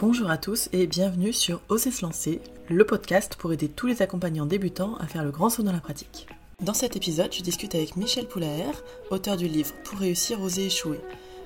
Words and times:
Bonjour 0.00 0.30
à 0.30 0.38
tous 0.38 0.70
et 0.72 0.86
bienvenue 0.86 1.34
sur 1.34 1.60
Oser 1.68 1.90
se 1.90 2.00
lancer, 2.00 2.40
le 2.70 2.86
podcast 2.86 3.36
pour 3.36 3.52
aider 3.52 3.68
tous 3.68 3.86
les 3.86 4.00
accompagnants 4.00 4.46
débutants 4.46 4.96
à 4.96 5.06
faire 5.06 5.22
le 5.22 5.30
grand 5.30 5.50
saut 5.50 5.62
dans 5.62 5.74
la 5.74 5.80
pratique. 5.80 6.26
Dans 6.62 6.72
cet 6.72 6.96
épisode, 6.96 7.34
je 7.34 7.42
discute 7.42 7.74
avec 7.74 7.96
Michel 7.96 8.26
Poulaer, 8.26 8.72
auteur 9.10 9.36
du 9.36 9.46
livre 9.46 9.74
Pour 9.84 9.98
réussir, 9.98 10.40
oser 10.40 10.64
échouer. 10.64 11.02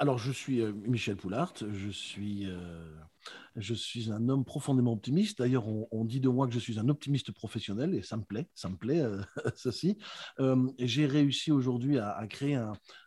Alors 0.00 0.18
je 0.18 0.30
suis 0.30 0.60
euh, 0.60 0.72
Michel 0.72 1.16
Poulart, 1.16 1.54
je 1.58 1.90
suis 1.90 2.46
euh, 2.46 2.56
je 3.56 3.74
suis 3.74 4.12
un 4.12 4.28
homme 4.28 4.44
profondément 4.44 4.92
optimiste. 4.92 5.38
D'ailleurs, 5.38 5.66
on, 5.66 6.04
dit 6.04 6.20
de 6.20 6.28
moi 6.28 6.46
que 6.46 6.54
je 6.54 6.58
suis 6.58 6.78
un 6.78 6.88
optimiste 6.88 7.32
professionnel 7.32 7.94
et 7.94 8.02
ça 8.02 8.16
me 8.16 8.22
plaît, 8.22 8.48
ça 8.54 8.68
me 8.68 8.76
plaît, 8.76 9.00
euh, 9.00 9.20
ceci. 9.56 9.98
Euh, 10.38 10.68
j'ai 10.78 11.06
réussi 11.06 11.50
aujourd'hui 11.50 11.98
à, 11.98 12.24
créer 12.28 12.60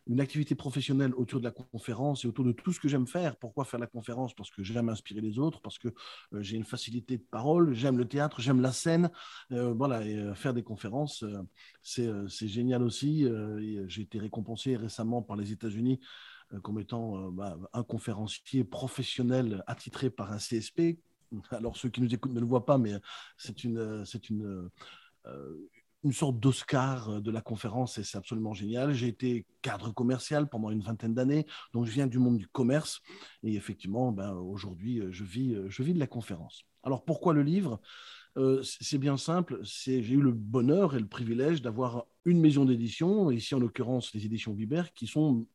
une 0.07 0.19
activité 0.19 0.55
professionnelle 0.55 1.13
autour 1.15 1.39
de 1.39 1.45
la 1.45 1.51
conférence 1.51 2.25
et 2.25 2.27
autour 2.27 2.43
de 2.43 2.51
tout 2.51 2.73
ce 2.73 2.79
que 2.79 2.89
j'aime 2.89 3.07
faire. 3.07 3.37
Pourquoi 3.37 3.65
faire 3.65 3.79
la 3.79 3.87
conférence? 3.87 4.33
Parce 4.33 4.51
que 4.51 4.63
j'aime 4.63 4.89
inspirer 4.89 5.21
les 5.21 5.39
autres, 5.39 5.61
parce 5.61 5.79
que 5.79 5.89
j'ai 6.39 6.57
une 6.57 6.65
facilité 6.65 7.17
de 7.17 7.23
parole, 7.23 7.73
j'aime 7.73 7.97
le 7.97 8.07
théâtre, 8.07 8.41
j'aime 8.41 8.61
la 8.61 8.71
scène. 8.71 9.09
voilà, 9.49 10.05
et 10.05 10.33
faire 10.35 10.53
des 10.53 10.63
conférences, 10.63 11.23
c'est 11.81 12.47
génial 12.47 12.83
aussi. 12.83 13.25
j'ai 13.87 14.01
été 14.01 14.19
récompensé 14.19 14.75
récemment 14.75 15.21
par 15.21 15.37
les 15.37 15.51
États-Unis 15.51 15.99
comme 16.59 16.79
étant 16.79 17.17
euh, 17.17 17.31
bah, 17.31 17.57
un 17.73 17.83
conférencier 17.83 18.63
professionnel 18.63 19.63
attitré 19.67 20.09
par 20.09 20.31
un 20.31 20.37
CSP. 20.37 20.99
Alors 21.51 21.77
ceux 21.77 21.89
qui 21.89 22.01
nous 22.01 22.13
écoutent 22.13 22.33
ne 22.33 22.39
le 22.39 22.45
voient 22.45 22.65
pas, 22.65 22.77
mais 22.77 22.93
c'est 23.37 23.63
une, 23.63 24.03
c'est 24.05 24.29
une, 24.29 24.69
euh, 25.27 25.69
une 26.03 26.11
sorte 26.11 26.39
d'Oscar 26.39 27.21
de 27.21 27.31
la 27.31 27.41
conférence 27.41 27.97
et 27.97 28.03
c'est 28.03 28.17
absolument 28.17 28.53
génial. 28.53 28.93
J'ai 28.93 29.07
été 29.07 29.45
cadre 29.61 29.93
commercial 29.93 30.49
pendant 30.49 30.71
une 30.71 30.81
vingtaine 30.81 31.13
d'années, 31.13 31.45
donc 31.73 31.85
je 31.85 31.91
viens 31.91 32.07
du 32.07 32.19
monde 32.19 32.37
du 32.37 32.47
commerce 32.47 33.01
et 33.43 33.55
effectivement, 33.55 34.11
ben, 34.11 34.33
aujourd'hui, 34.33 35.01
je 35.09 35.23
vis, 35.23 35.55
je 35.69 35.83
vis 35.83 35.93
de 35.93 35.99
la 35.99 36.07
conférence. 36.07 36.65
Alors 36.83 37.05
pourquoi 37.05 37.33
le 37.33 37.43
livre? 37.43 37.79
C'est 38.63 38.97
bien 38.97 39.15
simple, 39.17 39.59
j'ai 39.61 39.99
eu 39.99 40.21
le 40.21 40.31
bonheur 40.31 40.95
et 40.95 40.99
le 40.99 41.07
privilège 41.07 41.61
d'avoir 41.61 42.05
une 42.25 42.39
maison 42.39 42.65
d'édition, 42.65 43.31
ici 43.31 43.55
en 43.55 43.59
l'occurrence 43.59 44.13
les 44.13 44.25
éditions 44.25 44.53
Vibert, 44.53 44.93
qui 44.93 45.07
sont 45.07 45.45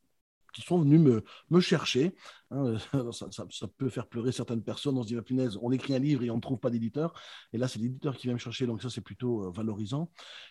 qui 0.57 0.63
sont 0.63 0.79
venus 0.79 1.01
me, 1.01 1.23
me 1.51 1.61
chercher. 1.61 2.15
Hein, 2.51 2.79
ça, 3.13 3.47
ça, 3.51 3.69
peut 3.77 3.91
faire 3.91 4.07
pleurer 4.07 4.33
certaines 4.33 4.63
personnes. 4.63 4.97
On 4.97 5.03
se 5.03 5.09
dit, 5.09 5.15
la 5.15 5.21
punaise, 5.21 5.59
on 5.61 5.71
écrit 5.71 5.95
un 5.95 5.99
livre 5.99 6.25
et 6.25 6.31
on 6.31 6.37
ne 6.37 6.41
trouve 6.41 6.59
pas 6.59 6.71
d'éditeur. 6.71 7.13
Et 7.53 7.59
là, 7.59 7.69
c'est 7.69 7.79
l'éditeur 7.79 8.17
qui 8.17 8.27
vient 8.27 8.33
me 8.33 8.39
chercher, 8.39 8.67
donc 8.67 8.81
ça, 8.81 8.89
c'est 8.89 9.03
plutôt 9.03 9.45
euh, 9.45 9.51
valorisant. 9.51 10.11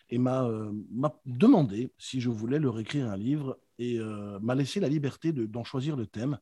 Et 0.10 0.20
euh, 0.20 0.72
m'a 0.92 1.20
demandé 1.26 1.92
si 1.98 2.22
je 2.22 2.30
voulais 2.30 2.60
leur 2.60 2.78
écrire 2.80 3.10
un 3.10 3.18
livre 3.18 3.58
et 3.80 4.00
euh, 4.00 4.38
m'a 4.42 4.54
laissé 4.54 4.80
la 4.80 4.90
liberté 4.90 5.34
d'en 5.34 5.64
choisir 5.64 5.96
le 5.96 6.06
thème. 6.06 6.38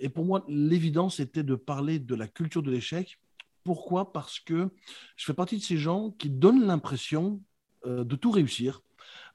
et 0.00 0.08
pour 0.08 0.24
moi, 0.24 0.44
l'évidence 0.48 1.20
était 1.20 1.42
de 1.42 1.56
parler 1.56 1.98
de 1.98 2.14
la 2.14 2.28
culture 2.28 2.62
de 2.62 2.70
l'échec. 2.70 3.18
Pourquoi? 3.64 4.12
Parce 4.12 4.38
que 4.38 4.70
je 5.16 5.24
fais 5.24 5.34
partie 5.34 5.58
de 5.58 5.62
ces 5.62 5.76
gens 5.76 6.12
qui 6.12 6.30
donnent 6.30 6.66
l'impression 6.66 7.42
de 7.84 8.16
tout 8.16 8.30
réussir 8.30 8.82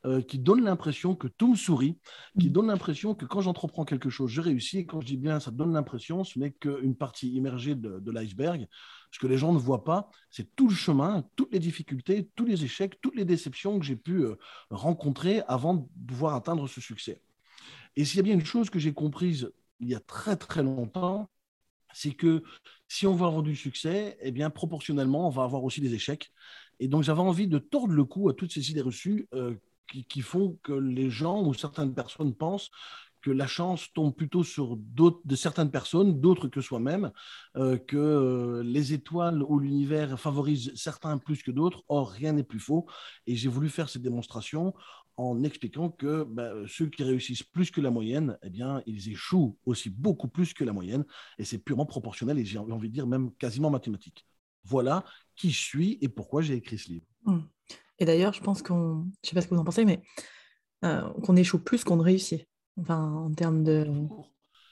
euh, 0.06 0.22
qui 0.22 0.38
donne 0.38 0.66
l'impression 0.66 1.16
que 1.16 1.28
tout 1.28 1.52
me 1.52 1.56
sourit, 1.56 1.98
qui 2.38 2.50
mm. 2.50 2.52
donne 2.52 2.68
l'impression 2.68 3.16
que 3.16 3.26
quand 3.26 3.40
j'entreprends 3.40 3.86
quelque 3.86 4.10
chose, 4.10 4.30
je 4.30 4.42
réussis. 4.42 4.80
Et 4.80 4.86
quand 4.86 5.00
je 5.00 5.06
dis 5.06 5.18
bien, 5.18 5.40
ça 5.40 5.50
donne 5.50 5.74
l'impression, 5.74 6.26
ce 6.26 6.38
n'est 6.40 6.52
qu'une 6.52 6.96
partie 6.96 7.30
immergée 7.34 7.76
de, 7.76 8.12
l'iceberg. 8.12 8.68
Ce 9.12 9.20
que 9.20 9.28
les 9.28 9.38
gens 9.38 9.54
ne 9.54 9.58
voient 9.58 9.86
pas, 9.86 10.10
c'est 10.30 10.56
tout 10.56 10.68
le 10.68 10.76
chemin, 10.76 11.24
toutes 11.38 11.54
les 11.54 11.60
difficultés, 11.60 12.30
tous 12.36 12.46
les 12.46 12.66
échecs, 12.66 13.00
toutes 13.02 13.16
les 13.16 13.24
déceptions 13.24 13.80
que 13.80 13.86
j'ai 13.86 13.96
pu 13.96 14.26
euh, 14.26 14.36
rencontrer 14.70 15.42
avant 15.48 15.76
de 15.76 15.86
pouvoir 16.06 16.36
atteindre 16.36 16.68
ce 16.68 16.82
succès. 16.82 17.22
Et 17.96 18.04
s'il 18.04 18.18
y 18.18 18.20
a 18.20 18.24
bien 18.24 18.34
une 18.34 18.46
chose 18.46 18.70
que 18.70 18.80
j'ai 18.80 18.94
comprise 18.94 19.52
il 19.80 19.90
y 19.90 19.96
a 19.96 20.00
très 20.00 20.36
très 20.36 20.64
longtemps, 20.64 21.30
c'est 21.94 22.14
que 22.14 22.44
si 22.88 23.08
on 23.08 23.16
veut 23.16 23.26
avoir 23.26 23.44
du 23.44 23.56
succès, 23.56 24.18
eh 24.22 24.32
bien 24.32 24.50
proportionnellement, 24.50 25.28
on 25.28 25.30
va 25.30 25.44
avoir 25.44 25.64
aussi 25.64 25.80
des 25.80 25.94
échecs. 25.94 26.32
Et 26.80 26.88
donc 26.88 27.04
j'avais 27.04 27.22
envie 27.22 27.48
de 27.48 27.60
tordre 27.60 27.94
le 27.94 28.04
cou 28.04 28.30
à 28.30 28.34
toutes 28.34 28.52
ces 28.52 28.72
idées 28.72 28.82
reçues 28.82 29.28
euh, 29.34 29.56
qui, 29.88 30.22
font 30.22 30.58
que 30.64 30.74
les 30.74 31.10
gens 31.10 31.44
ou 31.44 31.54
certaines 31.54 31.94
personnes 31.94 32.34
pensent 32.34 32.72
que 33.24 33.32
la 33.32 33.48
chance 33.48 33.92
tombe 33.94 34.14
plutôt 34.14 34.44
sur 34.44 34.78
de 34.78 35.36
certaines 35.36 35.72
personnes, 35.72 36.20
d'autres 36.20 36.50
que 36.50 36.60
soi-même, 36.60 37.12
euh, 37.56 37.78
que 37.78 37.96
euh, 37.96 38.64
les 38.64 38.92
étoiles 38.92 39.42
ou 39.42 39.60
l'univers 39.60 40.20
favorisent 40.20 40.74
certains 40.76 41.18
plus 41.18 41.42
que 41.42 41.52
d'autres. 41.52 41.84
Or, 41.88 42.12
rien 42.12 42.34
n'est 42.34 42.44
plus 42.44 42.60
faux. 42.60 42.86
Et 43.26 43.36
j'ai 43.36 43.48
voulu 43.48 43.70
faire 43.70 43.88
cette 43.88 44.02
démonstration 44.02 44.74
en 45.16 45.44
expliquant 45.44 45.90
que 45.90 46.24
ben, 46.24 46.66
ceux 46.68 46.88
qui 46.88 47.04
réussissent 47.04 47.44
plus 47.44 47.72
que 47.72 47.80
la 47.80 47.92
moyenne, 47.92 48.38
eh 48.44 48.50
bien, 48.50 48.84
ils 48.86 49.10
échouent 49.10 49.58
aussi 49.66 49.90
beaucoup 49.90 50.28
plus 50.28 50.54
que 50.54 50.66
la 50.66 50.74
moyenne. 50.74 51.06
Et 51.38 51.46
c'est 51.46 51.60
purement 51.60 51.86
proportionnel 51.86 52.38
et 52.40 52.46
j'ai 52.46 52.58
envie 52.58 52.90
de 52.90 52.94
dire 52.94 53.08
même 53.08 53.32
quasiment 53.36 53.70
mathématique. 53.70 54.26
Voilà 54.66 55.06
qui 55.36 55.52
je 55.52 55.60
suis 55.60 55.98
et 56.02 56.10
pourquoi 56.10 56.42
j'ai 56.42 56.56
écrit 56.56 56.78
ce 56.78 56.90
livre. 56.90 57.06
Mmh. 57.26 57.40
Et 58.00 58.06
d'ailleurs, 58.06 58.34
je 58.34 58.42
pense 58.42 58.62
qu'on, 58.62 59.06
je 59.24 59.30
sais 59.30 59.36
pas 59.36 59.42
ce 59.42 59.48
que 59.48 59.54
vous 59.54 59.62
en 59.62 59.66
pensez, 59.66 59.86
mais 59.86 60.02
euh, 60.84 61.02
qu'on 61.26 61.36
échoue 61.36 61.60
plus 61.60 61.84
qu'on 61.84 61.98
ne 61.98 62.04
réussit. 62.04 62.48
Enfin, 62.80 63.12
en 63.12 63.32
termes 63.32 63.64
de. 63.64 63.88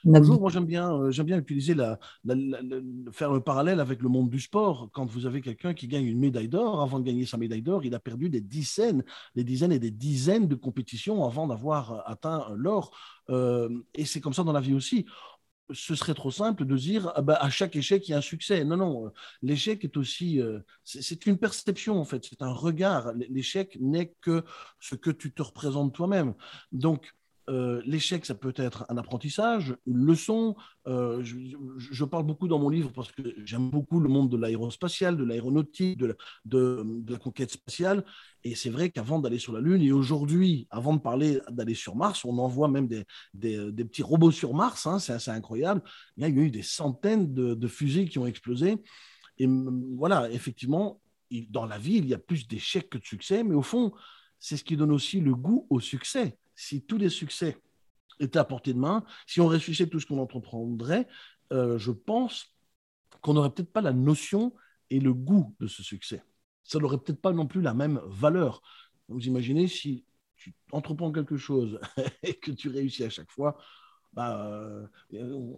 Bonjour, 0.03 0.41
moi 0.41 0.49
j'aime 0.49 0.65
bien, 0.65 0.91
euh, 0.91 1.11
j'aime 1.11 1.27
bien 1.27 1.37
utiliser 1.37 1.75
la, 1.75 1.99
faire 3.11 3.31
le 3.31 3.39
parallèle 3.39 3.79
avec 3.79 4.01
le 4.01 4.09
monde 4.09 4.31
du 4.31 4.39
sport. 4.39 4.89
Quand 4.91 5.05
vous 5.05 5.27
avez 5.27 5.41
quelqu'un 5.41 5.75
qui 5.75 5.87
gagne 5.87 6.05
une 6.05 6.19
médaille 6.19 6.49
d'or, 6.49 6.81
avant 6.81 6.99
de 6.99 7.05
gagner 7.05 7.27
sa 7.27 7.37
médaille 7.37 7.61
d'or, 7.61 7.85
il 7.85 7.93
a 7.93 7.99
perdu 7.99 8.27
des 8.27 8.41
dizaines, 8.41 9.03
des 9.35 9.43
dizaines 9.43 9.71
et 9.71 9.77
des 9.77 9.91
dizaines 9.91 10.47
de 10.47 10.55
compétitions 10.55 11.23
avant 11.23 11.45
d'avoir 11.45 12.03
atteint 12.09 12.47
l'or. 12.55 12.97
Euh, 13.29 13.69
et 13.93 14.05
c'est 14.05 14.21
comme 14.21 14.33
ça 14.33 14.43
dans 14.43 14.53
la 14.53 14.59
vie 14.59 14.73
aussi 14.73 15.05
ce 15.73 15.95
serait 15.95 16.13
trop 16.13 16.31
simple 16.31 16.65
de 16.65 16.77
dire 16.77 17.11
ah 17.15 17.21
bah, 17.21 17.37
à 17.41 17.49
chaque 17.49 17.75
échec 17.75 18.07
il 18.07 18.11
y 18.11 18.13
a 18.13 18.17
un 18.17 18.21
succès. 18.21 18.63
Non, 18.63 18.77
non, 18.77 19.07
euh, 19.07 19.09
l'échec 19.41 19.83
est 19.83 19.97
aussi, 19.97 20.41
euh, 20.41 20.59
c'est 20.83 21.25
une 21.25 21.37
perception 21.37 21.99
en 21.99 22.05
fait, 22.05 22.25
c'est 22.29 22.41
un 22.41 22.51
regard. 22.51 23.13
L'échec 23.29 23.77
n'est 23.79 24.13
que 24.21 24.43
ce 24.79 24.95
que 24.95 25.09
tu 25.09 25.33
te 25.33 25.41
représentes 25.41 25.93
toi-même. 25.93 26.33
Donc, 26.71 27.13
euh, 27.51 27.81
l'échec, 27.85 28.25
ça 28.25 28.33
peut 28.33 28.53
être 28.55 28.85
un 28.87 28.95
apprentissage, 28.95 29.75
une 29.85 30.05
leçon. 30.05 30.55
Euh, 30.87 31.21
je, 31.21 32.05
parle 32.05 32.25
beaucoup 32.25 32.47
dans 32.47 32.59
mon 32.59 32.69
livre 32.69 32.91
parce 32.93 33.11
que 33.11 33.21
j'aime 33.43 33.69
beaucoup 33.69 33.99
le 33.99 34.07
monde 34.07 34.29
de 34.29 34.37
l'aérospatial, 34.37 35.17
de 35.17 35.23
l'aéronautique, 35.25 35.97
de, 35.97 36.15
la 37.09 37.17
conquête 37.17 37.51
spatiale. 37.51 38.05
Et 38.45 38.55
c'est 38.55 38.69
vrai 38.69 38.89
qu'avant 38.89 39.19
d'aller 39.19 39.37
sur 39.37 39.51
la 39.51 39.59
Lune, 39.59 39.81
et 39.81 39.91
aujourd'hui, 39.91 40.67
avant 40.69 40.93
de 40.95 41.01
parler 41.01 41.41
d'aller 41.49 41.75
sur 41.75 41.97
Mars, 41.97 42.23
on 42.23 42.37
envoie 42.37 42.69
même 42.69 42.87
des, 42.87 43.05
petits 43.33 44.03
robots 44.03 44.31
sur 44.31 44.53
Mars, 44.53 44.87
hein, 44.87 44.99
c'est 44.99 45.13
assez 45.13 45.31
incroyable. 45.31 45.81
Il 46.15 46.23
y 46.23 46.25
a 46.25 46.29
eu 46.29 46.51
des 46.51 46.63
centaines 46.63 47.33
de, 47.33 47.53
de 47.53 47.67
fusées 47.67 48.05
qui 48.05 48.17
ont 48.17 48.27
explosé. 48.27 48.77
Et 49.39 49.47
voilà, 49.97 50.31
effectivement, 50.31 51.01
dans 51.49 51.65
la 51.65 51.77
vie, 51.77 51.97
il 51.97 52.07
y 52.07 52.13
a 52.13 52.17
plus 52.17 52.47
d'échecs 52.47 52.89
que 52.89 52.97
de 52.97 53.05
succès, 53.05 53.43
mais 53.43 53.55
au 53.55 53.61
fond, 53.61 53.91
c'est 54.39 54.55
ce 54.55 54.63
qui 54.63 54.77
donne 54.77 54.91
aussi 54.91 55.19
le 55.19 55.35
goût 55.35 55.67
au 55.69 55.81
succès 55.81 56.37
si 56.61 56.83
tous 56.83 56.97
les 56.97 57.09
succès 57.09 57.57
étaient 58.19 58.37
à 58.37 58.43
portée 58.43 58.73
de 58.73 58.79
main, 58.79 59.03
si 59.25 59.41
on 59.41 59.47
réfléchissait 59.47 59.89
tout 59.89 59.99
ce 59.99 60.05
qu'on 60.05 60.19
entreprendrait, 60.19 61.07
euh, 61.51 61.79
je 61.79 61.91
pense 61.91 62.55
qu'on 63.21 63.33
n'aurait 63.33 63.49
peut-être 63.49 63.73
pas 63.73 63.81
la 63.81 63.93
notion 63.93 64.53
et 64.91 64.99
le 64.99 65.11
goût 65.13 65.55
de 65.59 65.65
ce 65.65 65.81
succès. 65.81 66.23
Ça 66.63 66.77
n'aurait 66.77 66.99
peut-être 66.99 67.19
pas 67.19 67.33
non 67.33 67.47
plus 67.47 67.61
la 67.61 67.73
même 67.73 67.99
valeur. 68.05 68.61
Vous 69.09 69.21
imaginez 69.21 69.67
si 69.67 70.05
tu 70.35 70.53
entreprends 70.71 71.11
quelque 71.11 71.35
chose 71.35 71.79
et 72.23 72.35
que 72.35 72.51
tu 72.51 72.69
réussis 72.69 73.03
à 73.03 73.09
chaque 73.09 73.31
fois, 73.31 73.57
bah, 74.13 74.45
euh, 74.45 74.85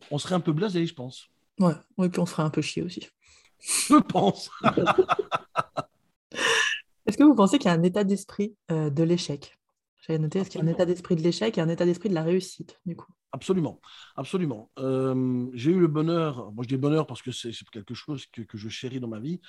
on 0.09 0.17
serait 0.17 0.35
un 0.35 0.39
peu 0.39 0.53
blasé, 0.53 0.85
je 0.85 0.93
pense. 0.93 1.27
Ouais, 1.59 1.75
et 2.01 2.09
puis 2.09 2.21
on 2.21 2.25
serait 2.25 2.43
un 2.43 2.49
peu 2.49 2.61
chier 2.61 2.81
aussi. 2.81 3.09
Je 3.59 3.95
pense. 3.99 4.49
Est-ce 7.05 7.17
que 7.17 7.23
vous 7.23 7.35
pensez 7.35 7.59
qu'il 7.59 7.69
y 7.69 7.73
a 7.73 7.77
un 7.77 7.83
état 7.83 8.03
d'esprit 8.03 8.55
euh, 8.71 8.89
de 8.89 9.03
l'échec? 9.03 9.57
J'avais 10.05 10.19
noté, 10.19 10.39
est-ce 10.39 10.49
qu'il 10.49 10.59
y 10.59 10.63
a 10.63 10.67
un 10.67 10.71
état 10.71 10.85
d'esprit 10.85 11.15
de 11.15 11.21
l'échec 11.21 11.57
et 11.57 11.61
un 11.61 11.69
état 11.69 11.85
d'esprit 11.85 12.09
de 12.09 12.13
la 12.13 12.23
réussite, 12.23 12.79
du 12.85 12.95
coup 12.95 13.11
Absolument, 13.31 13.79
absolument. 14.15 14.69
Euh, 14.77 15.47
j'ai 15.53 15.71
eu 15.71 15.79
le 15.79 15.87
bonheur, 15.87 16.51
moi 16.51 16.63
je 16.63 16.67
dis 16.67 16.77
bonheur 16.77 17.07
parce 17.07 17.21
que 17.21 17.31
c'est 17.31 17.51
quelque 17.71 17.93
chose 17.93 18.25
que, 18.27 18.43
je 18.53 18.69
chéris 18.69 18.99
dans 18.99 19.07
ma 19.07 19.19
vie, 19.19 19.39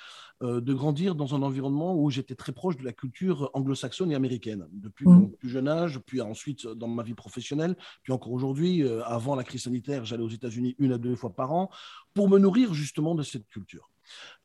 euh, 0.41 0.61
de 0.61 0.73
grandir 0.73 1.13
dans 1.13 1.35
un 1.35 1.41
environnement 1.43 1.93
où 1.95 2.09
j'étais 2.09 2.35
très 2.35 2.53
proche 2.53 2.77
de 2.77 2.85
la 2.85 2.93
culture 2.93 3.51
anglo-saxonne 3.53 4.11
et 4.11 4.15
américaine, 4.15 4.65
depuis 4.71 5.05
mmh. 5.05 5.11
mon 5.11 5.27
plus 5.27 5.49
jeune 5.49 5.67
âge, 5.67 5.99
puis 5.99 6.21
ensuite 6.21 6.65
dans 6.65 6.87
ma 6.87 7.03
vie 7.03 7.13
professionnelle, 7.13 7.75
puis 8.01 8.13
encore 8.13 8.31
aujourd'hui, 8.31 8.81
euh, 8.81 9.03
avant 9.03 9.35
la 9.35 9.43
crise 9.43 9.63
sanitaire, 9.63 10.05
j'allais 10.05 10.23
aux 10.23 10.29
États-Unis 10.29 10.75
une 10.79 10.93
à 10.93 10.97
deux 10.97 11.15
fois 11.15 11.35
par 11.35 11.51
an 11.51 11.69
pour 12.13 12.29
me 12.29 12.39
nourrir 12.39 12.73
justement 12.73 13.13
de 13.13 13.23
cette 13.23 13.47
culture. 13.47 13.91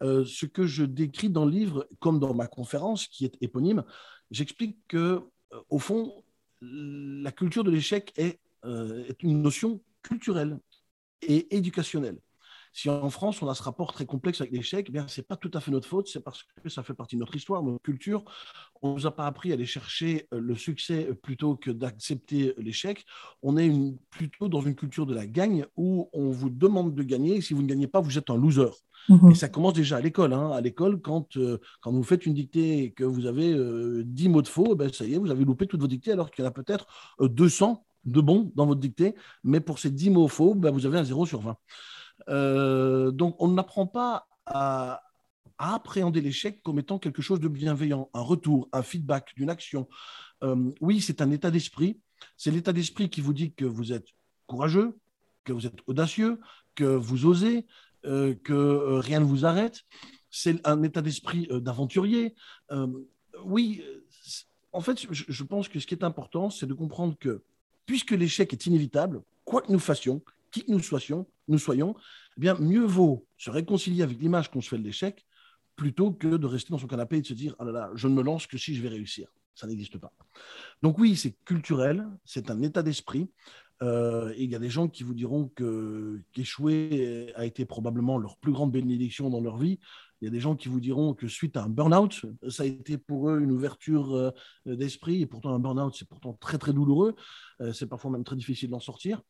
ce 0.01 0.45
que 0.45 0.67
je 0.67 0.85
décris 0.85 1.31
dans 1.31 1.45
le 1.45 1.53
livre, 1.53 1.89
comme 2.01 2.19
dans 2.19 2.35
ma 2.35 2.49
conférence 2.49 3.07
qui 3.07 3.25
est 3.25 3.39
éponyme, 3.41 3.85
j'explique 4.31 4.79
que, 4.89 5.23
au 5.69 5.79
fond, 5.79 6.23
la 6.61 7.33
culture 7.33 7.65
de 7.65 7.71
l'échec 7.71 8.13
est, 8.17 8.39
est 8.65 9.23
une 9.23 9.43
notion 9.43 9.81
culturelle 10.03 10.59
et 11.23 11.57
éducationnelle. 11.57 12.19
Si 12.73 12.89
en 12.89 13.11
France, 13.11 13.43
on 13.43 13.49
a 13.49 13.55
ce 13.55 13.63
rapport 13.63 13.93
très 13.93 14.07
complexe 14.07 14.41
avec 14.41 14.53
l'échec, 14.53 14.87
eh 14.89 14.93
bien, 14.93 15.09
ce 15.09 15.21
n'est 15.21 15.25
pas 15.25 15.37
tout 15.37 15.51
à 15.55 15.61
fait 15.61 15.71
notre 15.71 15.89
faute, 15.89 16.09
c'est 16.09 16.23
parce 16.23 16.45
que 16.63 16.69
ça 16.69 16.83
fait 16.83 16.95
partie 16.95 17.17
de 17.17 17.21
notre 17.21 17.35
histoire, 17.35 17.63
de 17.63 17.71
notre 17.71 17.83
culture. 17.83 18.25
On 18.83 18.91
ne 18.91 18.95
nous 18.95 19.07
a 19.07 19.11
pas 19.15 19.27
appris 19.27 19.51
à 19.51 19.55
aller 19.55 19.67
chercher 19.67 20.29
euh, 20.33 20.41
le 20.41 20.55
succès 20.55 21.09
euh, 21.11 21.15
plutôt 21.15 21.57
que 21.57 21.71
d'accepter 21.71 22.55
l'échec. 22.59 23.05
On 23.43 23.57
est 23.57 23.73
plutôt 24.11 24.49
dans 24.49 24.61
une 24.61 24.77
culture 24.77 25.05
de 25.05 25.15
la 25.15 25.27
gagne 25.27 25.67
où 25.77 26.09
on 26.13 26.31
vous 26.31 26.49
demande 26.49 26.95
de 26.95 27.03
gagner 27.03 27.37
et 27.37 27.41
si 27.41 27.55
vous 27.55 27.63
ne 27.63 27.67
gagnez 27.67 27.89
pas, 27.89 28.01
vous 28.01 28.19
êtes 28.19 28.31
un 28.31 28.37
loser. 28.37 28.71
Mhm. 29.09 29.33
Et 29.33 29.35
ça 29.35 29.49
commence 29.49 29.75
déjà 29.75 29.97
à 29.97 30.01
l'école. 30.01 30.33
Hein. 30.33 30.53
À 30.53 30.61
l'école, 30.61 31.01
quand, 31.01 31.37
euh, 31.37 31.59
quand 31.81 31.91
vous 31.91 32.05
faites 32.05 32.25
une 32.25 32.35
dictée 32.35 32.85
et 32.85 32.93
que 32.93 33.05
vous 33.05 33.27
avez 33.27 33.53
10 34.05 34.29
mots 34.29 34.43
de 34.43 34.49
faux, 34.49 34.69
eh 34.73 34.75
ben, 34.77 34.93
ça 34.93 35.05
y 35.05 35.15
est, 35.15 35.19
vous 35.19 35.31
avez 35.31 35.45
loupé 35.45 35.67
toutes 35.67 35.81
vos 35.81 35.89
dictées 35.89 36.13
alors 36.13 36.31
qu'il 36.31 36.45
y 36.45 36.47
en 36.47 36.51
a 36.51 36.53
peut-être 36.53 36.87
200 37.21 37.85
de 38.05 38.21
bons 38.21 38.53
dans 38.55 38.67
votre 38.67 38.81
dictée. 38.81 39.15
Mais 39.43 39.61
pour 39.61 39.79
ces 39.79 39.91
10 39.91 40.11
mots 40.11 40.29
faux, 40.29 40.55
ben, 40.55 40.71
vous 40.71 40.87
avez 40.87 40.99
un 40.99 41.05
0 41.05 41.27
sur 41.27 41.41
20. 41.41 41.57
Euh, 42.29 43.11
donc, 43.11 43.37
on 43.39 43.49
n'apprend 43.49 43.87
pas 43.87 44.27
à, 44.47 45.03
appréhender 45.59 46.23
l'échec 46.23 46.63
comme 46.63 46.79
étant 46.79 46.99
quelque 46.99 47.21
chose 47.21 47.39
de 47.39 47.49
bienveillant, 47.49 48.09
un 48.15 48.23
retour, 48.23 48.69
un 48.73 48.83
feedback 48.83 49.35
d'une 49.37 49.51
action. 49.51 49.89
Euh, 50.43 50.73
oui, 50.81 51.03
c'est 51.03 51.21
un 51.21 51.31
état 51.31 51.51
d'esprit. 51.51 52.01
C'est 52.39 52.51
l'état 52.51 52.73
d'esprit 52.73 53.11
qui 53.11 53.21
vous 53.21 53.35
dit 53.35 53.53
que 53.53 53.67
vous 53.67 53.93
êtes 53.93 54.09
courageux, 54.47 54.99
que 55.45 55.53
vous 55.53 55.67
êtes 55.67 55.79
audacieux, 55.87 56.41
que 56.75 56.85
vous 56.85 57.27
osez, 57.27 57.67
euh, 58.07 58.35
que 58.43 58.99
rien 59.01 59.21
ne 59.21 59.27
vous 59.27 59.45
arrête. 59.45 59.83
C'est 60.31 60.67
un 60.67 60.83
état 60.83 61.03
d'esprit 61.03 61.47
d'aventurier. 61.51 62.35
oui, 63.45 63.83
en 64.73 64.81
fait, 64.81 65.07
je 65.11 65.45
pense 65.45 65.69
que 65.69 65.81
ce 65.81 65.87
qui 65.87 65.95
est 65.95 66.05
important, 66.05 66.49
c'est 66.49 66.67
de 66.67 66.75
comprendre 66.75 67.17
que 67.19 67.43
puisque 67.85 68.13
l'échec 68.13 68.53
est 68.53 68.67
inévitable, 68.67 69.21
quoi 69.45 69.63
que 69.63 69.73
nous 69.73 69.81
fassions, 69.81 70.23
qui 70.51 70.65
que 70.65 70.71
nous 70.71 70.81
soyons, 70.81 71.27
nous 71.49 71.59
soyons, 71.59 71.95
eh 72.37 72.41
bien, 72.41 72.55
mieux 72.59 72.85
vaut 72.85 73.27
se 73.37 73.51
réconcilier 73.51 74.03
avec 74.03 74.21
l'image 74.21 74.51
qu'on 74.51 74.61
se 74.61 74.69
fait 74.69 74.79
de 74.79 74.85
l'échec 74.85 75.27
plutôt 75.77 76.13
que 76.13 76.37
de 76.37 76.47
rester 76.47 76.71
dans 76.71 76.79
son 76.79 76.87
canapé 76.87 77.17
et 77.17 77.21
de 77.23 77.27
se 77.27 77.35
dire 77.35 77.55
ah 77.59 77.65
là 77.65 77.73
là, 77.73 77.91
je 77.95 78.07
ne 78.07 78.15
me 78.15 78.23
lance 78.23 78.47
que 78.47 78.59
si 78.59 78.75
je 78.75 78.83
vais 78.83 78.89
réussir. 78.89 79.29
Ça 79.55 79.67
n'existe 79.67 79.99
pas. 79.99 80.13
Donc 80.83 80.99
oui, 80.99 81.17
c'est 81.17 81.33
culturel, 81.45 82.07
c'est 82.25 82.51
un 82.51 82.63
état 82.63 82.83
d'esprit. 82.83 83.31
Euh, 83.83 84.33
il 84.37 84.51
y 84.51 84.55
a 84.55 84.59
des 84.59 84.69
gens 84.71 84.89
qui 84.89 85.03
vous 85.03 85.15
diront 85.15 85.51
qu'échouer 86.33 87.33
a 87.35 87.47
été 87.47 87.65
probablement 87.65 88.19
leur 88.19 88.37
plus 88.37 88.53
grande 88.53 88.73
bénédiction 88.73 89.31
dans 89.31 89.41
leur 89.41 89.57
vie. 89.57 89.81
Il 90.21 90.27
y 90.27 90.29
a 90.29 90.31
des 90.31 90.41
gens 90.41 90.55
qui 90.55 90.69
vous 90.69 90.81
diront 90.81 91.15
que 91.15 91.29
suite 91.29 91.57
à 91.57 91.65
un 91.65 91.69
burn-out, 91.69 92.27
ça 92.49 92.65
a 92.65 92.67
été 92.67 92.99
pour 92.99 93.31
eux 93.31 93.41
une 93.41 93.53
ouverture 93.53 94.15
euh, 94.15 94.31
d'esprit. 94.67 95.23
Et 95.23 95.27
pourtant, 95.27 95.55
un 95.55 95.59
burn-out, 95.59 95.95
c'est 95.97 96.09
pourtant 96.09 96.35
très, 96.35 96.59
très 96.59 96.73
douloureux. 96.75 97.17
Euh, 97.61 97.73
c'est 97.73 97.87
parfois 97.87 98.11
même 98.11 98.25
très 98.25 98.37
difficile 98.37 98.69
d'en 98.69 98.81
sortir. 98.81 99.23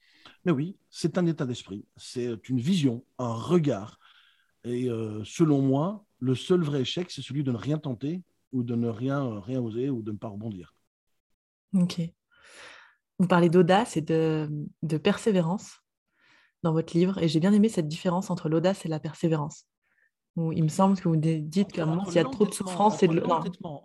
Mais 0.45 0.53
oui, 0.53 0.77
c'est 0.91 1.17
un 1.17 1.27
état 1.27 1.47
d'esprit. 1.47 1.85
C'est 1.97 2.49
une 2.49 2.59
vision, 2.59 3.05
un 3.19 3.33
regard. 3.33 4.01
Et 4.65 4.91
euh, 4.91 5.23
selon 5.25 5.63
moi, 5.63 6.05
le 6.19 6.35
seul 6.35 6.63
vrai 6.63 6.81
échec, 6.81 7.11
c'est 7.11 7.23
celui 7.23 7.45
de 7.45 7.53
ne 7.53 7.57
rien 7.57 7.79
tenter 7.79 8.23
ou 8.53 8.65
de 8.65 8.75
ne 8.75 8.89
rien, 8.89 9.41
rien 9.41 9.61
oser 9.61 9.91
ou 9.91 10.03
de 10.03 10.11
ne 10.11 10.19
pas 10.19 10.29
rebondir. 10.29 10.75
Ok. 11.73 12.01
Vous 13.21 13.29
parlez 13.29 13.49
d'audace 13.49 13.97
et 13.97 14.01
de, 14.01 14.49
de 14.83 14.99
persévérance 14.99 15.79
dans 16.65 16.73
votre 16.73 16.97
livre. 16.97 17.23
Et 17.23 17.29
j'ai 17.29 17.39
bien 17.39 17.53
aimé 17.53 17.69
cette 17.69 17.87
différence 17.87 18.29
entre 18.29 18.49
l'audace 18.49 18.85
et 18.85 18.89
la 18.89 18.99
persévérance 18.99 19.70
il 20.37 20.62
me 20.62 20.69
semble 20.69 20.99
que 20.99 21.09
vous 21.09 21.17
dites 21.17 21.73
qu'à 21.73 21.82
un 21.82 21.87
moment, 21.87 22.05
s'il 22.05 22.15
y 22.15 22.19
a 22.19 22.25
trop 22.25 22.47
de 22.47 22.53
souffrance, 22.53 22.99
c'est 22.99 23.09
de 23.09 23.19
l'entêtement. 23.21 23.82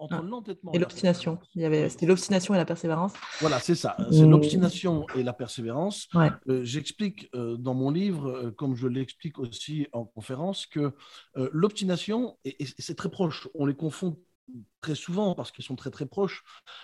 Et 0.74 0.80
l'obstination. 0.80 1.40
C'était 1.54 2.06
l'obstination 2.06 2.54
et 2.54 2.58
la 2.58 2.66
persévérance. 2.66 3.14
Voilà, 3.42 3.60
c'est 3.60 3.76
ça. 3.76 3.98
C'est 4.12 4.26
l'obstination 4.26 5.06
et 5.16 5.24
la 5.24 5.34
persévérance. 5.34 6.08
Euh, 6.48 6.64
j'explique 6.64 7.30
euh, 7.36 7.58
dans 7.58 7.74
mon 7.74 7.90
livre, 7.90 8.30
euh, 8.30 8.52
comme 8.52 8.76
je 8.76 8.88
l'explique 8.88 9.40
aussi 9.40 9.88
en 9.92 10.06
conférence, 10.06 10.66
que 10.66 10.94
l'obstination, 11.36 12.38
et, 12.46 12.64
et 12.64 12.68
c'est 12.80 12.96
très 12.96 13.10
proche, 13.10 13.48
on 13.56 13.66
les 13.66 13.76
confond 13.76 14.18
très 14.82 14.96
souvent 14.96 15.34
parce 15.34 15.52
qu'ils 15.52 15.66
sont 15.66 15.76
très 15.76 15.90
très 15.90 16.06
proches, 16.06 16.44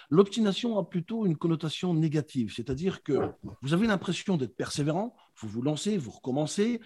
l'obstination 0.10 0.80
a 0.80 0.84
plutôt 0.84 1.26
une 1.26 1.38
connotation 1.38 1.94
négative, 1.94 2.52
c'est-à-dire 2.56 3.04
que 3.04 3.32
vous 3.62 3.74
avez 3.74 3.88
l'impression 3.88 4.38
d'être 4.38 4.56
persévérant, 4.56 5.16
vous 5.40 5.48
vous 5.48 5.62
lancez, 5.62 5.98
vous 5.98 6.12
recommencez, 6.12 6.82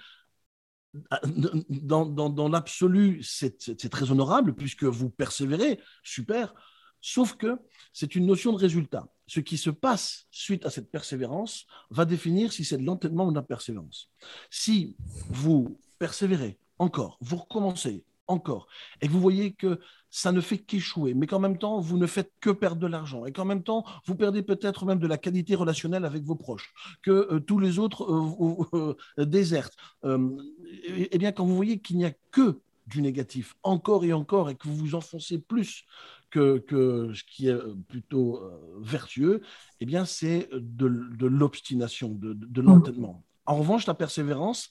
dans, 1.70 2.06
dans, 2.06 2.50
l'absolu, 2.50 3.22
c'est 3.24 3.90
très 3.90 4.12
honorable 4.12 4.56
puisque 4.56 4.84
vous 4.84 5.10
persévérez, 5.10 5.80
super, 6.04 6.54
sauf 7.02 7.36
que 7.36 7.58
c'est 7.94 8.16
une 8.16 8.26
notion 8.26 8.52
de 8.54 8.58
résultat. 8.58 9.08
Ce 9.28 9.40
qui 9.40 9.58
se 9.58 9.70
passe 9.70 10.28
suite 10.32 10.66
à 10.66 10.70
cette 10.70 10.92
persévérance 10.92 11.66
va 11.90 12.06
définir 12.06 12.54
si 12.54 12.64
c'est 12.64 12.78
de 12.78 12.86
l'entêtement 12.86 13.28
ou 13.28 13.32
de 13.32 13.36
la 13.36 13.44
persévérance. 13.44 14.10
Si 14.50 14.96
vous 15.30 15.80
persévérez 16.00 16.60
encore, 16.78 17.18
vous 17.22 17.38
recommencez 17.38 18.04
encore, 18.28 18.68
et 19.02 19.08
vous 19.08 19.22
voyez 19.22 19.54
que 19.54 19.80
ça 20.16 20.32
ne 20.32 20.40
fait 20.40 20.60
qu'échouer, 20.60 21.14
mais 21.14 21.28
qu'en 21.28 21.40
même 21.40 21.58
temps, 21.58 21.82
vous 21.82 21.98
ne 21.98 22.08
faites 22.08 22.32
que 22.40 22.50
perdre 22.50 22.78
de 22.78 22.88
l'argent, 22.88 23.26
et 23.26 23.34
qu'en 23.34 23.44
même 23.44 23.64
temps, 23.64 23.84
vous 24.06 24.16
perdez 24.16 24.44
peut-être 24.44 24.86
même 24.86 24.98
de 24.98 25.08
la 25.08 25.18
qualité 25.18 25.56
relationnelle 25.56 26.06
avec 26.06 26.24
vos 26.24 26.36
proches, 26.36 26.74
que 27.02 27.12
euh, 27.12 27.40
tous 27.42 27.60
les 27.60 27.80
autres 27.80 28.06
euh, 28.10 28.96
euh, 29.20 29.26
désertent, 29.26 29.76
eh 30.06 31.18
bien, 31.18 31.34
quand 31.34 31.46
vous 31.46 31.58
voyez 31.58 31.80
qu'il 31.80 31.98
n'y 31.98 32.06
a 32.06 32.14
que 32.32 32.62
du 32.88 33.02
négatif, 33.02 33.58
encore 33.62 34.06
et 34.06 34.14
encore, 34.14 34.50
et 34.50 34.56
que 34.56 34.70
vous 34.70 34.78
vous 34.78 34.96
enfoncez 34.96 35.38
plus 35.38 35.84
que, 36.30 36.60
que 36.60 37.12
ce 37.14 37.24
qui 37.26 37.50
est 37.50 37.60
plutôt 37.90 38.42
vertueux, 38.80 39.42
eh 39.82 39.86
bien, 39.86 40.06
c'est 40.06 40.48
de, 40.54 40.88
l'obstination, 41.28 42.10
de, 42.14 42.32
de 42.34 42.62
mmh. 42.62 42.66
l'entêtement. 42.66 43.26
En 43.46 43.58
revanche, 43.58 43.86
la 43.86 43.96
persévérance, 43.96 44.70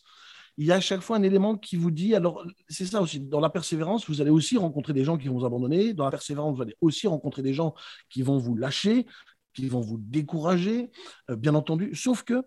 il 0.57 0.67
y 0.67 0.73
a 0.73 0.77
à 0.77 0.81
chaque 0.81 1.01
fois 1.01 1.17
un 1.17 1.23
élément 1.23 1.57
qui 1.57 1.77
vous 1.77 1.91
dit, 1.91 2.15
alors 2.15 2.45
c'est 2.69 2.87
ça 2.87 3.01
aussi, 3.01 3.21
dans 3.21 3.41
la 3.41 3.51
persévérance, 3.51 4.09
vous 4.09 4.21
allez 4.21 4.31
aussi 4.31 4.57
rencontrer 4.57 4.93
des 4.93 5.05
gens 5.05 5.19
qui 5.19 5.29
vont 5.29 5.39
vous 5.39 5.47
abandonner, 5.47 5.95
dans 5.95 6.05
la 6.05 6.11
persévérance, 6.11 6.57
vous 6.57 6.63
allez 6.63 6.77
aussi 6.81 7.07
rencontrer 7.07 7.43
des 7.43 7.55
gens 7.55 7.75
qui 8.09 8.23
vont 8.23 8.39
vous 8.39 8.55
lâcher, 8.57 9.07
qui 9.53 9.69
vont 9.69 9.81
vous 9.81 9.99
décourager, 9.99 10.91
euh, 11.31 11.37
bien 11.37 11.55
entendu, 11.55 11.95
sauf 11.95 12.23
que 12.23 12.43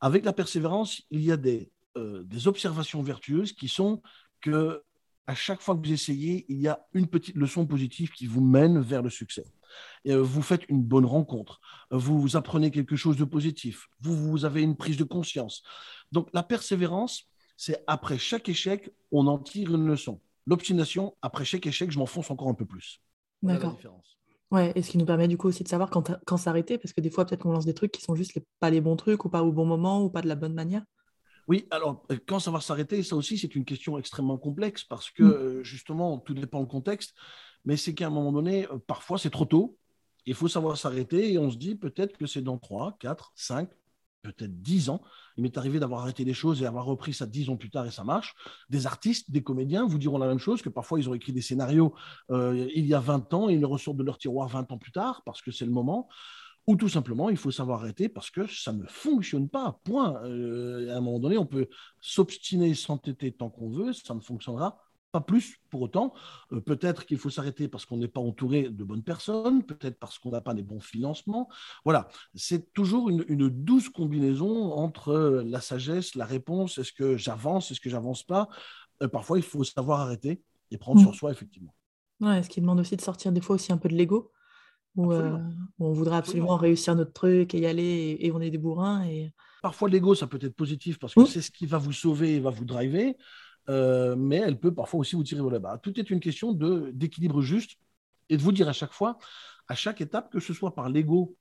avec 0.00 0.24
la 0.24 0.32
persévérance, 0.32 1.02
il 1.10 1.22
y 1.22 1.32
a 1.32 1.36
des, 1.36 1.70
euh, 1.96 2.22
des 2.24 2.48
observations 2.48 3.02
vertueuses 3.02 3.52
qui 3.52 3.68
sont 3.68 4.02
que 4.40 4.82
à 5.26 5.34
chaque 5.34 5.62
fois 5.62 5.74
que 5.74 5.86
vous 5.86 5.92
essayez, 5.92 6.44
il 6.50 6.60
y 6.60 6.68
a 6.68 6.84
une 6.92 7.06
petite 7.06 7.36
leçon 7.36 7.66
positive 7.66 8.10
qui 8.12 8.26
vous 8.26 8.42
mène 8.42 8.78
vers 8.80 9.02
le 9.02 9.08
succès. 9.08 9.46
Euh, 10.06 10.22
vous 10.22 10.42
faites 10.42 10.68
une 10.68 10.82
bonne 10.82 11.06
rencontre, 11.06 11.60
vous 11.90 12.36
apprenez 12.36 12.70
quelque 12.70 12.94
chose 12.94 13.16
de 13.16 13.24
positif, 13.24 13.88
vous, 14.00 14.14
vous 14.14 14.44
avez 14.44 14.62
une 14.62 14.76
prise 14.76 14.98
de 14.98 15.04
conscience. 15.04 15.62
Donc 16.12 16.28
la 16.34 16.42
persévérance, 16.42 17.26
c'est 17.56 17.82
après 17.86 18.18
chaque 18.18 18.48
échec, 18.48 18.90
on 19.12 19.26
en 19.26 19.38
tire 19.38 19.74
une 19.74 19.86
leçon. 19.86 20.20
L'obstination, 20.46 21.16
après 21.22 21.44
chaque 21.44 21.66
échec, 21.66 21.90
je 21.90 21.98
m'enfonce 21.98 22.30
encore 22.30 22.48
un 22.48 22.54
peu 22.54 22.66
plus. 22.66 23.00
D'accord. 23.42 23.78
Ouais, 24.50 24.72
et 24.74 24.82
ce 24.82 24.90
qui 24.90 24.98
nous 24.98 25.06
permet 25.06 25.26
du 25.26 25.36
coup 25.36 25.48
aussi 25.48 25.64
de 25.64 25.68
savoir 25.68 25.90
quand, 25.90 26.12
quand 26.26 26.36
s'arrêter, 26.36 26.78
parce 26.78 26.92
que 26.92 27.00
des 27.00 27.10
fois, 27.10 27.24
peut-être 27.24 27.42
qu'on 27.42 27.52
lance 27.52 27.64
des 27.64 27.74
trucs 27.74 27.92
qui 27.92 28.02
sont 28.02 28.14
juste 28.14 28.38
pas 28.60 28.70
les 28.70 28.80
bons 28.80 28.96
trucs, 28.96 29.24
ou 29.24 29.28
pas 29.28 29.42
au 29.42 29.52
bon 29.52 29.64
moment, 29.64 30.02
ou 30.02 30.10
pas 30.10 30.22
de 30.22 30.28
la 30.28 30.36
bonne 30.36 30.54
manière. 30.54 30.82
Oui, 31.48 31.66
alors 31.70 32.04
euh, 32.10 32.18
quand 32.26 32.38
ça 32.38 32.50
va 32.50 32.60
s'arrêter, 32.60 33.02
ça 33.02 33.16
aussi, 33.16 33.36
c'est 33.36 33.54
une 33.54 33.64
question 33.64 33.98
extrêmement 33.98 34.38
complexe, 34.38 34.84
parce 34.84 35.10
que 35.10 35.22
mm. 35.22 35.30
euh, 35.30 35.64
justement, 35.64 36.18
tout 36.18 36.34
dépend 36.34 36.60
du 36.60 36.68
contexte, 36.68 37.14
mais 37.64 37.76
c'est 37.76 37.94
qu'à 37.94 38.06
un 38.06 38.10
moment 38.10 38.32
donné, 38.32 38.66
euh, 38.66 38.78
parfois, 38.86 39.18
c'est 39.18 39.30
trop 39.30 39.44
tôt, 39.44 39.76
il 40.26 40.34
faut 40.34 40.48
savoir 40.48 40.76
s'arrêter, 40.76 41.32
et 41.32 41.38
on 41.38 41.50
se 41.50 41.56
dit 41.56 41.74
peut-être 41.74 42.16
que 42.16 42.26
c'est 42.26 42.42
dans 42.42 42.58
3, 42.58 42.96
4, 43.00 43.32
5, 43.34 43.68
peut-être 44.24 44.60
dix 44.62 44.88
ans. 44.88 45.02
Il 45.36 45.42
m'est 45.42 45.56
arrivé 45.56 45.78
d'avoir 45.78 46.00
arrêté 46.00 46.24
des 46.24 46.34
choses 46.34 46.62
et 46.62 46.66
avoir 46.66 46.86
repris 46.86 47.12
ça 47.12 47.26
dix 47.26 47.48
ans 47.50 47.56
plus 47.56 47.70
tard 47.70 47.86
et 47.86 47.90
ça 47.90 48.02
marche. 48.02 48.34
Des 48.70 48.86
artistes, 48.86 49.30
des 49.30 49.42
comédiens 49.42 49.86
vous 49.86 49.98
diront 49.98 50.18
la 50.18 50.26
même 50.26 50.38
chose, 50.38 50.62
que 50.62 50.68
parfois 50.68 50.98
ils 50.98 51.08
ont 51.08 51.14
écrit 51.14 51.32
des 51.32 51.42
scénarios 51.42 51.94
euh, 52.30 52.68
il 52.74 52.86
y 52.86 52.94
a 52.94 53.00
20 53.00 53.34
ans 53.34 53.48
et 53.48 53.54
ils 53.54 53.64
ressortent 53.64 53.98
de 53.98 54.02
leur 54.02 54.18
tiroir 54.18 54.48
20 54.48 54.72
ans 54.72 54.78
plus 54.78 54.92
tard 54.92 55.22
parce 55.24 55.42
que 55.42 55.50
c'est 55.52 55.66
le 55.66 55.72
moment. 55.72 56.08
Ou 56.66 56.76
tout 56.76 56.88
simplement, 56.88 57.28
il 57.28 57.36
faut 57.36 57.50
savoir 57.50 57.82
arrêter 57.82 58.08
parce 58.08 58.30
que 58.30 58.46
ça 58.46 58.72
ne 58.72 58.86
fonctionne 58.86 59.50
pas. 59.50 59.78
Point. 59.84 60.22
Euh, 60.24 60.94
à 60.94 60.96
un 60.96 61.00
moment 61.00 61.18
donné, 61.18 61.36
on 61.36 61.44
peut 61.44 61.68
s'obstiner, 62.00 62.74
s'entêter 62.74 63.32
tant 63.32 63.50
qu'on 63.50 63.68
veut, 63.68 63.92
ça 63.92 64.14
ne 64.14 64.20
fonctionnera 64.20 64.78
pas 65.14 65.20
plus 65.20 65.60
pour 65.70 65.82
autant. 65.82 66.12
Euh, 66.52 66.60
peut-être 66.60 67.06
qu'il 67.06 67.18
faut 67.18 67.30
s'arrêter 67.30 67.68
parce 67.68 67.86
qu'on 67.86 67.98
n'est 67.98 68.08
pas 68.08 68.20
entouré 68.20 68.68
de 68.68 68.82
bonnes 68.82 69.04
personnes, 69.04 69.62
peut-être 69.62 69.96
parce 70.00 70.18
qu'on 70.18 70.30
n'a 70.30 70.40
pas 70.40 70.54
les 70.54 70.64
bons 70.64 70.80
financements. 70.80 71.48
Voilà, 71.84 72.08
c'est 72.34 72.72
toujours 72.72 73.08
une, 73.10 73.48
douce 73.48 73.88
combinaison 73.88 74.72
entre 74.72 75.10
euh, 75.10 75.44
la 75.46 75.60
sagesse, 75.60 76.16
la 76.16 76.24
réponse, 76.24 76.78
est-ce 76.78 76.92
que 76.92 77.16
j'avance, 77.16 77.70
est-ce 77.70 77.80
que 77.80 77.88
j'avance 77.88 78.24
pas? 78.24 78.48
Euh, 79.04 79.08
parfois, 79.08 79.38
il 79.38 79.44
faut 79.44 79.62
savoir 79.62 80.00
arrêter 80.00 80.42
et 80.72 80.78
prendre 80.78 81.00
sur 81.00 81.10
mmh. 81.10 81.14
soi, 81.14 81.30
effectivement. 81.30 81.74
Ouais, 82.20 82.42
ce 82.42 82.48
qui 82.48 82.60
demande 82.60 82.80
aussi 82.80 82.96
de 82.96 83.00
sortir 83.00 83.30
des 83.30 83.40
fois 83.40 83.54
aussi 83.54 83.72
un 83.72 83.78
peu 83.78 83.88
de 83.88 83.94
l'ego, 83.94 84.32
où, 84.96 85.12
on 85.12 85.92
voudrait 85.92 86.16
absolument 86.16 86.56
réussir 86.56 86.96
notre 86.96 87.12
truc 87.12 87.54
et 87.54 87.60
y 87.60 87.66
aller 87.66 88.16
et, 88.18 88.32
on 88.32 88.40
est 88.40 88.50
des 88.50 88.58
bourrins. 88.58 89.04
Et... 89.04 89.32
Parfois, 89.62 89.88
l'ego, 89.88 90.16
ça 90.16 90.26
peut 90.26 90.40
être 90.40 90.56
positif 90.56 90.98
parce 90.98 91.14
que 91.14 91.20
mmh. 91.20 91.26
c'est 91.26 91.42
ce 91.42 91.52
qui 91.52 91.66
va 91.66 91.78
vous 91.78 91.92
sauver 91.92 92.34
et 92.34 92.40
va 92.40 92.50
vous 92.50 92.64
driver. 92.64 93.14
Mais 93.68 94.36
elle 94.36 94.58
peut 94.58 94.74
parfois 94.74 95.00
aussi 95.00 95.16
vous 95.16 95.24
tirer 95.24 95.40
vers 95.40 95.50
le 95.50 95.58
bas. 95.58 95.78
Tout 95.78 95.98
est 95.98 96.10
une 96.10 96.20
question 96.20 96.52
d'équilibre 96.52 97.42
juste 97.42 97.78
et 98.28 98.36
de 98.36 98.42
vous 98.42 98.52
dire 98.52 98.68
à 98.68 98.72
chaque 98.72 98.92
fois, 98.92 99.18
à 99.68 99.74
chaque 99.74 100.00
étape, 100.00 100.30
que 100.30 100.40
ce 100.40 100.52
soit 100.52 100.74
par 100.74 100.88
l'ego 100.88 101.36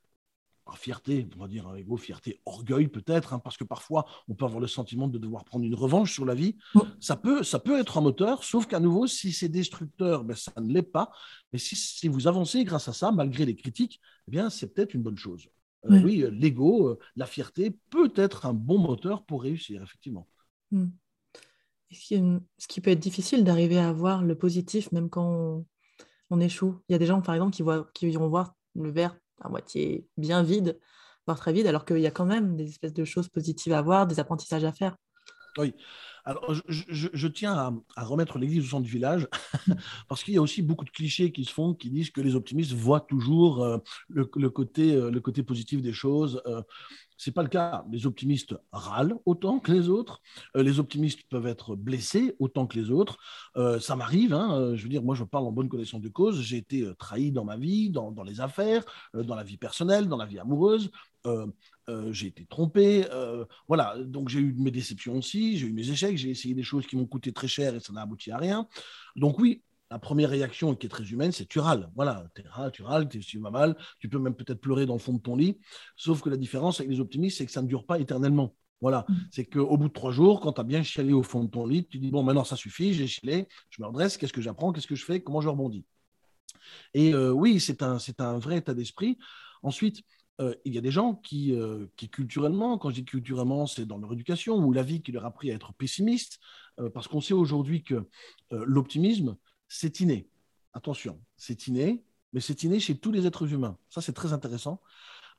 par 0.66 0.78
fierté, 0.78 1.28
on 1.36 1.42
va 1.42 1.48
dire 1.48 1.68
un 1.68 1.76
ego, 1.76 1.98
fierté, 1.98 2.42
orgueil 2.46 2.88
peut-être, 2.88 3.34
hein, 3.34 3.40
parce 3.40 3.58
que 3.58 3.64
parfois 3.64 4.06
on 4.28 4.34
peut 4.34 4.46
avoir 4.46 4.62
le 4.62 4.68
sentiment 4.68 5.08
de 5.08 5.18
devoir 5.18 5.44
prendre 5.44 5.66
une 5.66 5.76
revanche 5.76 6.14
sur 6.14 6.26
la 6.26 6.36
vie. 6.36 6.56
Ça, 7.00 7.16
peut, 7.16 7.44
ça 7.44 7.60
peut 7.60 7.80
être 7.80 7.98
un 7.98 8.02
moteur, 8.02 8.44
sauf 8.44 8.66
qu'à 8.66 8.80
nouveau, 8.80 9.08
si 9.08 9.34
c'est 9.34 9.50
destructeur, 9.50 10.24
ben, 10.24 10.36
ça 10.36 10.54
ne 10.62 10.72
l'est 10.72 10.82
pas. 10.82 11.12
Mais 11.52 11.60
si, 11.60 12.08
vous 12.08 12.28
avancez 12.28 12.64
grâce 12.64 12.88
à 12.88 12.94
ça, 12.94 13.12
malgré 13.12 13.46
les 13.46 13.56
critiques, 13.56 14.00
eh 14.28 14.32
bien 14.32 14.50
c'est 14.50 14.74
peut-être 14.74 14.94
une 14.94 15.04
bonne 15.04 15.18
chose. 15.18 15.50
Euh, 15.86 16.02
oui, 16.02 16.24
l'ego, 16.32 16.88
euh, 16.88 17.00
la 17.18 17.26
fierté 17.26 17.78
peut 17.90 18.14
être 18.16 18.46
un 18.46 18.54
bon 18.54 18.78
moteur 18.78 19.26
pour 19.26 19.44
réussir, 19.44 19.84
effectivement. 19.84 20.30
Hmm. 20.72 20.88
Ce 21.94 22.68
qui 22.68 22.82
peut 22.82 22.92
être 22.92 23.00
difficile 23.00 23.44
d'arriver 23.44 23.80
à 23.80 23.92
voir 23.94 24.24
le 24.24 24.36
positif 24.36 24.92
même 24.92 25.10
quand 25.10 25.66
on, 26.30 26.40
échoue. 26.40 26.80
Il 26.90 26.94
y 26.94 26.96
a 26.96 26.98
des 26.98 27.06
gens, 27.06 27.22
par 27.22 27.36
exemple, 27.36 27.54
qui, 27.54 27.62
voient, 27.62 27.88
vont 28.02 28.28
voir 28.28 28.56
le 28.76 28.90
verre 28.90 29.16
à 29.42 29.50
moitié 29.50 30.08
bien 30.18 30.42
vide, 30.42 30.80
voire 31.28 31.38
très 31.38 31.54
vide, 31.54 31.68
alors 31.68 31.86
qu'il 31.86 32.00
y 32.00 32.08
a 32.08 32.12
quand 32.12 32.26
même 32.26 32.56
des 32.56 32.68
espèces 32.68 32.94
de 32.94 33.06
choses 33.06 33.30
positives 33.30 33.74
à 33.74 33.84
voir, 33.84 34.08
des 34.08 34.20
apprentissages 34.20 34.64
à 34.64 34.72
faire. 34.72 34.96
Oui. 35.58 35.76
Alors, 36.26 36.54
je, 36.68 37.28
tiens 37.28 37.74
à, 37.96 38.04
remettre 38.04 38.38
l'église 38.38 38.64
au 38.66 38.68
centre 38.70 38.84
du 38.84 38.92
village, 38.92 39.28
parce 40.08 40.24
qu'il 40.24 40.34
y 40.34 40.38
a 40.38 40.42
aussi 40.42 40.62
beaucoup 40.62 40.86
de 40.86 40.90
clichés 40.90 41.34
qui 41.34 41.44
se 41.44 41.52
font, 41.52 41.74
qui 41.74 41.90
disent 41.90 42.12
que 42.12 42.22
les 42.22 42.36
optimistes 42.36 42.72
voient 42.72 43.02
toujours 43.02 43.62
euh, 43.62 43.78
le, 44.08 44.26
côté, 44.26 44.96
euh, 44.96 45.12
le 45.12 45.20
côté 45.20 45.44
positif 45.44 45.82
des 45.82 45.92
choses. 45.92 46.42
Euh, 46.46 46.62
ce 47.18 47.30
n'est 47.30 47.34
pas 47.34 47.44
le 47.44 47.50
cas. 47.50 47.86
Les 47.92 48.06
optimistes 48.06 48.56
râlent 48.72 49.16
autant 49.26 49.60
que 49.60 49.72
les 49.72 49.90
autres. 49.90 50.22
Euh, 50.56 50.64
les 50.64 50.80
optimistes 50.80 51.24
peuvent 51.30 51.48
être 51.48 51.76
blessés 51.76 52.36
autant 52.40 52.68
que 52.68 52.80
les 52.80 52.90
autres. 52.90 53.18
Ça 53.80 53.96
m'arrive. 53.96 54.34
Hein, 54.34 54.76
je 54.76 54.84
veux 54.84 54.90
dire, 54.90 55.04
moi, 55.04 55.16
je 55.16 55.24
parle 55.24 55.46
en 55.46 55.52
bonne 55.52 55.70
connaissance 55.70 56.02
de 56.02 56.10
cause. 56.10 56.42
J'ai 56.42 56.58
été 56.58 56.90
trahi 56.98 57.32
dans 57.32 57.46
ma 57.46 57.58
vie, 57.58 57.90
dans 57.90 58.12
les 58.26 58.42
affaires, 58.42 58.84
dans 59.14 59.36
la 59.36 59.44
vie 59.44 59.58
personnelle, 59.58 60.08
dans 60.08 60.18
la 60.18 60.26
vie 60.26 60.40
amoureuse. 60.40 60.90
J'ai 62.12 62.28
été 62.28 62.46
trompé. 62.46 63.06
voilà. 63.68 63.96
Donc, 63.98 64.30
j'ai 64.30 64.40
eu 64.40 64.54
mes 64.54 64.72
déceptions 64.72 65.18
aussi. 65.18 65.58
J'ai 65.58 65.68
eu 65.68 65.74
mes 65.74 65.90
échecs. 65.90 66.18
J'ai 66.18 66.30
essayé 66.30 66.54
des 66.54 66.64
choses 66.64 66.88
qui 66.88 66.96
m'ont 66.96 67.06
coûté 67.06 67.32
très 67.32 67.48
cher 67.48 67.76
et 67.76 67.80
ça 67.80 67.94
n'a 67.94 68.02
abouti 68.02 68.32
à 68.32 68.38
rien. 68.38 68.68
Donc, 69.16 69.40
oui, 69.40 69.64
la 69.94 70.00
première 70.00 70.32
réaction 70.32 70.74
qui 70.76 70.88
est 70.88 70.90
très 70.90 71.04
humaine, 71.04 71.32
c'est 71.32 71.46
tu 71.46 71.60
râles. 71.60 71.88
Voilà, 71.96 72.26
tu 72.34 72.82
râles, 72.82 73.08
tu 73.08 73.40
vas 73.40 73.52
mal, 73.52 73.78
tu 74.00 74.10
peux 74.10 74.18
même 74.18 74.34
peut-être 74.34 74.60
pleurer 74.60 74.88
dans 74.88 74.94
le 74.94 75.00
fond 75.00 75.14
de 75.14 75.22
ton 75.22 75.36
lit. 75.36 75.60
Sauf 75.96 76.22
que 76.22 76.32
la 76.32 76.38
différence 76.38 76.80
avec 76.80 76.90
les 76.90 77.00
optimistes, 77.00 77.38
c'est 77.38 77.46
que 77.46 77.52
ça 77.52 77.62
ne 77.62 77.68
dure 77.68 77.86
pas 77.86 78.00
éternellement. 78.00 78.56
Voilà, 78.82 79.06
mm. 79.08 79.14
c'est 79.32 79.46
qu'au 79.46 79.78
bout 79.78 79.90
de 79.90 79.94
trois 79.94 80.12
jours, 80.12 80.42
quand 80.42 80.54
tu 80.54 80.62
as 80.62 80.64
bien 80.64 80.82
chialé 80.82 81.14
au 81.14 81.22
fond 81.22 81.44
de 81.44 81.50
ton 81.52 81.68
lit, 81.68 81.86
tu 81.88 82.00
dis 82.00 82.10
bon, 82.10 82.24
maintenant 82.24 82.44
ça 82.44 82.56
suffit, 82.56 82.96
j'ai 82.96 83.06
chialé, 83.06 83.48
je 83.70 83.84
me 83.84 83.88
redresse, 83.88 84.18
qu'est-ce 84.18 84.34
que 84.34 84.42
j'apprends, 84.42 84.74
qu'est-ce 84.74 84.88
que 84.88 84.96
je 84.96 85.06
fais, 85.06 85.22
comment 85.22 85.42
je 85.42 85.50
rebondis? 85.50 85.86
Et 86.96 87.14
euh, 87.14 87.30
oui, 87.30 87.60
c'est 87.60 87.84
un, 87.84 87.98
un 88.18 88.40
vrai 88.40 88.58
état 88.58 88.74
d'esprit. 88.74 89.20
Ensuite, 89.62 90.02
euh, 90.42 90.56
il 90.66 90.74
y 90.74 90.78
a 90.78 90.82
des 90.82 90.92
gens 90.92 91.16
qui, 91.16 91.54
euh, 91.54 91.86
qui, 91.96 92.10
culturellement, 92.10 92.78
quand 92.78 92.90
je 92.90 92.96
dis 92.96 93.06
culturellement, 93.06 93.68
c'est 93.68 93.86
dans 93.86 93.98
leur 93.98 94.14
éducation 94.14 94.58
ou 94.58 94.74
la 94.74 94.84
vie 94.84 95.02
qui 95.02 95.12
leur 95.12 95.26
a 95.26 95.28
appris 95.28 95.52
à 95.52 95.56
être 95.56 95.74
pessimiste, 95.74 96.40
parce 96.96 97.08
qu'on 97.08 97.22
sait 97.22 97.36
aujourd'hui 97.36 97.84
que 97.84 98.08
l'optimisme, 98.50 99.38
c'est 99.68 100.00
inné. 100.00 100.28
Attention, 100.74 101.22
c'est 101.38 101.68
inné, 101.68 102.04
mais 102.34 102.40
c'est 102.40 102.64
inné 102.64 102.80
chez 102.80 102.98
tous 102.98 103.12
les 103.12 103.28
êtres 103.28 103.54
humains. 103.54 103.78
Ça, 103.90 104.02
c'est 104.02 104.14
très 104.14 104.34
intéressant. 104.34 104.82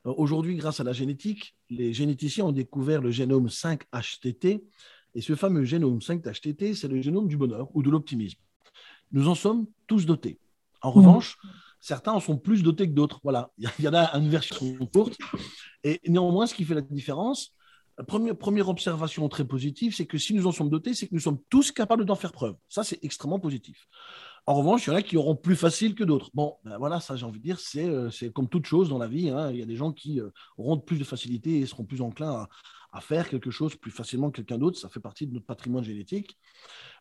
Euh, 0.07 0.15
aujourd'hui, 0.17 0.57
grâce 0.57 0.81
à 0.81 0.85
la 0.85 0.93
génétique, 0.93 1.57
les 1.71 1.93
généticiens 1.93 2.47
ont 2.47 2.53
découvert 2.53 3.03
le 3.03 3.11
génome 3.11 3.49
5-HTT. 3.49 4.65
Et 5.17 5.21
ce 5.21 5.35
fameux 5.35 5.65
génome 5.65 5.99
5-HTT, 5.99 6.75
c'est 6.75 6.89
le 6.89 7.01
génome 7.01 7.29
du 7.29 7.37
bonheur 7.37 7.69
ou 7.75 7.83
de 7.83 7.91
l'optimisme. 7.91 8.39
Nous 9.13 9.29
en 9.29 9.35
sommes 9.35 9.67
tous 9.87 10.07
dotés. 10.07 10.39
En 10.83 10.91
revanche, 10.91 11.39
certains 11.85 12.13
en 12.13 12.21
sont 12.21 12.39
plus 12.39 12.63
dotés 12.63 12.89
que 12.89 12.95
d'autres. 12.95 13.21
Voilà, 13.23 13.51
il 13.59 13.85
y 13.85 13.89
en 13.89 13.95
a 13.95 14.17
une 14.17 14.31
version 14.31 14.75
courte. 14.93 15.19
Et 15.83 16.01
néanmoins, 16.07 16.47
ce 16.47 16.55
qui 16.55 16.65
fait 16.65 16.75
la 16.75 16.81
différence, 16.81 17.55
Première, 18.09 18.37
première 18.37 18.69
observation 18.69 19.29
très 19.29 19.45
positive, 19.45 19.95
c'est 19.95 20.05
que 20.05 20.19
si 20.19 20.35
nous 20.35 20.49
en 20.49 20.51
sommes 20.51 20.69
dotés, 20.69 20.95
c'est 20.95 21.07
que 21.07 21.15
nous 21.15 21.21
sommes 21.21 21.39
tous 21.49 21.71
capables 21.71 22.05
d'en 22.05 22.17
faire 22.17 22.33
preuve. 22.33 22.57
Ça, 22.69 22.83
c'est 22.83 22.99
extrêmement 23.05 23.39
positif. 23.39 23.87
En 24.47 24.55
revanche, 24.55 24.85
il 24.85 24.91
y 24.91 24.93
en 24.93 24.97
a 24.97 25.03
qui 25.03 25.17
auront 25.17 25.37
plus 25.37 25.55
facile 25.55 25.95
que 25.95 26.03
d'autres. 26.03 26.29
Bon, 26.35 26.57
ben 26.65 26.77
voilà, 26.77 26.99
ça, 26.99 27.15
j'ai 27.15 27.25
envie 27.25 27.39
de 27.39 27.45
dire, 27.45 27.61
c'est, 27.61 27.89
euh, 27.89 28.11
comme 28.35 28.49
toute 28.49 28.67
chose 28.67 28.89
dans 28.89 28.99
la 28.99 29.07
vie. 29.07 29.31
Hein. 29.31 29.53
Il 29.53 29.59
y 29.59 29.63
a 29.63 29.65
des 29.65 29.77
gens 29.77 29.93
qui 29.93 30.21
euh, 30.21 30.31
auront 30.59 30.77
plus 30.81 30.99
de 30.99 31.05
facilité 31.05 31.61
et 31.61 31.67
seront 31.67 31.85
plus 31.85 32.01
enclins 32.01 32.33
à, 32.33 32.49
à 32.91 33.01
faire 33.01 33.29
quelque 33.29 33.53
chose 33.53 33.77
plus 33.77 33.93
facilement 33.93 34.33
que 34.33 34.39
quelqu'un 34.39 34.59
d'autre. 34.59 34.77
Ça 34.77 34.89
fait 34.89 34.99
partie 34.99 35.29
de 35.29 35.33
notre 35.33 35.47
patrimoine 35.47 35.85
génétique. 35.85 36.37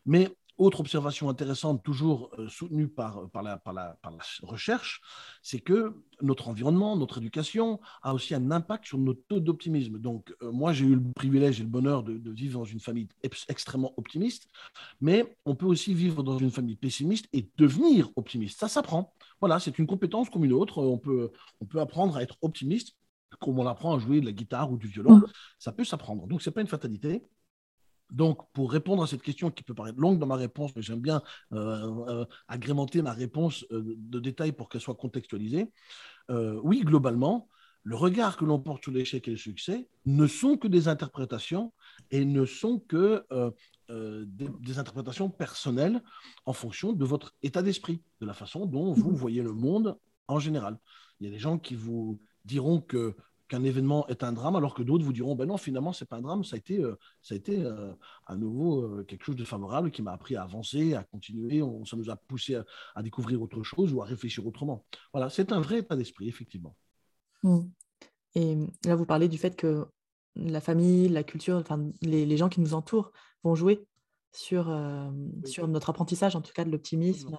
Mais 0.06 0.30
autre 0.58 0.80
observation 0.80 1.28
intéressante, 1.28 1.82
toujours 1.82 2.30
euh, 2.38 2.48
soutenue 2.48 2.88
par, 2.88 3.28
par, 3.30 3.42
la, 3.42 3.58
par, 3.58 3.72
la, 3.72 3.98
par, 4.02 4.12
la, 4.12 4.18
recherche, 4.42 5.00
c'est 5.42 5.58
que 5.58 5.94
notre 6.22 6.48
environnement, 6.48 6.96
notre 6.96 7.18
éducation 7.18 7.80
a 8.02 8.14
aussi 8.14 8.34
un 8.34 8.50
impact 8.50 8.86
sur 8.86 8.98
notre 8.98 9.20
taux 9.28 9.40
d'optimisme. 9.40 9.98
Donc, 9.98 10.34
euh, 10.42 10.52
moi, 10.52 10.72
j'ai 10.72 10.84
eu 10.84 10.94
le 10.94 11.12
privilège 11.14 11.60
et 11.60 11.64
le 11.64 11.68
bonheur 11.68 12.02
de, 12.02 12.30
vivre 12.30 12.60
dans 12.60 12.64
une 12.64 12.80
famille 12.80 13.08
extrêmement 13.48 13.92
optimiste, 13.96 14.48
mais 15.00 15.36
on 15.44 15.54
peut 15.54 15.66
aussi 15.66 15.94
vivre 15.94 16.22
dans 16.22 16.38
une 16.38 16.50
famille 16.50 16.76
pessimiste 16.76 17.26
et 17.32 17.48
devenir 17.56 18.10
optimiste. 18.16 18.58
Ça 18.60 18.68
s'apprend. 18.68 19.12
Voilà, 19.40 19.58
c'est 19.58 19.78
une 19.78 19.86
compétence 19.86 20.30
comme 20.30 20.44
une 20.44 20.52
autre. 20.52 20.78
On 20.78 20.98
peut, 20.98 21.32
on 21.60 21.66
peut 21.66 21.80
apprendre 21.80 22.16
à 22.16 22.22
être 22.22 22.36
optimiste 22.42 22.96
comme 23.40 23.58
on 23.58 23.66
apprend 23.66 23.96
à 23.96 23.98
jouer 23.98 24.20
de 24.20 24.26
la 24.26 24.32
guitare 24.32 24.70
ou 24.70 24.76
du 24.76 24.86
violon. 24.86 25.16
Mmh. 25.16 25.26
Ça 25.58 25.72
peut 25.72 25.84
s'apprendre. 25.84 26.26
Donc, 26.28 26.40
ce 26.40 26.48
n'est 26.48 26.54
pas 26.54 26.60
une 26.60 26.68
fatalité. 26.68 27.22
Donc, 28.10 28.40
pour 28.52 28.70
répondre 28.70 29.02
à 29.02 29.06
cette 29.06 29.22
question 29.22 29.50
qui 29.50 29.62
peut 29.62 29.74
paraître 29.74 29.98
longue 29.98 30.18
dans 30.18 30.26
ma 30.26 30.36
réponse, 30.36 30.74
mais 30.76 30.82
j'aime 30.82 31.00
bien 31.00 31.22
euh, 31.52 32.04
euh, 32.08 32.24
agrémenter 32.48 33.02
ma 33.02 33.12
réponse 33.12 33.64
euh, 33.72 33.82
de 33.96 34.20
détails 34.20 34.52
pour 34.52 34.68
qu'elle 34.68 34.80
soit 34.80 34.94
contextualisée, 34.94 35.70
oui, 36.30 36.80
globalement, 36.80 37.48
le 37.82 37.96
regard 37.96 38.38
que 38.38 38.46
l'on 38.46 38.58
porte 38.58 38.82
sur 38.82 38.92
l'échec 38.92 39.28
et 39.28 39.32
le 39.32 39.36
succès 39.36 39.88
ne 40.06 40.26
sont 40.26 40.56
que 40.56 40.68
des 40.68 40.88
interprétations 40.88 41.74
et 42.10 42.24
ne 42.24 42.46
sont 42.46 42.78
que 42.78 43.26
des, 43.90 44.78
interprétations 44.78 45.28
personnelles 45.28 46.02
en 46.46 46.54
fonction 46.54 46.94
de 46.94 47.04
votre 47.04 47.34
état 47.42 47.60
d'esprit, 47.60 48.00
de 48.22 48.26
la 48.26 48.32
façon 48.32 48.64
dont 48.64 48.94
vous 48.94 49.10
mmh. 49.10 49.16
voyez 49.16 49.42
le 49.42 49.52
monde 49.52 49.98
en 50.28 50.38
général. 50.38 50.78
Il 51.20 51.26
y 51.26 51.28
a 51.28 51.32
des 51.32 51.38
gens 51.38 51.58
qui 51.58 51.74
vous 51.74 52.22
diront 52.46 52.80
que 52.80 53.14
qu'un 53.48 53.62
événement 53.62 54.06
est 54.08 54.22
un 54.22 54.32
drame, 54.32 54.56
alors 54.56 54.74
que 54.74 54.82
d'autres 54.82 55.04
vous 55.04 55.12
diront, 55.12 55.34
ben 55.34 55.46
non, 55.46 55.56
finalement, 55.56 55.92
c'est 55.92 56.08
pas 56.08 56.16
un 56.16 56.22
drame, 56.22 56.44
ça 56.44 56.56
a 56.56 56.58
été, 56.58 56.78
euh, 56.78 56.96
ça 57.22 57.34
a 57.34 57.36
été 57.36 57.62
euh, 57.62 57.92
à 58.26 58.36
nouveau 58.36 58.82
euh, 58.82 59.04
quelque 59.04 59.24
chose 59.24 59.36
de 59.36 59.44
favorable 59.44 59.90
qui 59.90 60.02
m'a 60.02 60.12
appris 60.12 60.36
à 60.36 60.42
avancer, 60.42 60.94
à 60.94 61.04
continuer, 61.04 61.62
on, 61.62 61.84
ça 61.84 61.96
nous 61.96 62.10
a 62.10 62.16
poussé 62.16 62.58
à, 62.94 63.02
découvrir 63.02 63.42
autre 63.42 63.62
chose 63.62 63.92
ou 63.92 64.02
à 64.02 64.06
réfléchir 64.06 64.46
autrement. 64.46 64.84
Voilà, 65.12 65.30
c'est 65.30 65.52
un 65.52 65.60
vrai 65.60 65.80
état 65.80 65.96
d'esprit, 65.96 66.28
effectivement. 66.28 66.74
Mmh. 67.42 67.60
Et 68.34 68.56
là, 68.84 68.96
vous 68.96 69.06
parlez 69.06 69.28
du 69.28 69.38
fait 69.38 69.54
que 69.54 69.86
la 70.34 70.60
famille, 70.60 71.08
la 71.08 71.22
culture, 71.22 71.56
enfin, 71.56 71.90
les, 72.02 72.26
les 72.26 72.36
gens 72.36 72.48
qui 72.48 72.60
nous 72.60 72.74
entourent 72.74 73.12
vont 73.44 73.54
jouer 73.54 73.86
sur, 74.32 74.64
sur 75.44 75.68
notre 75.68 75.90
apprentissage, 75.90 76.34
en 76.34 76.40
tout 76.40 76.52
cas 76.52 76.64
de 76.64 76.70
l'optimisme. 76.70 77.38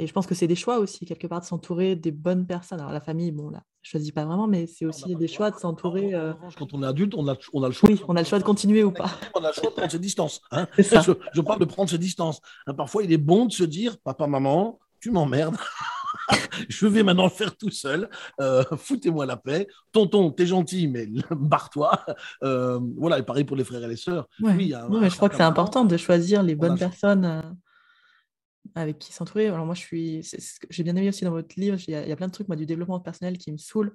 Et 0.00 0.06
je 0.06 0.12
pense 0.14 0.26
que 0.26 0.34
c'est 0.34 0.46
des 0.46 0.56
choix 0.56 0.78
aussi, 0.78 1.04
quelque 1.04 1.26
part, 1.26 1.40
de 1.40 1.44
s'entourer 1.44 1.94
des 1.94 2.10
bonnes 2.10 2.46
personnes. 2.46 2.80
Alors, 2.80 2.92
la 2.92 3.02
famille, 3.02 3.32
bon, 3.32 3.50
là, 3.50 3.62
je 3.82 3.90
choisis 3.90 4.12
pas 4.12 4.24
vraiment, 4.24 4.46
mais 4.46 4.66
c'est 4.66 4.86
aussi 4.86 5.14
des 5.14 5.28
choix 5.28 5.50
de 5.50 5.58
s'entourer. 5.58 6.14
Euh 6.14 6.32
quand 6.56 6.72
on 6.72 6.82
est 6.82 6.86
adulte, 6.86 7.14
on 7.14 7.28
a, 7.28 7.36
on 7.52 7.62
a 7.62 7.68
le 7.68 7.74
choix. 7.74 7.90
Oui, 7.90 8.00
on 8.08 8.16
a 8.16 8.20
le 8.20 8.26
choix 8.26 8.38
de 8.38 8.44
continuer 8.44 8.82
ou 8.82 8.92
pas. 8.92 9.10
On 9.34 9.44
a 9.44 9.48
le 9.48 9.52
choix 9.52 9.68
de 9.68 9.74
prendre 9.74 9.90
ses 9.90 9.98
distances. 9.98 10.40
Hein. 10.52 10.66
Je, 10.78 11.40
parle 11.42 11.60
de 11.60 11.66
prendre 11.66 11.90
ses 11.90 11.98
distances. 11.98 12.40
Hein, 12.66 12.72
parfois, 12.72 13.02
il 13.02 13.12
est 13.12 13.18
bon 13.18 13.44
de 13.44 13.52
se 13.52 13.64
dire 13.64 13.98
Papa, 13.98 14.26
maman, 14.26 14.78
tu 15.00 15.10
m'emmerdes. 15.10 15.56
je 16.68 16.86
vais 16.86 17.02
maintenant 17.02 17.24
le 17.24 17.30
faire 17.30 17.54
tout 17.54 17.70
seul. 17.70 18.08
Euh, 18.40 18.64
foutez-moi 18.78 19.26
la 19.26 19.36
paix. 19.36 19.66
Tonton, 19.92 20.30
t'es 20.30 20.46
gentil, 20.46 20.88
mais 20.88 21.08
barre-toi. 21.30 22.06
Euh, 22.42 22.80
voilà, 22.96 23.18
et 23.18 23.22
pareil 23.22 23.44
pour 23.44 23.56
les 23.56 23.64
frères 23.64 23.84
et 23.84 23.88
les 23.88 23.96
sœurs. 23.96 24.26
Oui, 24.40 24.72
je 24.72 25.16
crois 25.16 25.28
que 25.28 25.36
c'est 25.36 25.42
important 25.42 25.84
de 25.84 25.98
choisir 25.98 26.42
les 26.42 26.54
bonnes 26.54 26.78
personnes 26.78 27.54
avec 28.74 28.98
qui 28.98 29.12
s'entourer. 29.12 29.48
Alors 29.48 29.66
moi, 29.66 29.74
je 29.74 29.80
suis, 29.80 30.28
j'ai 30.70 30.82
bien 30.82 30.96
aimé 30.96 31.08
aussi 31.08 31.24
dans 31.24 31.30
votre 31.30 31.58
livre, 31.58 31.78
il 31.86 31.92
y, 31.92 32.12
a, 32.12 32.16
plein 32.16 32.28
de 32.28 32.32
trucs, 32.32 32.48
moi, 32.48 32.56
du 32.56 32.66
développement 32.66 33.00
personnel 33.00 33.38
qui 33.38 33.52
me 33.52 33.58
saoulent, 33.58 33.94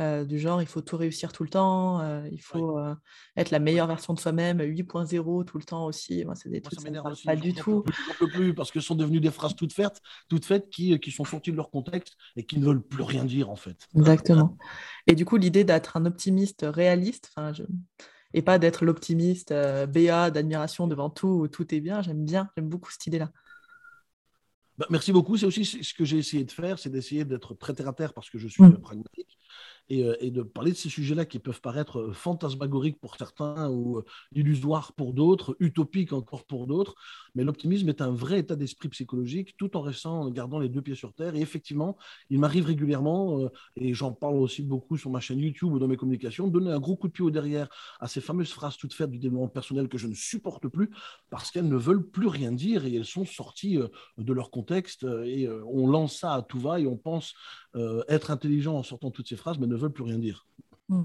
euh, 0.00 0.24
du 0.24 0.40
genre, 0.40 0.60
il 0.60 0.66
faut 0.66 0.80
tout 0.80 0.96
réussir 0.96 1.32
tout 1.32 1.44
le 1.44 1.48
temps, 1.48 2.00
euh, 2.00 2.28
il 2.32 2.40
faut 2.40 2.78
euh, 2.78 2.94
être 3.36 3.50
la 3.52 3.60
meilleure 3.60 3.86
version 3.86 4.12
de 4.12 4.18
soi-même, 4.18 4.58
8.0 4.58 5.44
tout 5.44 5.58
le 5.58 5.64
temps 5.64 5.86
aussi. 5.86 6.24
Moi, 6.24 6.34
c'est 6.34 6.48
des 6.48 6.60
trucs 6.60 6.80
ça 6.80 6.90
pas 7.24 7.36
du 7.36 7.54
tout. 7.54 7.84
Je 7.86 8.18
peux 8.18 8.28
plus 8.28 8.54
parce 8.54 8.72
que 8.72 8.80
ce 8.80 8.88
sont 8.88 8.96
devenues 8.96 9.20
des 9.20 9.30
phrases 9.30 9.54
toutes 9.54 9.72
faites, 9.72 10.00
toutes 10.28 10.44
faites 10.44 10.68
qui, 10.68 10.98
qui 10.98 11.12
sont 11.12 11.24
sorties 11.24 11.52
de 11.52 11.56
leur 11.56 11.70
contexte 11.70 12.16
et 12.36 12.44
qui 12.44 12.58
ne 12.58 12.64
veulent 12.64 12.82
plus 12.82 13.04
rien 13.04 13.24
dire 13.24 13.50
en 13.50 13.56
fait. 13.56 13.86
Exactement. 13.94 14.56
Et 15.06 15.14
du 15.14 15.24
coup, 15.24 15.36
l'idée 15.36 15.62
d'être 15.62 15.96
un 15.96 16.06
optimiste 16.06 16.66
réaliste, 16.68 17.30
enfin, 17.36 17.52
je 17.52 17.62
et 18.36 18.42
pas 18.42 18.58
d'être 18.58 18.84
l'optimiste 18.84 19.50
BA 19.52 20.32
d'admiration 20.32 20.88
devant 20.88 21.08
tout, 21.08 21.28
où 21.28 21.46
tout 21.46 21.72
est 21.72 21.80
bien. 21.80 22.02
J'aime 22.02 22.24
bien, 22.24 22.50
j'aime 22.56 22.68
beaucoup 22.68 22.90
cette 22.90 23.06
idée-là. 23.06 23.30
Bah, 24.78 24.86
merci 24.90 25.12
beaucoup. 25.12 25.36
C'est 25.36 25.46
aussi 25.46 25.64
ce 25.64 25.94
que 25.94 26.04
j'ai 26.04 26.18
essayé 26.18 26.44
de 26.44 26.50
faire, 26.50 26.78
c'est 26.78 26.90
d'essayer 26.90 27.24
d'être 27.24 27.54
très 27.54 27.74
terre 27.74 27.88
à 27.88 27.92
terre 27.92 28.12
parce 28.12 28.30
que 28.30 28.38
je 28.38 28.48
suis 28.48 28.62
mm. 28.62 28.78
pragmatique 28.78 29.38
et, 29.88 30.04
et 30.20 30.30
de 30.30 30.42
parler 30.42 30.72
de 30.72 30.76
ces 30.76 30.88
sujets-là 30.88 31.24
qui 31.24 31.38
peuvent 31.38 31.60
paraître 31.60 32.12
fantasmagoriques 32.12 33.00
pour 33.00 33.16
certains 33.16 33.70
ou 33.70 34.02
illusoires 34.34 34.92
pour 34.92 35.12
d'autres, 35.12 35.56
utopiques 35.60 36.12
encore 36.12 36.44
pour 36.44 36.66
d'autres. 36.66 36.94
Mais 37.34 37.44
l'optimisme 37.44 37.88
est 37.88 38.00
un 38.00 38.10
vrai 38.10 38.40
état 38.40 38.56
d'esprit 38.56 38.88
psychologique 38.88 39.56
tout 39.56 39.76
en 39.76 39.80
restant, 39.80 40.22
en 40.22 40.30
gardant 40.30 40.58
les 40.58 40.68
deux 40.68 40.82
pieds 40.82 40.94
sur 40.94 41.12
terre. 41.12 41.34
Et 41.34 41.40
effectivement, 41.40 41.96
il 42.30 42.38
m'arrive 42.38 42.66
régulièrement, 42.66 43.50
et 43.76 43.94
j'en 43.94 44.12
parle 44.12 44.36
aussi 44.36 44.62
beaucoup 44.62 44.96
sur 44.96 45.10
ma 45.10 45.20
chaîne 45.20 45.38
YouTube 45.38 45.72
ou 45.72 45.78
dans 45.78 45.88
mes 45.88 45.96
communications, 45.96 46.46
de 46.46 46.52
donner 46.52 46.70
un 46.70 46.80
gros 46.80 46.96
coup 46.96 47.08
de 47.08 47.12
pied 47.12 47.24
au 47.24 47.30
derrière 47.30 47.68
à 48.00 48.08
ces 48.08 48.20
fameuses 48.20 48.50
phrases 48.50 48.76
toutes 48.76 48.94
faites 48.94 49.10
du 49.10 49.18
développement 49.18 49.48
personnel 49.48 49.88
que 49.88 49.98
je 49.98 50.06
ne 50.06 50.14
supporte 50.14 50.68
plus 50.68 50.90
parce 51.30 51.50
qu'elles 51.50 51.68
ne 51.68 51.76
veulent 51.76 52.08
plus 52.08 52.28
rien 52.28 52.52
dire 52.52 52.86
et 52.86 52.94
elles 52.94 53.04
sont 53.04 53.24
sorties 53.24 53.78
de 54.18 54.32
leur 54.32 54.50
contexte 54.50 55.04
et 55.24 55.48
on 55.48 55.86
lance 55.86 56.18
ça 56.18 56.34
à 56.34 56.42
tout 56.42 56.58
va 56.58 56.80
et 56.80 56.86
on 56.86 56.96
pense 56.96 57.34
être 58.08 58.30
intelligent 58.30 58.76
en 58.76 58.82
sortant 58.82 59.10
toutes 59.10 59.28
ces 59.28 59.36
phrases 59.36 59.58
mais 59.58 59.66
ne 59.66 59.73
veulent 59.76 59.92
plus 59.92 60.04
rien 60.04 60.18
dire. 60.18 60.46
Hmm. 60.88 61.04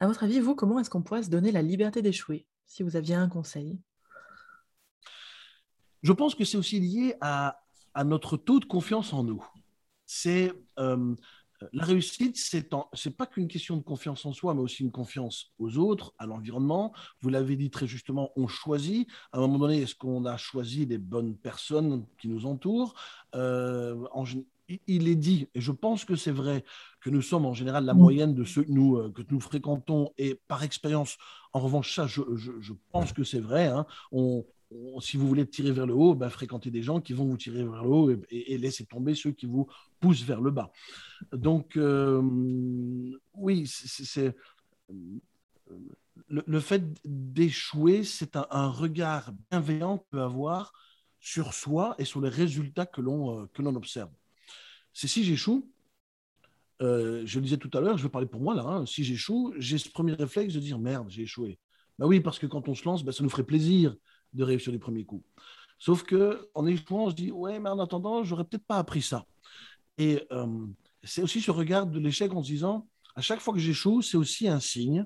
À 0.00 0.06
votre 0.06 0.24
avis, 0.24 0.40
vous, 0.40 0.54
comment 0.54 0.78
est-ce 0.78 0.90
qu'on 0.90 1.02
pourrait 1.02 1.22
se 1.22 1.30
donner 1.30 1.52
la 1.52 1.62
liberté 1.62 2.02
d'échouer 2.02 2.46
si 2.66 2.82
vous 2.82 2.96
aviez 2.96 3.14
un 3.14 3.28
conseil? 3.28 3.78
Je 6.02 6.12
pense 6.12 6.34
que 6.34 6.44
c'est 6.44 6.58
aussi 6.58 6.78
lié 6.80 7.14
à, 7.20 7.62
à, 7.94 8.04
notre 8.04 8.36
taux 8.36 8.60
de 8.60 8.66
confiance 8.66 9.12
en 9.12 9.24
nous. 9.24 9.44
C'est 10.04 10.52
la 11.72 11.84
réussite, 11.84 12.36
c'est 12.36 12.72
n'est 12.72 13.12
pas 13.12 13.26
qu'une 13.26 13.48
question 13.48 13.76
de 13.76 13.82
confiance 13.82 14.26
en 14.26 14.32
soi, 14.32 14.54
mais 14.54 14.60
aussi 14.60 14.82
une 14.82 14.90
confiance 14.90 15.52
aux 15.58 15.78
autres, 15.78 16.14
à 16.18 16.26
l'environnement. 16.26 16.92
Vous 17.20 17.28
l'avez 17.28 17.56
dit 17.56 17.70
très 17.70 17.86
justement, 17.86 18.32
on 18.36 18.46
choisit. 18.46 19.08
À 19.32 19.38
un 19.38 19.40
moment 19.40 19.58
donné, 19.58 19.82
est-ce 19.82 19.94
qu'on 19.94 20.24
a 20.26 20.36
choisi 20.36 20.86
les 20.86 20.98
bonnes 20.98 21.36
personnes 21.36 22.06
qui 22.18 22.28
nous 22.28 22.46
entourent? 22.46 22.94
Euh, 23.34 24.06
Il 24.86 25.08
est 25.08 25.16
dit, 25.16 25.48
et 25.54 25.60
je 25.60 25.72
pense 25.72 26.04
que 26.04 26.16
c'est 26.16 26.32
vrai, 26.32 26.64
que 27.00 27.10
nous 27.10 27.22
sommes 27.22 27.46
en 27.46 27.54
général 27.54 27.84
la 27.84 27.94
mm. 27.94 27.98
moyenne 27.98 28.34
de 28.34 28.44
ceux 28.44 28.64
que 28.64 28.72
nous, 28.72 28.96
euh, 28.96 29.12
que 29.12 29.22
nous 29.30 29.40
fréquentons. 29.40 30.12
Et 30.18 30.40
par 30.48 30.62
expérience, 30.62 31.18
en 31.52 31.60
revanche, 31.60 31.94
ça, 31.94 32.06
je, 32.06 32.22
pense 32.90 33.12
que 33.12 33.22
c'est 33.22 33.40
vrai. 33.40 33.66
Hein. 33.66 33.86
on, 34.10 34.44
si 35.00 35.16
vous 35.16 35.28
voulez 35.28 35.46
tirer 35.46 35.70
vers 35.70 35.86
le 35.86 35.94
haut, 35.94 36.14
ben, 36.14 36.28
fréquentez 36.28 36.70
des 36.70 36.82
gens 36.82 37.00
qui 37.00 37.12
vont 37.12 37.24
vous 37.24 37.36
tirer 37.36 37.64
vers 37.64 37.84
le 37.84 37.88
haut 37.88 38.10
et, 38.10 38.18
et, 38.30 38.58
laissez 38.58 38.84
tomber 38.84 39.14
ceux 39.14 39.30
qui 39.30 39.46
vous 39.46 39.68
poussent 40.00 40.24
vers 40.24 40.40
le 40.40 40.50
bas. 40.50 40.72
Donc, 41.32 41.76
euh, 41.76 42.20
oui, 43.34 43.66
c'est 43.66 44.34
le, 46.28 46.60
fait 46.60 46.82
d'échouer, 47.04 48.04
c'est 48.04 48.36
un, 48.36 48.68
regard 48.68 49.32
bienveillant 49.50 49.98
qu'on 49.98 50.06
peut 50.10 50.22
avoir 50.22 50.72
sur 51.20 51.54
soi 51.54 51.94
et 51.98 52.04
sur 52.04 52.20
les 52.20 52.28
résultats 52.28 52.86
que 52.86 53.00
l'on 53.00 53.40
euh, 53.40 53.46
que 53.52 53.62
l'on 53.62 53.74
observe. 53.74 54.10
C'est 54.96 55.08
si 55.08 55.24
j'échoue, 55.24 55.70
euh, 56.80 57.20
je 57.26 57.38
le 57.38 57.44
disais 57.44 57.58
tout 57.58 57.70
à 57.76 57.82
l'heure, 57.82 57.98
je 57.98 58.02
vais 58.02 58.08
parler 58.08 58.26
pour 58.26 58.40
moi 58.40 58.54
là, 58.54 58.62
hein, 58.62 58.86
si 58.86 59.04
j'échoue, 59.04 59.52
j'ai 59.58 59.76
ce 59.76 59.90
premier 59.90 60.14
réflexe 60.14 60.54
de 60.54 60.58
dire 60.58 60.78
merde, 60.78 61.10
j'ai 61.10 61.24
échoué. 61.24 61.58
Ben 61.98 62.06
oui, 62.06 62.20
parce 62.20 62.38
que 62.38 62.46
quand 62.46 62.66
on 62.70 62.74
se 62.74 62.86
lance, 62.86 63.04
ben, 63.04 63.12
ça 63.12 63.22
nous 63.22 63.28
ferait 63.28 63.44
plaisir 63.44 63.94
de 64.32 64.42
réussir 64.42 64.72
les 64.72 64.78
premiers 64.78 65.04
coups. 65.04 65.22
Sauf 65.78 66.02
que 66.02 66.48
en 66.54 66.64
échouant, 66.64 67.10
se 67.10 67.14
dit 67.14 67.30
ouais, 67.30 67.60
mais 67.60 67.68
en 67.68 67.78
attendant, 67.78 68.24
j'aurais 68.24 68.44
peut-être 68.44 68.64
pas 68.64 68.78
appris 68.78 69.02
ça. 69.02 69.26
Et 69.98 70.26
euh, 70.32 70.66
c'est 71.04 71.20
aussi 71.20 71.42
ce 71.42 71.50
regard 71.50 71.86
de 71.86 71.98
l'échec 71.98 72.32
en 72.32 72.42
se 72.42 72.48
disant 72.48 72.88
à 73.16 73.20
chaque 73.20 73.40
fois 73.40 73.52
que 73.52 73.60
j'échoue, 73.60 74.00
c'est 74.00 74.16
aussi 74.16 74.48
un 74.48 74.60
signe 74.60 75.04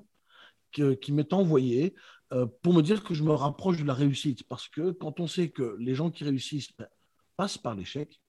qui 0.71 1.11
m'est 1.11 1.33
envoyé 1.33 1.95
euh, 2.31 2.45
pour 2.61 2.73
me 2.73 2.81
dire 2.81 3.03
que 3.03 3.13
je 3.13 3.25
me 3.25 3.33
rapproche 3.33 3.77
de 3.79 3.83
la 3.83 3.93
réussite. 3.93 4.47
Parce 4.47 4.69
que 4.69 4.91
quand 4.91 5.19
on 5.19 5.27
sait 5.27 5.49
que 5.49 5.75
les 5.79 5.95
gens 5.95 6.11
qui 6.11 6.23
réussissent 6.23 6.71
ben, 6.77 6.87
passent 7.35 7.57
par 7.57 7.75
l'échec, 7.75 8.20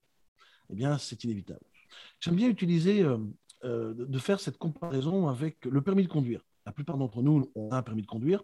eh 0.73 0.75
bien, 0.75 0.99
c'est 0.99 1.25
inévitable. 1.25 1.61
J'aime 2.21 2.37
bien 2.37 2.49
utiliser, 2.49 3.03
euh, 3.03 3.95
de 3.95 4.19
faire 4.19 4.41
cette 4.41 4.59
comparaison 4.59 5.29
avec 5.29 5.65
le 5.67 5.83
permis 5.83 6.03
de 6.03 6.09
conduire. 6.09 6.41
La 6.67 6.73
plupart 6.73 6.97
d'entre 6.97 7.23
nous 7.23 7.51
ont 7.55 7.73
un 7.73 7.83
permis 7.83 8.03
de 8.03 8.07
conduire. 8.07 8.43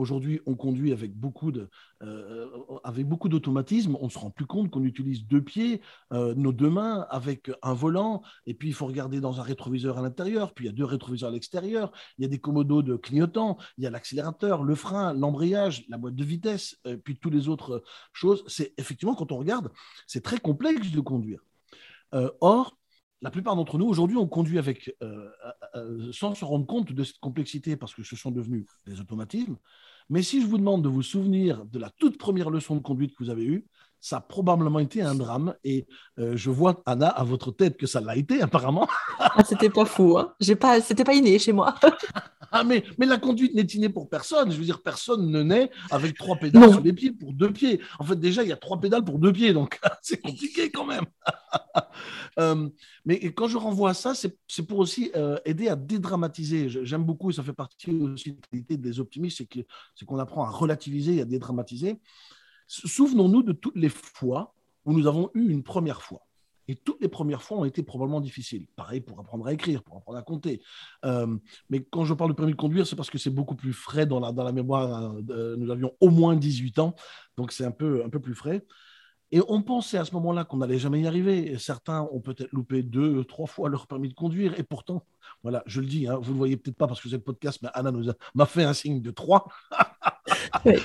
Aujourd'hui, 0.00 0.40
on 0.46 0.54
conduit 0.54 0.92
avec 0.92 1.14
beaucoup 1.14 1.52
de, 1.52 1.68
euh, 2.02 2.48
avec 2.84 3.06
beaucoup 3.06 3.28
d'automatisme. 3.28 3.96
On 4.00 4.06
ne 4.06 4.10
se 4.10 4.18
rend 4.18 4.30
plus 4.30 4.46
compte 4.46 4.70
qu'on 4.70 4.84
utilise 4.84 5.26
deux 5.26 5.42
pieds, 5.42 5.82
euh, 6.12 6.34
nos 6.34 6.52
deux 6.52 6.70
mains, 6.70 7.06
avec 7.10 7.50
un 7.62 7.74
volant. 7.74 8.22
Et 8.46 8.54
puis, 8.54 8.68
il 8.68 8.74
faut 8.74 8.86
regarder 8.86 9.20
dans 9.20 9.40
un 9.40 9.42
rétroviseur 9.42 9.98
à 9.98 10.02
l'intérieur. 10.02 10.54
Puis, 10.54 10.64
il 10.64 10.68
y 10.68 10.70
a 10.70 10.74
deux 10.74 10.84
rétroviseurs 10.84 11.28
à 11.28 11.32
l'extérieur. 11.32 11.92
Il 12.16 12.22
y 12.22 12.24
a 12.24 12.28
des 12.28 12.38
commodos 12.38 12.82
de 12.82 12.96
clignotants. 12.96 13.58
Il 13.76 13.84
y 13.84 13.86
a 13.86 13.90
l'accélérateur, 13.90 14.62
le 14.62 14.74
frein, 14.74 15.12
l'embrayage, 15.12 15.84
la 15.88 15.98
boîte 15.98 16.14
de 16.14 16.24
vitesse, 16.24 16.78
euh, 16.86 16.96
puis 16.96 17.18
toutes 17.18 17.34
les 17.34 17.48
autres 17.48 17.82
choses. 18.14 18.42
C'est 18.46 18.72
effectivement, 18.78 19.14
quand 19.14 19.32
on 19.32 19.38
regarde, 19.38 19.70
c'est 20.06 20.22
très 20.22 20.38
complexe 20.38 20.92
de 20.92 21.00
conduire. 21.00 21.40
Or, 22.12 22.76
la 23.22 23.30
plupart 23.30 23.56
d'entre 23.56 23.78
nous, 23.78 23.86
aujourd'hui, 23.86 24.16
on 24.16 24.26
conduit 24.26 24.58
avec, 24.58 24.96
sans 26.12 26.34
se 26.34 26.44
rendre 26.44 26.66
compte 26.66 26.92
de 26.92 27.04
cette 27.04 27.18
complexité 27.18 27.76
parce 27.76 27.94
que 27.94 28.02
ce 28.02 28.16
sont 28.16 28.30
devenus 28.30 28.66
des 28.86 29.00
automatismes. 29.00 29.56
Mais 30.08 30.22
si 30.22 30.40
je 30.40 30.46
vous 30.46 30.58
demande 30.58 30.82
de 30.82 30.88
vous 30.88 31.02
souvenir 31.02 31.64
de 31.66 31.78
la 31.78 31.90
toute 31.90 32.18
première 32.18 32.50
leçon 32.50 32.76
de 32.76 32.80
conduite 32.80 33.14
que 33.14 33.22
vous 33.22 33.30
avez 33.30 33.44
eue, 33.44 33.66
ça 34.00 34.16
a 34.16 34.20
probablement 34.20 34.78
été 34.78 35.02
un 35.02 35.14
drame. 35.14 35.54
Et 35.64 35.86
euh, 36.18 36.36
je 36.36 36.50
vois, 36.50 36.82
Anna, 36.86 37.08
à 37.08 37.24
votre 37.24 37.50
tête 37.50 37.76
que 37.76 37.86
ça 37.86 38.00
l'a 38.00 38.16
été, 38.16 38.40
apparemment. 38.42 38.88
ah, 39.18 39.42
c'était 39.44 39.70
pas 39.70 39.84
fou. 39.84 40.18
Hein. 40.18 40.34
J'ai 40.40 40.56
pas, 40.56 40.80
c'était 40.80 41.04
pas 41.04 41.14
inné 41.14 41.38
chez 41.38 41.52
moi. 41.52 41.74
ah, 42.52 42.64
mais, 42.64 42.84
mais 42.98 43.06
la 43.06 43.18
conduite 43.18 43.54
n'est 43.54 43.62
innée 43.62 43.88
pour 43.88 44.08
personne. 44.08 44.50
Je 44.50 44.56
veux 44.56 44.64
dire, 44.64 44.82
personne 44.82 45.30
ne 45.30 45.42
naît 45.42 45.70
avec 45.90 46.16
trois 46.16 46.36
pédales 46.36 46.70
sur 46.70 46.80
les 46.80 46.92
pieds 46.92 47.12
pour 47.12 47.32
deux 47.32 47.52
pieds. 47.52 47.80
En 47.98 48.04
fait, 48.04 48.18
déjà, 48.18 48.42
il 48.42 48.48
y 48.48 48.52
a 48.52 48.56
trois 48.56 48.80
pédales 48.80 49.04
pour 49.04 49.18
deux 49.18 49.32
pieds. 49.32 49.52
Donc, 49.52 49.78
c'est 50.02 50.20
compliqué 50.20 50.70
quand 50.70 50.86
même. 50.86 51.04
Euh, 52.38 52.68
mais 53.04 53.18
quand 53.32 53.48
je 53.48 53.58
renvoie 53.58 53.90
à 53.90 53.94
ça, 53.94 54.14
c'est 54.14 54.62
pour 54.66 54.78
aussi 54.78 55.10
euh, 55.16 55.36
aider 55.44 55.68
à 55.68 55.76
dédramatiser. 55.76 56.68
J'aime 56.68 57.02
beaucoup, 57.02 57.30
et 57.30 57.34
ça 57.34 57.42
fait 57.42 57.52
partie 57.52 57.90
aussi 57.90 58.30
de 58.30 58.36
la 58.36 58.48
qualité 58.50 58.76
des 58.76 59.00
optimistes, 59.00 59.42
c'est 59.94 60.06
qu'on 60.06 60.18
apprend 60.18 60.44
à 60.44 60.48
relativiser 60.48 61.16
et 61.16 61.22
à 61.22 61.24
dédramatiser. 61.24 62.00
Souvenons-nous 62.70 63.42
de 63.42 63.52
toutes 63.52 63.74
les 63.74 63.88
fois 63.88 64.54
où 64.84 64.92
nous 64.92 65.08
avons 65.08 65.28
eu 65.34 65.50
une 65.50 65.64
première 65.64 66.02
fois. 66.02 66.24
Et 66.68 66.76
toutes 66.76 67.00
les 67.00 67.08
premières 67.08 67.42
fois 67.42 67.58
ont 67.58 67.64
été 67.64 67.82
probablement 67.82 68.20
difficiles. 68.20 68.68
Pareil 68.76 69.00
pour 69.00 69.18
apprendre 69.18 69.44
à 69.48 69.52
écrire, 69.52 69.82
pour 69.82 69.96
apprendre 69.96 70.18
à 70.18 70.22
compter. 70.22 70.62
Euh, 71.04 71.36
mais 71.68 71.82
quand 71.82 72.04
je 72.04 72.14
parle 72.14 72.30
de 72.30 72.36
permis 72.36 72.52
de 72.52 72.56
conduire, 72.56 72.86
c'est 72.86 72.94
parce 72.94 73.10
que 73.10 73.18
c'est 73.18 73.30
beaucoup 73.30 73.56
plus 73.56 73.72
frais 73.72 74.06
dans 74.06 74.20
la, 74.20 74.52
mémoire. 74.52 75.12
nous 75.14 75.70
avions 75.70 75.92
au 75.98 76.10
moins 76.10 76.36
18 76.36 76.78
ans, 76.78 76.94
donc 77.36 77.50
c'est 77.50 77.64
un 77.64 77.72
peu, 77.72 78.04
un 78.04 78.08
peu 78.08 78.20
plus 78.20 78.36
frais. 78.36 78.64
Et 79.32 79.40
on 79.48 79.62
pensait 79.62 79.98
à 79.98 80.04
ce 80.04 80.12
moment-là 80.12 80.44
qu'on 80.44 80.58
n'allait 80.58 80.78
jamais 80.78 81.00
y 81.00 81.06
arriver. 81.08 81.58
certains 81.58 82.02
ont 82.12 82.20
peut-être 82.20 82.52
loupé 82.52 82.84
deux, 82.84 83.24
trois 83.24 83.46
fois 83.46 83.68
leur 83.68 83.88
permis 83.88 84.08
de 84.08 84.14
conduire. 84.14 84.58
Et 84.58 84.62
pourtant, 84.62 85.04
voilà, 85.42 85.64
je 85.66 85.80
le 85.80 85.86
dis, 85.86 86.06
hein, 86.06 86.16
vous 86.16 86.28
ne 86.28 86.34
le 86.34 86.38
voyez 86.38 86.56
peut-être 86.56 86.76
pas 86.76 86.86
parce 86.86 87.00
que 87.00 87.08
c'est 87.08 87.16
le 87.16 87.22
podcast, 87.22 87.58
mais 87.62 87.68
Anna 87.74 87.92
m'a 88.34 88.46
fait 88.46 88.64
un 88.64 88.74
signe 88.74 89.02
de 89.02 89.10
trois. 89.10 89.48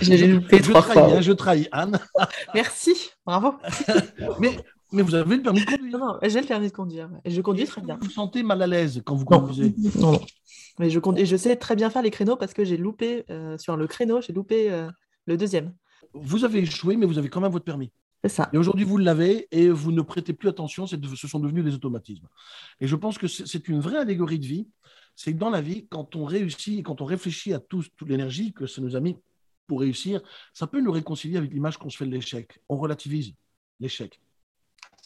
J'ai 0.01 0.27
loupé 0.27 0.57
je 0.57 0.69
trois 0.69 0.81
fois. 0.81 1.17
Hein, 1.17 1.21
je 1.21 1.31
trahis, 1.31 1.67
Anne. 1.71 1.99
Merci, 2.53 3.11
bravo. 3.25 3.55
mais, 4.39 4.57
mais 4.91 5.01
vous 5.01 5.15
avez 5.15 5.37
le 5.37 5.41
permis 5.41 5.61
de 5.61 5.65
conduire 5.65 5.97
Non, 5.97 6.17
j'ai 6.23 6.41
le 6.41 6.47
permis 6.47 6.67
de 6.67 6.73
conduire. 6.73 7.09
Et 7.23 7.31
je 7.31 7.41
conduis 7.41 7.65
très 7.65 7.81
bien. 7.81 7.97
Vous 7.99 8.07
vous 8.07 8.11
sentez 8.11 8.43
mal 8.43 8.61
à 8.61 8.67
l'aise 8.67 9.01
quand 9.05 9.15
vous 9.15 9.25
conduisez 9.25 9.73
Non, 9.95 10.13
non. 10.13 10.21
Mais 10.79 10.89
je, 10.89 10.99
conduis, 10.99 11.25
je 11.25 11.37
sais 11.37 11.55
très 11.55 11.75
bien 11.75 11.89
faire 11.89 12.01
les 12.01 12.11
créneaux 12.11 12.35
parce 12.35 12.53
que 12.53 12.65
j'ai 12.65 12.77
loupé, 12.77 13.25
euh, 13.29 13.57
sur 13.57 13.77
le 13.77 13.87
créneau, 13.87 14.21
j'ai 14.21 14.33
loupé 14.33 14.71
euh, 14.71 14.89
le 15.25 15.37
deuxième. 15.37 15.73
Vous 16.13 16.43
avez 16.43 16.59
échoué, 16.59 16.97
mais 16.97 17.05
vous 17.05 17.17
avez 17.17 17.29
quand 17.29 17.41
même 17.41 17.51
votre 17.51 17.65
permis. 17.65 17.91
Ça. 18.27 18.49
Et 18.53 18.57
aujourd'hui, 18.57 18.85
vous 18.85 18.97
l'avez 18.97 19.47
et 19.51 19.69
vous 19.69 19.91
ne 19.91 20.01
prêtez 20.01 20.33
plus 20.33 20.49
attention, 20.49 20.87
ce 20.87 21.27
sont 21.27 21.39
devenus 21.39 21.63
des 21.63 21.75
automatismes. 21.75 22.27
Et 22.79 22.87
je 22.87 22.95
pense 22.95 23.17
que 23.17 23.27
c'est 23.27 23.67
une 23.67 23.79
vraie 23.79 23.97
allégorie 23.97 24.39
de 24.39 24.45
vie. 24.45 24.67
C'est 25.15 25.31
que 25.31 25.37
dans 25.37 25.49
la 25.49 25.61
vie, 25.61 25.87
quand 25.89 26.15
on 26.15 26.25
réussit, 26.25 26.83
quand 26.83 27.01
on 27.01 27.05
réfléchit 27.05 27.53
à 27.53 27.59
toute 27.59 27.91
l'énergie 28.05 28.51
que 28.51 28.65
ça 28.65 28.81
nous 28.81 28.95
a 28.95 28.99
mis 28.99 29.15
pour 29.67 29.81
réussir, 29.81 30.21
ça 30.53 30.67
peut 30.67 30.81
nous 30.81 30.91
réconcilier 30.91 31.37
avec 31.37 31.51
l'image 31.51 31.77
qu'on 31.77 31.89
se 31.89 31.97
fait 31.97 32.05
de 32.05 32.11
l'échec. 32.11 32.59
On 32.69 32.77
relativise 32.77 33.33
l'échec. 33.79 34.19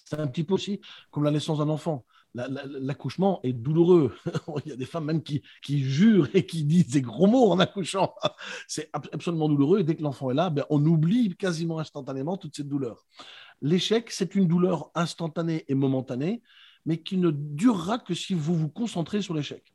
C'est 0.05 0.19
un 0.19 0.27
petit 0.27 0.43
peu 0.43 0.55
aussi 0.55 0.81
comme 1.11 1.23
la 1.23 1.31
naissance 1.31 1.59
d'un 1.59 1.69
enfant. 1.69 2.05
L'accouchement 2.33 3.39
est 3.43 3.53
douloureux. 3.53 4.15
Il 4.65 4.69
y 4.69 4.71
a 4.71 4.75
des 4.75 4.85
femmes 4.85 5.05
même 5.05 5.23
qui, 5.23 5.41
qui, 5.63 5.79
jurent 5.83 6.29
et 6.33 6.45
qui 6.45 6.63
disent 6.63 6.89
des 6.89 7.01
gros 7.01 7.27
mots 7.27 7.51
en 7.51 7.59
accouchant. 7.59 8.13
C'est 8.67 8.89
absolument 8.93 9.49
douloureux. 9.49 9.79
Et 9.79 9.83
dès 9.83 9.95
que 9.95 10.03
l'enfant 10.03 10.31
est 10.31 10.35
là, 10.35 10.49
ben, 10.49 10.65
on 10.69 10.83
oublie 10.85 11.35
quasiment 11.35 11.79
instantanément 11.79 12.37
toute 12.37 12.55
cette 12.55 12.67
douleur. 12.67 13.05
L'échec, 13.61 14.09
c'est 14.09 14.35
une 14.35 14.47
douleur 14.47 14.89
instantanée 14.95 15.65
et 15.67 15.75
momentanée, 15.75 16.41
mais 16.85 17.01
qui 17.01 17.17
ne 17.17 17.29
durera 17.31 17.99
que 17.99 18.13
si 18.13 18.33
vous 18.33 18.55
vous 18.55 18.69
concentrez 18.69 19.21
sur 19.21 19.33
l'échec. 19.33 19.73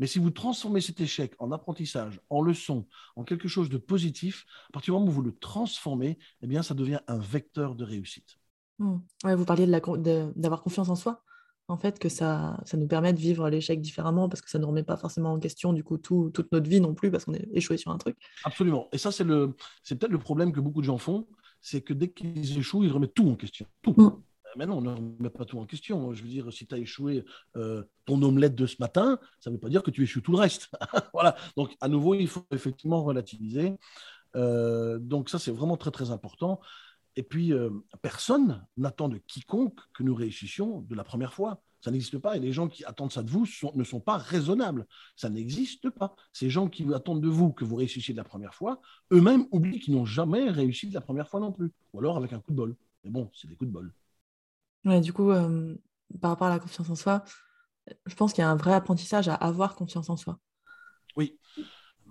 Mais 0.00 0.06
si 0.06 0.18
vous 0.18 0.30
transformez 0.30 0.80
cet 0.80 1.00
échec 1.00 1.34
en 1.38 1.52
apprentissage, 1.52 2.20
en 2.30 2.40
leçon, 2.40 2.86
en 3.16 3.22
quelque 3.22 3.48
chose 3.48 3.68
de 3.68 3.76
positif, 3.76 4.46
à 4.70 4.72
partir 4.72 4.94
du 4.94 4.98
moment 4.98 5.12
où 5.12 5.14
vous 5.14 5.22
le 5.22 5.36
transformez, 5.36 6.18
eh 6.40 6.46
bien, 6.46 6.62
ça 6.62 6.72
devient 6.72 7.00
un 7.06 7.18
vecteur 7.18 7.74
de 7.74 7.84
réussite. 7.84 8.38
Hmm. 8.78 8.96
vous 9.24 9.44
parliez 9.44 9.66
d'avoir 9.66 10.62
confiance 10.62 10.88
en 10.88 10.96
soi, 10.96 11.22
en 11.68 11.76
fait, 11.76 11.98
que 11.98 12.08
ça, 12.08 12.58
ça 12.64 12.78
nous 12.78 12.86
permet 12.86 13.12
de 13.12 13.18
vivre 13.18 13.50
l'échec 13.50 13.82
différemment 13.82 14.30
parce 14.30 14.40
que 14.40 14.48
ça 14.48 14.58
ne 14.58 14.64
remet 14.64 14.84
pas 14.84 14.96
forcément 14.96 15.34
en 15.34 15.38
question 15.38 15.74
du 15.74 15.84
coup 15.84 15.98
toute 15.98 16.50
notre 16.50 16.68
vie 16.68 16.80
non 16.80 16.94
plus 16.94 17.10
parce 17.10 17.26
qu'on 17.26 17.34
est 17.34 17.46
échoué 17.52 17.76
sur 17.76 17.90
un 17.90 17.98
truc. 17.98 18.16
Absolument. 18.44 18.88
Et 18.92 18.98
ça, 18.98 19.12
c'est 19.12 19.24
peut-être 19.24 20.08
le 20.08 20.18
problème 20.18 20.50
que 20.52 20.60
beaucoup 20.60 20.80
de 20.80 20.86
gens 20.86 20.96
font, 20.96 21.28
c'est 21.60 21.82
que 21.82 21.92
dès 21.92 22.10
qu'ils 22.10 22.56
échouent, 22.58 22.84
ils 22.84 22.90
remettent 22.90 23.12
tout 23.12 23.28
en 23.28 23.36
question. 23.36 23.66
Tout. 23.82 23.92
Hmm. 23.94 24.22
Mais 24.56 24.66
non, 24.66 24.78
on 24.78 24.80
ne 24.80 24.90
remet 24.90 25.30
pas 25.30 25.44
tout 25.44 25.58
en 25.58 25.66
question. 25.66 26.12
Je 26.12 26.22
veux 26.22 26.28
dire, 26.28 26.52
si 26.52 26.66
tu 26.66 26.74
as 26.74 26.78
échoué 26.78 27.24
euh, 27.56 27.84
ton 28.04 28.20
omelette 28.22 28.54
de 28.54 28.66
ce 28.66 28.76
matin, 28.80 29.18
ça 29.38 29.50
ne 29.50 29.54
veut 29.54 29.60
pas 29.60 29.68
dire 29.68 29.82
que 29.82 29.90
tu 29.90 30.02
échoues 30.02 30.20
tout 30.20 30.32
le 30.32 30.38
reste. 30.38 30.70
voilà. 31.12 31.36
Donc, 31.56 31.76
à 31.80 31.88
nouveau, 31.88 32.14
il 32.14 32.28
faut 32.28 32.44
effectivement 32.50 33.02
relativiser. 33.02 33.74
Euh, 34.36 34.98
donc, 34.98 35.28
ça, 35.28 35.38
c'est 35.38 35.50
vraiment 35.50 35.76
très, 35.76 35.90
très 35.90 36.10
important. 36.10 36.60
Et 37.16 37.22
puis, 37.22 37.52
euh, 37.52 37.70
personne 38.02 38.64
n'attend 38.76 39.08
de 39.08 39.18
quiconque 39.18 39.78
que 39.92 40.02
nous 40.02 40.14
réussissions 40.14 40.80
de 40.82 40.94
la 40.94 41.04
première 41.04 41.32
fois. 41.32 41.62
Ça 41.80 41.90
n'existe 41.90 42.18
pas. 42.18 42.36
Et 42.36 42.40
les 42.40 42.52
gens 42.52 42.68
qui 42.68 42.84
attendent 42.84 43.12
ça 43.12 43.22
de 43.22 43.30
vous 43.30 43.46
ne 43.74 43.84
sont 43.84 44.00
pas 44.00 44.18
raisonnables. 44.18 44.86
Ça 45.16 45.30
n'existe 45.30 45.90
pas. 45.90 46.14
Ces 46.32 46.50
gens 46.50 46.68
qui 46.68 46.92
attendent 46.92 47.22
de 47.22 47.28
vous 47.28 47.52
que 47.52 47.64
vous 47.64 47.76
réussissiez 47.76 48.12
de 48.12 48.18
la 48.18 48.24
première 48.24 48.54
fois, 48.54 48.80
eux-mêmes 49.12 49.46
oublient 49.50 49.80
qu'ils 49.80 49.94
n'ont 49.94 50.04
jamais 50.04 50.50
réussi 50.50 50.88
de 50.88 50.94
la 50.94 51.00
première 51.00 51.28
fois 51.28 51.40
non 51.40 51.52
plus. 51.52 51.72
Ou 51.92 52.00
alors 52.00 52.16
avec 52.16 52.32
un 52.32 52.40
coup 52.40 52.52
de 52.52 52.56
bol. 52.56 52.76
Mais 53.04 53.10
bon, 53.10 53.30
c'est 53.34 53.48
des 53.48 53.56
coups 53.56 53.68
de 53.68 53.72
bol. 53.72 53.92
Ouais, 54.84 55.00
du 55.00 55.12
coup, 55.12 55.30
euh, 55.30 55.74
par 56.20 56.30
rapport 56.30 56.46
à 56.46 56.50
la 56.50 56.58
confiance 56.58 56.88
en 56.90 56.94
soi, 56.94 57.24
je 58.06 58.14
pense 58.14 58.32
qu'il 58.32 58.42
y 58.42 58.44
a 58.44 58.50
un 58.50 58.56
vrai 58.56 58.72
apprentissage 58.72 59.28
à 59.28 59.34
avoir 59.34 59.74
confiance 59.74 60.10
en 60.10 60.16
soi. 60.16 60.38
Oui. 61.16 61.36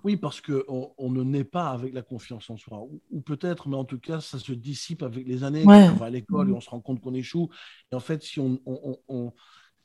Oui, 0.02 0.16
parce 0.16 0.40
qu'on 0.40 0.94
on 0.96 1.10
ne 1.10 1.22
naît 1.22 1.44
pas 1.44 1.68
avec 1.68 1.92
la 1.92 2.00
confiance 2.00 2.48
en 2.48 2.56
soi. 2.56 2.86
Ou, 3.10 3.20
peut-être, 3.20 3.68
mais 3.68 3.76
en 3.76 3.84
tout 3.84 3.98
cas, 3.98 4.20
ça 4.20 4.38
se 4.38 4.52
dissipe 4.52 5.02
avec 5.02 5.26
les 5.26 5.44
années. 5.44 5.64
on 5.66 5.94
va 5.94 6.06
à 6.06 6.10
l'école 6.10 6.48
et 6.48 6.52
on 6.52 6.60
se 6.60 6.70
rend 6.70 6.80
compte 6.80 7.00
qu'on 7.00 7.12
échoue. 7.12 7.50
Et 7.92 7.94
en 7.94 8.00
fait, 8.00 8.22
si 8.22 8.40
on, 8.40 8.58
on, 8.64 9.32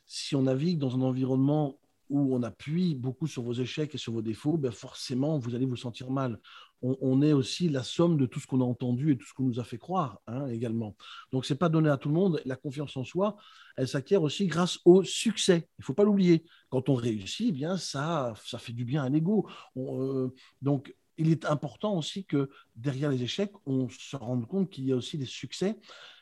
si 0.06 0.36
on 0.36 0.43
navigue 0.43 0.80
dans 0.80 0.95
un 0.95 1.02
environnement 1.02 1.78
où 2.10 2.36
on 2.36 2.44
appuie 2.44 2.96
beaucoup 2.96 3.28
sur 3.28 3.44
vos 3.44 3.54
échecs 3.54 3.96
et 3.96 3.98
sur 3.98 4.13
vos 4.13 4.22
défauts, 4.22 4.58
ben 4.58 4.72
forcément, 4.72 5.39
vous 5.39 5.56
allez 5.56 5.65
vous 5.65 5.76
sentir 5.76 6.10
mal 6.12 6.39
on, 6.82 7.22
est 7.22 7.34
aussi 7.34 7.70
la 7.70 7.84
somme 7.84 8.18
de 8.18 8.26
tout 8.26 8.39
ce 8.39 8.48
qu'on 8.48 8.62
a 8.62 8.65
entendu 8.65 9.12
et 9.12 9.18
tout 9.18 9.26
ce 9.26 9.34
qu'on 9.34 9.44
nous 9.44 9.60
a 9.60 9.63
fait 9.63 9.78
croire 9.78 10.20
hein, 10.28 10.48
également. 10.48 10.96
Donc, 11.32 11.46
ce 11.46 11.54
n'est 11.54 11.58
pas 11.58 11.70
donné 11.70 11.89
à 11.89 11.98
tout 11.98 12.10
le 12.10 12.15
monde. 12.15 12.41
La 12.46 12.56
confiance 12.56 12.96
en 12.98 13.04
soi, 13.04 13.38
elle 13.78 13.88
s'acquiert 13.88 14.22
aussi 14.24 14.48
grâce 14.48 14.80
au 14.86 15.04
succès. 15.04 15.70
Il 15.78 15.82
ne 15.82 15.86
faut 15.86 15.94
pas 15.94 16.04
l'oublier. 16.04 16.46
Quand 16.70 16.89
on 16.89 16.96
réussit, 16.96 17.48
eh 17.50 17.52
bien 17.52 17.78
ça, 17.78 18.34
ça 18.46 18.60
fait 18.60 18.74
du 18.74 18.86
bien 18.86 19.04
à 19.04 19.10
l'ego. 19.10 19.48
Euh, 19.78 20.30
donc, 20.62 20.94
il 21.18 21.32
est 21.32 21.46
important 21.46 21.98
aussi 21.98 22.26
que 22.26 22.50
derrière 22.76 23.10
les 23.10 23.24
échecs, 23.24 23.54
on 23.65 23.88
se 23.89 24.15
rende 24.15 24.46
compte 24.48 24.70
qu'il 24.70 24.86
y 24.86 24.91
a 24.91 24.96
aussi 24.96 25.18
des 25.18 25.26
succès. 25.26 25.80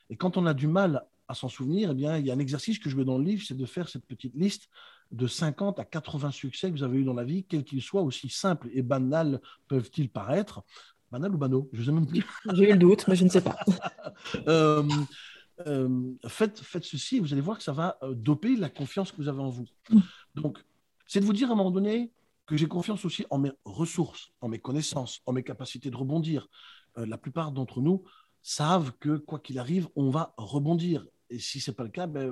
Et 0.10 0.18
quand 0.18 0.38
on 0.38 0.46
a 0.46 0.54
du 0.54 0.68
mal 0.68 1.04
à 1.34 1.36
s'en 1.36 1.50
souvenir, 1.50 1.92
eh 1.92 1.94
bien, 1.94 2.18
il 2.18 2.26
y 2.26 2.32
a 2.32 2.34
un 2.34 2.40
exercice 2.40 2.80
que 2.80 2.90
je 2.90 2.96
mets 2.96 3.06
dans 3.06 3.18
le 3.18 3.24
livre, 3.24 3.44
c'est 3.46 3.58
de 3.58 3.66
faire 3.66 3.90
cette 3.90 4.06
petite 4.06 4.36
liste 4.36 4.70
de 5.12 5.28
50 5.28 5.80
à 5.80 5.86
80 5.86 6.32
succès 6.32 6.70
que 6.70 6.78
vous 6.78 6.84
avez 6.84 7.00
eu 7.00 7.04
dans 7.04 7.14
la 7.14 7.24
vie, 7.24 7.44
quels 7.44 7.64
qu'ils 7.64 7.82
soient, 7.82 8.02
aussi 8.02 8.30
simples 8.30 8.70
et 8.74 8.82
banals 8.82 9.42
peuvent-ils 9.68 10.10
paraître. 10.10 10.64
Banal 11.12 11.34
ou 11.36 11.38
banaux 11.38 11.70
Je 11.74 11.82
ne 11.82 11.86
sais 11.86 11.92
même 11.92 12.08
plus. 12.08 12.26
J'ai 12.54 12.70
eu 12.70 12.74
le 12.74 12.80
doute, 12.80 13.08
mais 13.08 13.16
je 13.16 13.24
ne 13.24 13.30
sais 13.30 13.42
pas. 13.42 13.58
Euh, 14.48 14.88
euh, 15.68 16.14
faites, 16.28 16.60
faites 16.60 16.84
ceci 16.84 17.18
et 17.18 17.20
vous 17.20 17.34
allez 17.34 17.42
voir 17.42 17.58
que 17.58 17.64
ça 17.64 17.74
va 17.74 17.98
euh, 18.02 18.14
doper 18.14 18.56
la 18.56 18.70
confiance 18.70 19.12
que 19.12 19.18
vous 19.18 19.28
avez 19.28 19.42
en 19.42 19.50
vous. 19.50 19.68
Mm. 19.90 20.00
Donc, 20.36 20.64
c'est 21.08 21.20
de 21.20 21.26
vous 21.26 21.34
dire 21.34 21.50
à 21.50 21.54
un 21.54 21.56
moment 21.56 21.72
donné 21.72 22.12
que 22.46 22.58
j'ai 22.58 22.68
confiance 22.68 23.06
aussi 23.06 23.26
en 23.30 23.38
mes 23.38 23.52
ressources, 23.66 24.32
en 24.42 24.50
mes 24.50 24.60
connaissances, 24.60 25.22
en 25.26 25.34
mes 25.34 25.44
capacités 25.44 25.90
de 25.90 25.96
rebondir. 25.96 26.48
la 26.96 27.18
plupart 27.18 27.52
d'entre 27.52 27.82
nous 27.82 28.04
savent 28.42 28.92
que 29.00 29.18
quoi 29.18 29.40
qu'il 29.40 29.58
arrive, 29.58 29.88
on 29.96 30.10
va 30.10 30.34
rebondir. 30.38 31.06
Et 31.34 31.40
si 31.40 31.60
ce 31.60 31.72
n'est 31.72 31.76
pas 31.76 31.84
le 31.84 31.90
cas, 31.90 32.06
ben, 32.06 32.32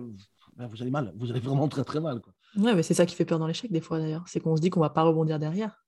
ben, 0.55 0.67
vous 0.67 0.81
allez 0.81 0.91
mal. 0.91 1.11
Vous 1.17 1.31
allez 1.31 1.39
vraiment 1.39 1.67
très 1.67 1.83
très 1.83 1.99
mal. 1.99 2.21
Quoi. 2.21 2.33
Ouais, 2.55 2.75
mais 2.75 2.83
c'est 2.83 2.93
ça 2.93 3.05
qui 3.05 3.15
fait 3.15 3.25
peur 3.25 3.39
dans 3.39 3.47
l'échec 3.47 3.71
des 3.71 3.81
fois 3.81 3.99
d'ailleurs. 3.99 4.23
C'est 4.27 4.39
qu'on 4.39 4.55
se 4.55 4.61
dit 4.61 4.69
qu'on 4.69 4.79
va 4.79 4.91
pas 4.91 5.01
rebondir 5.01 5.39
derrière. 5.39 5.83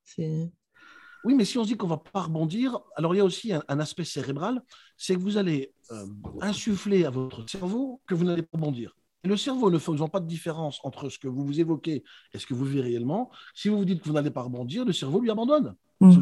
Oui, 1.25 1.35
mais 1.35 1.45
si 1.45 1.57
on 1.57 1.63
se 1.63 1.69
dit 1.69 1.77
qu'on 1.77 1.87
va 1.87 1.97
pas 1.97 2.23
rebondir, 2.23 2.79
alors 2.95 3.13
il 3.13 3.19
y 3.19 3.21
a 3.21 3.25
aussi 3.25 3.53
un, 3.53 3.79
aspect 3.79 4.03
cérébral, 4.03 4.61
c'est 4.97 5.15
que 5.15 5.19
vous 5.19 5.37
allez 5.37 5.73
euh, 5.91 6.05
insuffler 6.41 7.05
à 7.05 7.11
votre 7.11 7.47
cerveau 7.47 8.01
que 8.07 8.15
vous 8.15 8.25
n'allez 8.25 8.41
pas 8.41 8.57
rebondir. 8.57 8.95
Et 9.23 9.27
le 9.29 9.37
cerveau 9.37 9.69
ne 9.69 9.77
faisant 9.77 10.09
pas 10.09 10.19
de 10.19 10.27
différence 10.27 10.79
entre 10.83 11.07
ce 11.07 11.19
que 11.19 11.29
vous 11.29 11.45
vous 11.45 11.59
évoquez 11.61 12.03
et 12.33 12.39
ce 12.39 12.45
que 12.45 12.53
vous 12.53 12.65
vivez 12.65 12.81
réellement, 12.81 13.31
si 13.53 13.69
vous 13.69 13.77
vous 13.77 13.85
dites 13.85 14.01
que 14.01 14.07
vous 14.09 14.15
n'allez 14.15 14.31
pas 14.31 14.41
rebondir, 14.41 14.83
le 14.83 14.91
cerveau 14.91 15.21
lui 15.21 15.31
abandonne. 15.31 15.75
Mmh. 16.01 16.19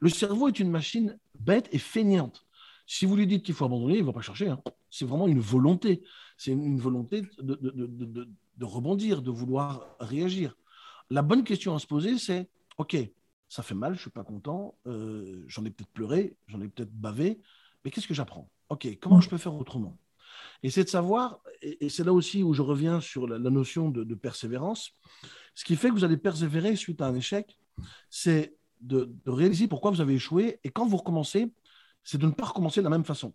Le 0.00 0.08
cerveau 0.08 0.46
est 0.46 0.60
une 0.60 0.70
machine 0.70 1.18
bête 1.40 1.68
et 1.72 1.78
feignante. 1.78 2.46
Si 2.92 3.06
vous 3.06 3.14
lui 3.14 3.28
dites 3.28 3.44
qu'il 3.44 3.54
faut 3.54 3.64
abandonner, 3.64 3.98
il 3.98 4.00
ne 4.00 4.06
va 4.06 4.12
pas 4.12 4.20
chercher. 4.20 4.48
Hein. 4.48 4.60
C'est 4.90 5.04
vraiment 5.04 5.28
une 5.28 5.38
volonté. 5.38 6.02
C'est 6.36 6.50
une 6.50 6.80
volonté 6.80 7.22
de, 7.38 8.64
rebondir, 8.64 9.22
de 9.22 9.30
vouloir 9.30 9.94
réagir. 10.00 10.56
La 11.08 11.22
bonne 11.22 11.44
question 11.44 11.72
à 11.72 11.78
se 11.78 11.86
poser, 11.86 12.18
c'est 12.18 12.48
OK, 12.78 12.96
ça 13.48 13.62
fait 13.62 13.76
mal, 13.76 13.92
je 13.92 13.98
ne 13.98 14.00
suis 14.00 14.10
pas 14.10 14.24
content, 14.24 14.74
euh, 14.88 15.44
j'en 15.46 15.64
ai 15.64 15.70
peut-être 15.70 15.92
pleuré, 15.92 16.34
j'en 16.48 16.60
ai 16.60 16.66
peut-être 16.66 16.92
bavé, 16.92 17.38
mais 17.84 17.92
qu'est-ce 17.92 18.08
que 18.08 18.14
j'apprends? 18.14 18.50
OK, 18.70 18.88
comment 19.00 19.20
je 19.20 19.28
peux 19.28 19.38
faire 19.38 19.54
autrement? 19.54 19.96
Et 20.64 20.70
c'est 20.70 20.82
de 20.82 20.88
savoir, 20.88 21.38
et, 21.62 21.88
c'est 21.90 22.02
là 22.02 22.12
aussi 22.12 22.42
où 22.42 22.54
je 22.54 22.62
reviens 22.62 23.00
sur 23.00 23.28
la, 23.28 23.38
notion 23.38 23.88
de, 23.90 24.14
persévérance, 24.16 24.96
ce 25.54 25.64
qui 25.64 25.76
fait 25.76 25.90
que 25.90 25.94
vous 25.94 26.04
allez 26.04 26.16
persévérer 26.16 26.74
suite 26.74 27.00
à 27.02 27.06
un 27.06 27.14
échec, 27.14 27.56
c'est 28.08 28.56
de 28.80 29.14
réaliser 29.26 29.68
pourquoi 29.68 29.92
vous 29.92 30.00
avez 30.00 30.14
échoué, 30.14 30.58
et 30.64 30.70
quand 30.70 30.86
vous 30.88 30.96
recommencez, 30.96 31.52
c'est 32.04 32.18
de 32.18 32.26
ne 32.26 32.32
pas 32.32 32.46
recommencer 32.46 32.80
de 32.80 32.84
la 32.84 32.90
même 32.90 33.04
façon 33.04 33.32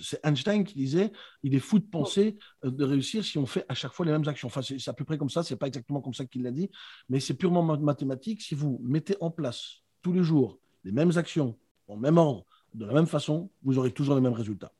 c'est 0.00 0.20
Einstein 0.24 0.64
qui 0.64 0.74
disait 0.74 1.12
il 1.42 1.54
est 1.54 1.60
fou 1.60 1.78
de 1.78 1.84
penser 1.84 2.38
euh, 2.64 2.70
de 2.70 2.84
réussir 2.84 3.24
si 3.24 3.38
on 3.38 3.46
fait 3.46 3.64
à 3.68 3.74
chaque 3.74 3.92
fois 3.92 4.06
les 4.06 4.12
mêmes 4.12 4.26
actions. 4.28 4.48
Enfin, 4.48 4.62
c'est 4.62 4.88
à 4.88 4.92
peu 4.92 5.04
près 5.04 5.18
comme 5.18 5.30
ça, 5.30 5.42
c'est 5.42 5.56
pas 5.56 5.66
exactement 5.66 6.00
comme 6.00 6.14
ça 6.14 6.24
qu'il 6.24 6.42
l'a 6.42 6.50
dit, 6.50 6.70
mais 7.08 7.20
c'est 7.20 7.34
purement 7.34 7.62
mathématique. 7.62 8.42
Si 8.42 8.54
vous 8.54 8.80
mettez 8.82 9.16
en 9.20 9.30
place 9.30 9.82
tous 10.02 10.12
les 10.12 10.22
jours 10.22 10.58
les 10.84 10.92
mêmes 10.92 11.16
actions, 11.16 11.56
en 11.88 11.96
même 11.96 12.18
ordre, 12.18 12.44
de 12.74 12.84
la 12.84 12.92
même 12.92 13.06
façon, 13.06 13.50
vous 13.62 13.78
aurez 13.78 13.90
toujours 13.90 14.14
les 14.14 14.20
mêmes 14.20 14.32
résultats. 14.32 14.72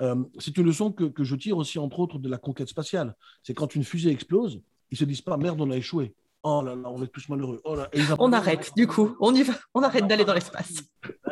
Euh, 0.00 0.24
c'est 0.38 0.56
une 0.56 0.64
leçon 0.64 0.90
que, 0.90 1.04
que, 1.04 1.24
je 1.24 1.36
tire 1.36 1.58
aussi, 1.58 1.78
entre 1.78 2.00
autres, 2.00 2.18
de 2.18 2.28
la 2.28 2.38
conquête 2.38 2.68
spatiale. 2.68 3.14
C'est 3.42 3.54
quand 3.54 3.74
une 3.74 3.84
fusée 3.84 4.10
explose, 4.10 4.62
ils 4.90 4.96
se 4.96 5.04
disent 5.04 5.20
pas 5.20 5.36
merde, 5.36 5.60
on 5.60 5.70
a 5.70 5.76
échoué. 5.76 6.14
Oh 6.42 6.62
là 6.64 6.74
là, 6.74 6.88
on 6.90 7.02
est 7.02 7.08
tous 7.08 7.28
malheureux. 7.28 7.60
Oh 7.64 7.76
on 8.18 8.32
arrête, 8.32 8.72
du 8.74 8.86
coup, 8.86 9.14
on 9.20 9.34
y 9.34 9.42
va, 9.42 9.52
on 9.74 9.82
arrête 9.82 10.06
d'aller 10.06 10.24
dans 10.24 10.32
l'espace. 10.32 10.82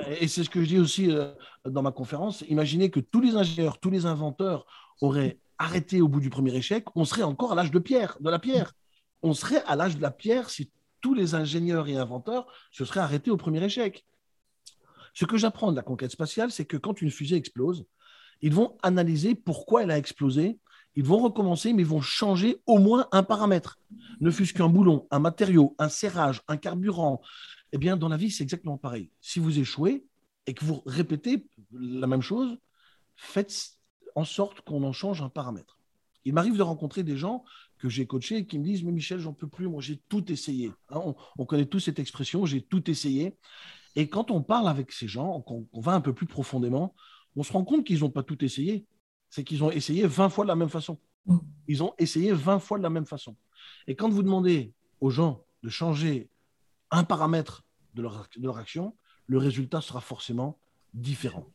Et 0.08 0.28
c'est 0.28 0.44
ce 0.44 0.50
que 0.50 0.62
je 0.62 0.68
dis 0.68 0.78
aussi 0.78 1.10
euh, 1.10 1.32
dans 1.64 1.82
ma 1.82 1.92
conférence. 1.92 2.42
Imaginez 2.48 2.90
que 2.90 3.00
tous 3.00 3.20
les 3.20 3.36
ingénieurs, 3.36 3.78
tous 3.78 3.90
les 3.90 4.06
inventeurs 4.06 4.66
auraient 5.00 5.38
arrêté 5.58 6.00
au 6.00 6.08
bout 6.08 6.20
du 6.20 6.30
premier 6.30 6.54
échec, 6.54 6.84
on 6.94 7.04
serait 7.04 7.22
encore 7.22 7.52
à 7.52 7.54
l'âge 7.54 7.70
de 7.70 7.78
pierre, 7.78 8.16
de 8.20 8.30
la 8.30 8.38
pierre. 8.38 8.74
On 9.22 9.34
serait 9.34 9.62
à 9.66 9.74
l'âge 9.74 9.96
de 9.96 10.02
la 10.02 10.10
pierre 10.10 10.50
si 10.50 10.70
tous 11.00 11.14
les 11.14 11.34
ingénieurs 11.34 11.88
et 11.88 11.96
inventeurs 11.96 12.46
se 12.70 12.84
seraient 12.84 13.00
arrêtés 13.00 13.30
au 13.30 13.36
premier 13.36 13.62
échec. 13.62 14.04
Ce 15.14 15.24
que 15.24 15.36
j'apprends 15.36 15.72
de 15.72 15.76
la 15.76 15.82
conquête 15.82 16.12
spatiale, 16.12 16.52
c'est 16.52 16.64
que 16.64 16.76
quand 16.76 17.02
une 17.02 17.10
fusée 17.10 17.36
explose, 17.36 17.86
ils 18.40 18.54
vont 18.54 18.76
analyser 18.82 19.34
pourquoi 19.34 19.82
elle 19.82 19.90
a 19.90 19.98
explosé 19.98 20.58
ils 20.98 21.04
vont 21.04 21.18
recommencer, 21.18 21.72
mais 21.72 21.82
ils 21.82 21.88
vont 21.88 22.00
changer 22.00 22.60
au 22.66 22.78
moins 22.78 23.06
un 23.12 23.22
paramètre. 23.22 23.78
Ne 24.20 24.32
fût-ce 24.32 24.52
qu'un 24.52 24.68
boulon, 24.68 25.06
un 25.12 25.20
matériau, 25.20 25.76
un 25.78 25.88
serrage, 25.88 26.42
un 26.48 26.56
carburant. 26.56 27.20
Eh 27.72 27.78
bien, 27.78 27.96
dans 27.96 28.08
la 28.08 28.16
vie, 28.16 28.30
c'est 28.30 28.42
exactement 28.42 28.78
pareil. 28.78 29.10
Si 29.20 29.38
vous 29.38 29.58
échouez 29.58 30.06
et 30.46 30.54
que 30.54 30.64
vous 30.64 30.82
répétez 30.86 31.46
la 31.72 32.06
même 32.06 32.22
chose, 32.22 32.56
faites 33.16 33.70
en 34.14 34.24
sorte 34.24 34.62
qu'on 34.62 34.82
en 34.84 34.92
change 34.92 35.22
un 35.22 35.28
paramètre. 35.28 35.78
Il 36.24 36.34
m'arrive 36.34 36.56
de 36.56 36.62
rencontrer 36.62 37.02
des 37.02 37.16
gens 37.16 37.44
que 37.78 37.88
j'ai 37.88 38.06
coachés 38.06 38.38
et 38.38 38.46
qui 38.46 38.58
me 38.58 38.64
disent 38.64 38.82
Mais 38.82 38.92
Michel, 38.92 39.20
j'en 39.20 39.32
peux 39.32 39.48
plus, 39.48 39.68
moi 39.68 39.80
j'ai 39.80 40.02
tout 40.08 40.30
essayé. 40.32 40.72
Hein, 40.90 41.14
on, 41.38 41.46
connaît 41.46 41.66
tous 41.66 41.80
cette 41.80 41.98
expression 41.98 42.44
j'ai 42.44 42.62
tout 42.62 42.90
essayé. 42.90 43.36
Et 43.96 44.08
quand 44.08 44.30
on 44.30 44.42
parle 44.42 44.68
avec 44.68 44.92
ces 44.92 45.08
gens, 45.08 45.40
qu'on 45.42 45.66
va 45.80 45.92
un 45.92 46.00
peu 46.00 46.12
plus 46.12 46.26
profondément, 46.26 46.94
on 47.36 47.42
se 47.42 47.52
rend 47.52 47.64
compte 47.64 47.84
qu'ils 47.84 48.00
n'ont 48.00 48.10
pas 48.10 48.22
tout 48.22 48.44
essayé 48.44 48.86
c'est 49.30 49.44
qu'ils 49.44 49.62
ont 49.62 49.70
essayé 49.70 50.06
20 50.06 50.28
fois 50.28 50.44
de 50.44 50.48
la 50.48 50.56
même 50.56 50.68
façon. 50.68 50.98
Mm. 51.26 51.38
Ils 51.68 51.82
ont 51.82 51.94
essayé 51.98 52.32
20 52.32 52.58
fois 52.58 52.78
de 52.78 52.82
la 52.82 52.90
même 52.90 53.06
façon. 53.06 53.36
Et 53.86 53.94
quand 53.94 54.08
vous 54.08 54.22
demandez 54.22 54.72
aux 55.00 55.10
gens 55.10 55.44
de 55.62 55.68
changer 55.68 56.30
un 56.90 57.04
paramètre 57.04 57.64
de 57.94 58.02
leur, 58.02 58.28
de 58.36 58.46
leur 58.46 58.58
action, 58.58 58.96
le 59.26 59.38
résultat 59.38 59.80
sera 59.80 60.00
forcément 60.00 60.58
différent. 60.94 61.46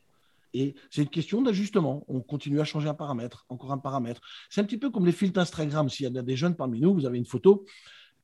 Et 0.54 0.76
c'est 0.92 1.02
une 1.02 1.10
question 1.10 1.42
d'ajustement. 1.42 2.06
On 2.08 2.22
continue 2.22 2.62
à 2.62 2.64
changer 2.64 2.88
un 2.88 2.94
paramètre, 2.94 3.46
encore 3.50 3.72
un 3.72 3.80
paramètre. 3.80 4.22
C'est 4.50 4.62
un 4.62 4.64
petit 4.64 4.78
peu 4.78 4.92
comme 4.92 5.06
les 5.06 5.12
filtres 5.12 5.40
Instagram. 5.40 5.90
S'il 5.90 6.12
y 6.12 6.18
a 6.18 6.22
des 6.22 6.36
jeunes 6.36 6.56
parmi 6.56 6.80
nous, 6.80 6.94
vous 6.94 7.06
avez 7.06 7.18
une 7.18 7.26
photo, 7.26 7.66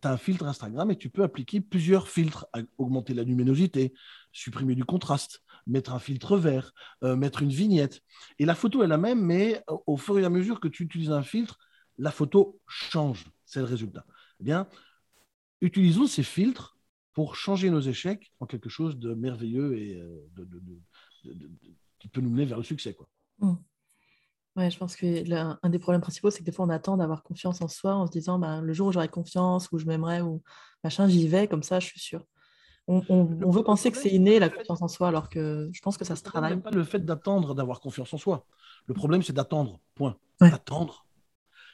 tu 0.01 0.07
as 0.07 0.11
un 0.11 0.17
filtre 0.17 0.45
Instagram 0.45 0.91
et 0.91 0.97
tu 0.97 1.09
peux 1.09 1.23
appliquer 1.23 1.59
plusieurs 1.59 2.07
filtres, 2.07 2.45
augmenter 2.77 3.13
la 3.13 3.23
luminosité, 3.23 3.93
supprimer 4.31 4.75
du 4.75 4.85
contraste, 4.85 5.41
mettre 5.65 5.93
un 5.93 5.99
filtre 5.99 6.37
vert, 6.37 6.71
euh, 7.03 7.15
mettre 7.15 7.41
une 7.41 7.49
vignette. 7.49 8.01
Et 8.37 8.45
la 8.45 8.55
photo 8.55 8.83
est 8.83 8.87
la 8.87 8.97
même, 8.97 9.21
mais 9.21 9.63
au 9.87 9.97
fur 9.97 10.19
et 10.19 10.25
à 10.25 10.29
mesure 10.29 10.59
que 10.59 10.67
tu 10.67 10.83
utilises 10.83 11.11
un 11.11 11.23
filtre, 11.23 11.57
la 11.97 12.11
photo 12.11 12.59
change. 12.67 13.25
C'est 13.45 13.59
le 13.59 13.65
résultat. 13.65 14.05
Eh 14.39 14.43
bien, 14.43 14.67
utilisons 15.61 16.05
ces 16.05 16.23
filtres 16.23 16.77
pour 17.19 17.35
changer 17.35 17.69
nos 17.69 17.81
échecs 17.81 18.31
en 18.39 18.45
quelque 18.45 18.69
chose 18.69 18.97
de 18.97 19.13
merveilleux 19.13 19.77
et 19.77 19.99
euh, 19.99 20.25
de, 20.37 20.47
qui 21.99 22.07
peut 22.07 22.21
nous 22.21 22.29
mener 22.29 22.45
vers 22.45 22.59
le 22.59 22.63
succès. 22.63 22.93
Quoi. 22.93 23.09
Mmh. 23.39 23.55
Ouais, 24.55 24.71
je 24.71 24.77
pense 24.77 24.95
que 24.95 25.27
l'un 25.27 25.59
des 25.65 25.79
problèmes 25.79 25.99
principaux, 25.99 26.31
c'est 26.31 26.39
que 26.39 26.45
des 26.45 26.53
fois, 26.53 26.63
on 26.63 26.69
attend 26.69 26.95
d'avoir 26.95 27.21
confiance 27.23 27.61
en 27.61 27.67
soi 27.67 27.93
en 27.93 28.07
se 28.07 28.11
disant 28.13 28.39
bah, 28.39 28.61
le 28.61 28.71
jour 28.71 28.87
où 28.87 28.91
j'aurai 28.93 29.09
confiance, 29.09 29.67
où 29.73 29.79
je 29.79 29.85
m'aimerais, 29.85 30.21
ou 30.21 30.41
machin, 30.81 31.09
j'y 31.09 31.27
vais, 31.27 31.49
comme 31.49 31.61
ça, 31.61 31.81
je 31.81 31.87
suis 31.87 31.99
sûre. 31.99 32.23
on, 32.87 33.25
veut 33.25 33.63
penser 33.65 33.91
que 33.91 33.97
c'est 33.97 34.11
inné 34.11 34.39
la 34.39 34.47
confiance 34.47 34.81
en 34.81 34.87
soi, 34.87 35.09
alors 35.09 35.27
que 35.27 35.69
je 35.73 35.81
pense 35.81 35.97
que 35.97 36.05
ça 36.05 36.15
se 36.15 36.23
travaille. 36.23 36.55
pas 36.61 36.71
le 36.71 36.85
fait 36.85 37.03
d'attendre 37.03 37.53
d'avoir 37.53 37.81
confiance 37.81 38.13
en 38.13 38.17
soi. 38.17 38.45
Le 38.85 38.93
problème, 38.93 39.23
c'est 39.23 39.33
d'attendre. 39.33 39.81
Point. 39.93 40.15
D'attendre. 40.39 41.05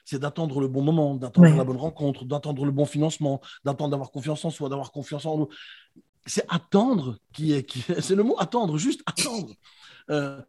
C'est 0.06 0.20
d'attendre 0.20 0.62
le 0.62 0.68
bon 0.68 0.82
moment, 0.82 1.15
d'attendre 1.15 1.56
la 1.56 1.63
bonne 1.63 1.78
rencontre, 1.78 2.26
d'attendre 2.26 2.63
le 2.63 2.72
bon 2.72 2.86
financement, 2.86 3.41
d'attendre 3.65 3.91
d'avoir 3.91 4.12
confiance 4.12 4.46
en 4.46 4.52
soi, 4.52 4.70
d'avoir 4.70 4.91
confiance 4.91 5.26
en 5.26 5.38
nous. 5.39 5.50
C'est 6.26 6.46
attendre 6.48 7.18
qui 7.34 7.54
est, 7.54 7.63
qui 7.63 7.84
c'est 8.00 8.15
le 8.15 8.24
mot 8.24 8.36
attendre, 8.39 8.78
juste 8.78 9.02
attendre. 9.06 9.54
Euh, 10.12 10.41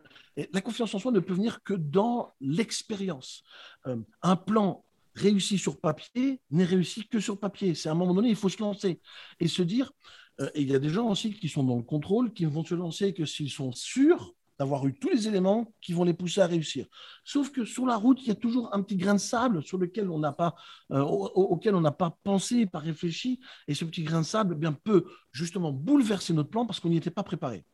la 0.53 0.61
confiance 0.61 0.95
en 0.95 0.99
soi 0.99 1.11
ne 1.13 1.21
peut 1.21 1.35
venir 1.35 1.63
que 1.63 1.75
dans 1.75 2.35
l'expérience. 2.41 3.43
Euh, 3.87 3.97
un 4.23 4.37
plan 4.37 4.85
réussi 5.15 5.59
sur 5.59 5.81
papier 5.81 6.41
n'est 6.51 6.65
réussi 6.65 7.09
que 7.09 7.21
sur 7.21 7.41
papier. 7.41 7.75
C'est 7.75 7.89
à 7.89 7.93
un 7.93 7.95
moment 7.95 8.15
donné, 8.15 8.29
il 8.29 8.37
faut 8.37 8.51
se 8.51 8.61
lancer 8.61 9.01
et 9.41 9.49
se 9.49 9.63
dire. 9.63 9.93
Euh, 10.41 10.51
et 10.55 10.61
il 10.61 10.71
y 10.71 10.75
a 10.75 10.79
des 10.79 10.91
gens 10.91 11.09
aussi 11.09 11.33
qui 11.33 11.49
sont 11.49 11.65
dans 11.65 11.77
le 11.77 11.83
contrôle, 11.83 12.33
qui 12.35 12.45
vont 12.45 12.65
se 12.65 12.75
lancer 12.75 13.15
que 13.15 13.25
s'ils 13.25 13.51
sont 13.51 13.73
sûrs 13.73 14.36
d'avoir 14.59 14.87
eu 14.87 14.95
tous 14.95 15.11
les 15.11 15.29
éléments 15.29 15.73
qui 15.81 15.93
vont 15.93 16.05
les 16.05 16.15
pousser 16.15 16.41
à 16.41 16.47
réussir. 16.47 16.87
Sauf 17.25 17.51
que 17.51 17.65
sur 17.65 17.87
la 17.87 17.97
route, 17.97 18.23
il 18.23 18.29
y 18.29 18.31
a 18.31 18.35
toujours 18.35 18.75
un 18.75 18.83
petit 18.83 18.97
grain 18.97 19.15
de 19.15 19.21
sable 19.21 19.63
sur 19.63 19.79
lequel 19.79 20.11
on 20.11 20.21
pas, 20.33 20.55
euh, 20.93 21.01
auquel 21.01 21.75
on 21.75 21.81
n'a 21.81 21.93
pas 21.93 22.17
pensé, 22.25 22.67
pas 22.67 22.79
réfléchi, 22.79 23.41
et 23.69 23.75
ce 23.75 23.85
petit 23.85 24.03
grain 24.03 24.21
de 24.21 24.27
sable 24.27 24.55
eh 24.57 24.59
bien, 24.59 24.73
peut 24.73 25.05
justement 25.33 25.73
bouleverser 25.73 26.33
notre 26.33 26.51
plan 26.51 26.67
parce 26.67 26.81
qu'on 26.81 26.89
n'y 26.89 26.97
était 26.97 27.11
pas 27.11 27.23
préparé. 27.23 27.65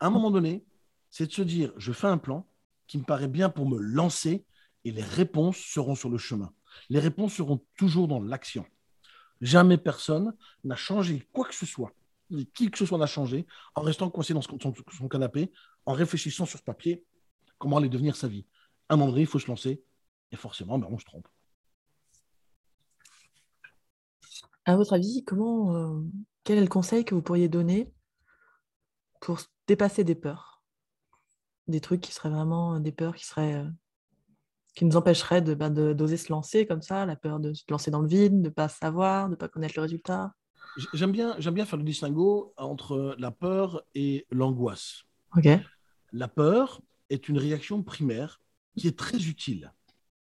À 0.00 0.06
un 0.06 0.10
moment 0.10 0.30
donné, 0.30 0.64
c'est 1.10 1.26
de 1.26 1.32
se 1.32 1.42
dire, 1.42 1.72
je 1.76 1.92
fais 1.92 2.08
un 2.08 2.18
plan 2.18 2.46
qui 2.86 2.98
me 2.98 3.04
paraît 3.04 3.28
bien 3.28 3.48
pour 3.48 3.68
me 3.68 3.78
lancer, 3.78 4.44
et 4.84 4.90
les 4.90 5.02
réponses 5.02 5.58
seront 5.58 5.94
sur 5.94 6.10
le 6.10 6.18
chemin. 6.18 6.52
Les 6.90 6.98
réponses 6.98 7.34
seront 7.34 7.64
toujours 7.76 8.08
dans 8.08 8.20
l'action. 8.20 8.66
Jamais 9.40 9.78
personne 9.78 10.34
n'a 10.64 10.76
changé 10.76 11.26
quoi 11.32 11.46
que 11.46 11.54
ce 11.54 11.64
soit 11.64 11.92
qui 12.54 12.70
que 12.70 12.78
ce 12.78 12.86
soit 12.86 12.98
n'a 12.98 13.06
changé 13.06 13.46
en 13.74 13.82
restant 13.82 14.10
coincé 14.10 14.34
dans 14.34 14.42
son, 14.42 15.08
canapé, 15.08 15.52
en 15.86 15.92
réfléchissant 15.92 16.46
sur 16.46 16.58
ce 16.58 16.64
papier 16.64 17.04
comment 17.58 17.78
allait 17.78 17.88
devenir 17.88 18.16
sa 18.16 18.28
vie. 18.28 18.46
À 18.88 18.94
un 18.94 18.96
moment 18.96 19.10
donné, 19.10 19.22
il 19.22 19.26
faut 19.26 19.38
se 19.38 19.46
lancer 19.46 19.82
et 20.32 20.36
forcément, 20.36 20.78
ben, 20.78 20.88
on 20.90 20.98
se 20.98 21.04
trompe. 21.04 21.28
À 24.64 24.76
votre 24.76 24.94
avis, 24.94 25.24
comment, 25.24 25.76
euh, 25.76 26.00
quel 26.42 26.58
est 26.58 26.62
le 26.62 26.68
conseil 26.68 27.04
que 27.04 27.14
vous 27.14 27.22
pourriez 27.22 27.48
donner 27.48 27.92
pour 29.20 29.40
dépasser 29.66 30.04
des 30.04 30.14
peurs? 30.14 30.62
Des 31.68 31.80
trucs 31.80 32.00
qui 32.00 32.12
seraient 32.12 32.30
vraiment 32.30 32.80
des 32.80 32.92
peurs 32.92 33.14
qui 33.14 33.26
seraient 33.26 33.54
euh, 33.54 33.68
qui 34.74 34.84
nous 34.84 34.96
empêcheraient 34.96 35.42
de, 35.42 35.54
ben, 35.54 35.70
d'oser 35.70 36.16
se 36.16 36.32
lancer 36.32 36.66
comme 36.66 36.82
ça, 36.82 37.06
la 37.06 37.16
peur 37.16 37.38
de 37.38 37.52
se 37.52 37.62
lancer 37.70 37.90
dans 37.90 38.00
le 38.00 38.08
vide, 38.08 38.32
de 38.32 38.48
ne 38.48 38.48
pas 38.48 38.68
savoir, 38.68 39.26
de 39.26 39.32
ne 39.32 39.36
pas 39.36 39.48
connaître 39.48 39.74
le 39.76 39.82
résultat? 39.82 40.34
J'aime 40.92 41.12
bien, 41.12 41.36
j'aime 41.38 41.54
bien 41.54 41.64
faire 41.64 41.78
le 41.78 41.84
distinguo 41.84 42.52
entre 42.56 43.14
la 43.18 43.30
peur 43.30 43.84
et 43.94 44.26
l'angoisse. 44.30 45.04
La 46.12 46.28
peur 46.28 46.80
est 47.10 47.28
une 47.28 47.38
réaction 47.38 47.82
primaire 47.82 48.40
qui 48.76 48.88
est 48.88 48.98
très 48.98 49.26
utile. 49.26 49.72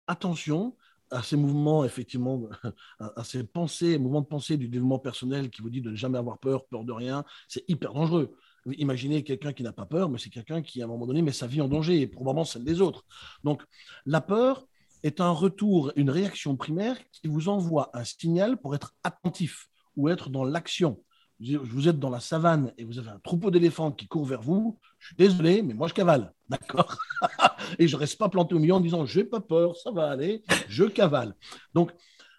Attention 0.07 0.77
à 1.11 1.23
ces 1.23 1.37
mouvements, 1.37 1.85
effectivement, 1.85 2.49
à 2.99 3.25
ces 3.25 3.45
pensées, 3.45 3.99
mouvements 3.99 4.21
de 4.21 4.27
pensée 4.27 4.57
du 4.57 4.69
développement 4.69 4.99
personnel 4.99 5.51
qui 5.51 5.63
vous 5.63 5.71
dit 5.71 5.81
de 5.81 5.91
ne 5.91 5.97
jamais 5.97 6.19
avoir 6.19 6.39
peur, 6.39 6.67
peur 6.67 6.85
de 6.85 6.93
rien, 6.93 7.25
c'est 7.49 7.65
hyper 7.69 7.93
dangereux. 7.95 8.37
Imaginez 8.67 9.25
quelqu'un 9.25 9.53
qui 9.53 9.63
n'a 9.63 9.73
pas 9.73 9.87
peur, 9.87 10.11
mais 10.11 10.19
c'est 10.19 10.31
quelqu'un 10.31 10.63
qui, 10.63 10.83
à 10.83 10.85
un 10.85 10.89
moment 10.89 11.07
donné, 11.07 11.23
met 11.23 11.33
sa 11.33 11.47
vie 11.47 11.61
en 11.61 11.69
danger, 11.69 12.01
et 12.01 12.07
probablement 12.07 12.45
celle 12.45 12.65
des 12.65 12.81
autres. 12.81 13.05
Donc, 13.43 13.63
la 14.07 14.21
peur 14.21 14.67
est 15.03 15.21
un 15.21 15.31
retour, 15.31 15.93
une 15.97 16.11
réaction 16.11 16.57
primaire 16.57 16.97
qui 17.11 17.27
vous 17.27 17.49
envoie 17.49 17.91
un 17.95 18.05
signal 18.05 18.59
pour 18.59 18.75
être 18.75 18.95
attentif 19.03 19.69
ou 19.97 20.09
être 20.09 20.29
dans 20.31 20.45
l'action. 20.45 21.03
Vous 21.41 21.89
êtes 21.89 21.99
dans 21.99 22.11
la 22.11 22.21
savane 22.21 22.73
et 22.77 22.85
vous 22.85 22.99
avez 22.99 23.09
un 23.09 23.19
troupeau 23.19 23.51
d'éléphants 23.51 23.93
qui 23.93 24.07
court 24.07 24.27
vers 24.27 24.43
vous. 24.43 24.79
Je 24.99 25.07
suis 25.07 25.17
désolé, 25.17 25.63
mais 25.63 25.73
moi 25.73 25.89
je 25.89 25.95
cavale, 25.95 26.35
d'accord 26.49 26.99
Et 27.79 27.89
je 27.89 27.97
ne 27.97 28.01
reste 28.01 28.19
pas 28.19 28.29
planté 28.29 28.55
au 28.55 28.59
milieu 28.59 28.75
en 28.75 28.81
disant 28.81 29.07
j'ai 29.07 29.25
pas 29.25 29.41
peur, 29.41 29.75
ça 29.77 29.91
va 29.91 30.11
aller, 30.11 30.43
je 30.69 30.85
cavale. 30.85 31.35
Donc 31.73 31.93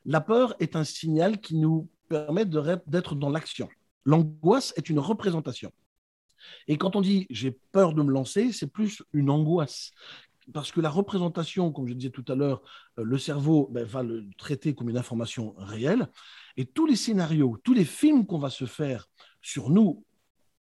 la 0.06 0.22
peur 0.22 0.56
est 0.60 0.76
un 0.76 0.84
signal 0.84 1.42
qui 1.42 1.56
nous 1.56 1.90
permet 2.10 2.46
d'être 2.46 3.16
dans 3.16 3.30
l'action. 3.30 3.70
L'angoisse 4.06 4.74
est 4.78 4.90
une 4.90 5.00
représentation. 5.00 5.72
Et 6.68 6.78
quand 6.78 6.96
on 6.96 7.02
dit 7.02 7.26
j'ai 7.32 7.52
peur 7.72 7.94
de 7.94 8.04
me 8.04 8.12
lancer, 8.12 8.52
c'est 8.52 8.72
plus 8.72 9.02
une 9.14 9.32
angoisse 9.32 9.92
parce 10.54 10.72
que 10.72 10.82
la 10.82 10.90
représentation, 10.90 11.72
comme 11.72 11.88
je 11.88 11.94
disais 11.94 12.12
tout 12.12 12.26
à 12.28 12.36
l'heure, 12.36 12.62
euh, 12.98 13.04
le 13.04 13.18
cerveau 13.18 13.70
ben, 13.72 13.84
va 13.84 14.04
le 14.04 14.26
traiter 14.38 14.74
comme 14.74 14.90
une 14.90 14.98
information 14.98 15.54
réelle, 15.58 16.10
et 16.58 16.66
tous 16.66 16.86
les 16.86 16.96
scénarios, 16.96 17.58
tous 17.64 17.74
les 17.74 17.86
films 17.86 18.26
qu'on 18.26 18.40
va 18.40 18.50
se 18.50 18.66
faire 18.66 19.08
sur 19.42 19.70
nous 19.70 20.04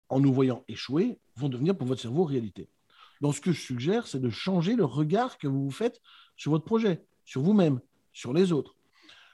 en 0.09 0.19
nous 0.19 0.33
voyant 0.33 0.63
échouer 0.67 1.19
vont 1.35 1.49
devenir 1.49 1.77
pour 1.77 1.87
votre 1.87 2.01
cerveau 2.01 2.23
réalité. 2.23 2.69
Donc 3.21 3.35
ce 3.35 3.41
que 3.41 3.51
je 3.51 3.61
suggère, 3.61 4.07
c'est 4.07 4.19
de 4.19 4.29
changer 4.29 4.75
le 4.75 4.85
regard 4.85 5.37
que 5.37 5.47
vous 5.47 5.65
vous 5.65 5.71
faites 5.71 6.01
sur 6.37 6.51
votre 6.51 6.65
projet, 6.65 7.03
sur 7.25 7.41
vous-même, 7.41 7.79
sur 8.13 8.33
les 8.33 8.51
autres. 8.51 8.75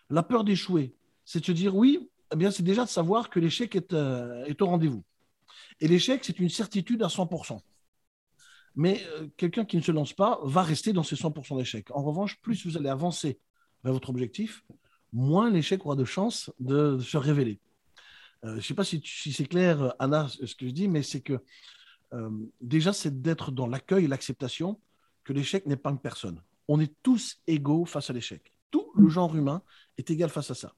La 0.09 0.23
peur 0.23 0.43
d'échouer, 0.43 0.95
c'est 1.23 1.39
de 1.39 1.45
se 1.45 1.51
dire 1.51 1.75
oui, 1.75 2.09
eh 2.31 2.35
bien 2.35 2.51
c'est 2.51 2.63
déjà 2.63 2.83
de 2.83 2.89
savoir 2.89 3.29
que 3.29 3.39
l'échec 3.39 3.75
est, 3.75 3.93
euh, 3.93 4.45
est 4.45 4.61
au 4.61 4.67
rendez-vous. 4.67 5.03
Et 5.79 5.87
l'échec, 5.87 6.23
c'est 6.23 6.39
une 6.39 6.49
certitude 6.49 7.03
à 7.03 7.07
100%. 7.07 7.59
Mais 8.75 9.03
euh, 9.07 9.27
quelqu'un 9.37 9.65
qui 9.65 9.77
ne 9.77 9.81
se 9.81 9.91
lance 9.91 10.13
pas 10.13 10.39
va 10.43 10.61
rester 10.61 10.93
dans 10.93 11.03
ses 11.03 11.15
100% 11.15 11.57
d'échec. 11.57 11.89
En 11.91 12.03
revanche, 12.03 12.39
plus 12.41 12.65
vous 12.65 12.77
allez 12.77 12.89
avancer 12.89 13.39
vers 13.83 13.93
votre 13.93 14.09
objectif, 14.09 14.63
moins 15.13 15.49
l'échec 15.49 15.85
aura 15.85 15.95
de 15.95 16.05
chances 16.05 16.51
de, 16.59 16.99
se 16.99 17.17
révéler. 17.17 17.59
Euh, 18.43 18.51
je 18.51 18.55
ne 18.55 18.61
sais 18.61 18.73
pas 18.73 18.83
si, 18.83 19.01
c'est 19.03 19.45
clair, 19.45 19.93
Anna, 19.99 20.27
ce 20.27 20.55
que 20.55 20.67
je 20.67 20.71
dis, 20.71 20.87
mais 20.87 21.03
c'est 21.03 21.21
que 21.21 21.39
euh, 22.13 22.29
déjà, 22.61 22.93
c'est 22.93 23.21
d'être 23.21 23.51
dans 23.51 23.67
l'accueil 23.67 24.05
et 24.05 24.07
l'acceptation 24.07 24.79
que 25.23 25.33
l'échec 25.33 25.65
n'est 25.65 25.77
pas 25.77 25.89
une 25.89 25.99
personne. 25.99 26.41
On 26.67 26.79
est 26.79 26.93
tous 27.01 27.39
égaux 27.47 27.85
face 27.85 28.09
à 28.09 28.13
l'échec. 28.13 28.51
Tout 28.71 28.91
le 28.95 29.09
genre 29.09 29.35
humain 29.35 29.61
est 29.97 30.09
égal 30.11 30.29
face 30.29 30.51
à 30.51 30.55
ça. 30.55 30.73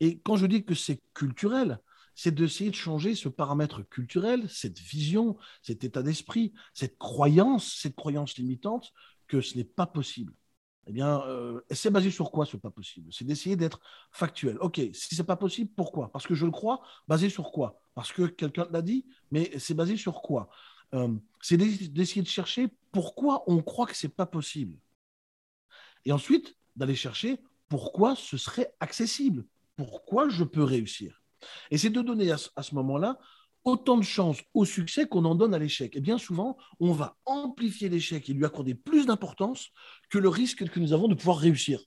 Et 0.00 0.18
quand 0.20 0.36
je 0.36 0.46
dis 0.46 0.64
que 0.64 0.74
c'est 0.74 1.00
culturel, 1.14 1.80
c'est 2.18 2.34
d'essayer 2.34 2.70
de 2.70 2.74
changer 2.74 3.14
ce 3.14 3.28
paramètre 3.28 3.88
culturel, 3.88 4.50
cette 4.50 4.80
vision, 4.80 5.36
cet 5.62 5.84
état 5.84 6.02
d'esprit, 6.02 6.52
cette 6.74 6.98
croyance, 6.98 7.78
cette 7.80 7.94
croyance 7.94 8.36
limitante 8.38 8.92
que 9.28 9.40
ce 9.40 9.56
n'est 9.56 9.62
pas 9.62 9.86
possible. 9.86 10.34
Eh 10.88 10.92
bien, 10.92 11.22
euh, 11.28 11.60
c'est 11.70 11.90
basé 11.90 12.10
sur 12.10 12.32
quoi 12.32 12.44
ce 12.44 12.56
pas 12.56 12.72
possible? 12.72 13.12
C'est 13.12 13.24
d'essayer 13.24 13.54
d'être 13.54 13.78
factuel. 14.10 14.58
Ok, 14.58 14.80
si 14.92 15.14
c'est 15.14 15.22
pas 15.22 15.36
possible, 15.36 15.70
pourquoi? 15.76 16.10
Parce 16.10 16.26
que 16.26 16.34
je 16.34 16.44
le 16.44 16.50
crois. 16.50 16.82
Basé 17.06 17.30
sur 17.30 17.52
quoi? 17.52 17.80
Parce 17.94 18.10
que 18.10 18.22
quelqu'un 18.26 18.66
l'a 18.72 18.82
dit, 18.82 19.06
mais 19.30 19.56
c'est 19.56 19.74
basé 19.74 19.96
sur 19.96 20.20
quoi? 20.20 20.48
Euh, 20.96 21.14
C'est 21.40 21.56
d'essayer 21.56 22.22
de 22.22 22.26
chercher 22.26 22.66
pourquoi 22.90 23.44
on 23.46 23.62
croit 23.62 23.86
que 23.86 23.94
c'est 23.94 24.08
pas 24.08 24.26
possible. 24.26 24.76
Et 26.04 26.10
ensuite, 26.10 26.56
d'aller 26.74 26.96
chercher 26.96 27.38
pourquoi 27.68 28.16
ce 28.16 28.36
serait 28.36 28.74
accessible. 28.80 29.46
Pourquoi 29.76 30.28
je 30.28 30.42
peux 30.42 30.64
réussir 30.64 31.17
et 31.70 31.78
c'est 31.78 31.90
de 31.90 32.02
donner 32.02 32.30
à, 32.30 32.36
ce 32.36 32.74
moment-là 32.74 33.18
autant 33.64 33.96
de 33.96 34.02
chances 34.02 34.38
au 34.54 34.64
succès 34.64 35.06
qu'on 35.06 35.24
en 35.24 35.34
donne 35.34 35.54
à 35.54 35.58
l'échec. 35.58 35.94
Et 35.96 36.00
bien 36.00 36.18
souvent, 36.18 36.56
on 36.80 36.92
va 36.92 37.16
amplifier 37.26 37.88
l'échec 37.88 38.28
et 38.28 38.32
lui 38.32 38.44
accorder 38.44 38.74
plus 38.74 39.06
d'importance 39.06 39.68
que 40.10 40.18
le 40.18 40.28
risque 40.28 40.68
que 40.68 40.80
nous 40.80 40.92
avons 40.92 41.08
de 41.08 41.14
pouvoir 41.14 41.38
réussir. 41.38 41.80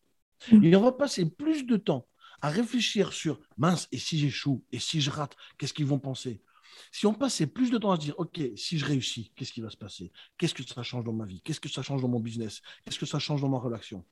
Mm. 0.52 0.64
Et 0.64 0.76
on 0.76 0.82
va 0.82 0.92
passer 0.92 1.30
plus 1.30 1.66
de 1.66 1.78
temps 1.78 2.08
à 2.42 2.50
réfléchir 2.50 3.14
sur 3.14 3.40
mince, 3.58 3.88
et 3.92 3.98
si 3.98 4.18
j'échoue, 4.18 4.64
et 4.72 4.80
si 4.80 5.00
je 5.00 5.12
rate, 5.12 5.36
qu'est-ce 5.58 5.74
qu'ils 5.74 5.86
vont 5.86 6.00
penser? 6.00 6.42
Si 6.92 7.06
on 7.06 7.14
passait 7.14 7.48
plus 7.48 7.70
de 7.70 7.78
temps 7.78 7.92
à 7.92 7.96
se 7.96 8.02
dire, 8.02 8.16
OK, 8.18 8.42
si 8.56 8.80
je 8.80 8.86
réussis, 8.86 9.32
qu'est-ce 9.36 9.52
qui 9.52 9.62
va 9.62 9.70
se 9.70 9.78
passer? 9.78 10.12
Qu'est-ce 10.38 10.54
que 10.54 10.64
ça 10.64 10.84
change 10.84 11.04
dans 11.04 11.14
ma 11.14 11.26
vie? 11.26 11.42
Qu'est-ce 11.42 11.60
que 11.60 11.70
ça 11.70 11.84
change 11.84 12.02
dans 12.02 12.08
mon 12.08 12.20
business? 12.20 12.62
Qu'est-ce 12.84 13.00
que 13.00 13.06
ça 13.06 13.20
change 13.20 13.42
dans 13.42 13.50
ma 13.50 13.60
relation? 13.60 14.06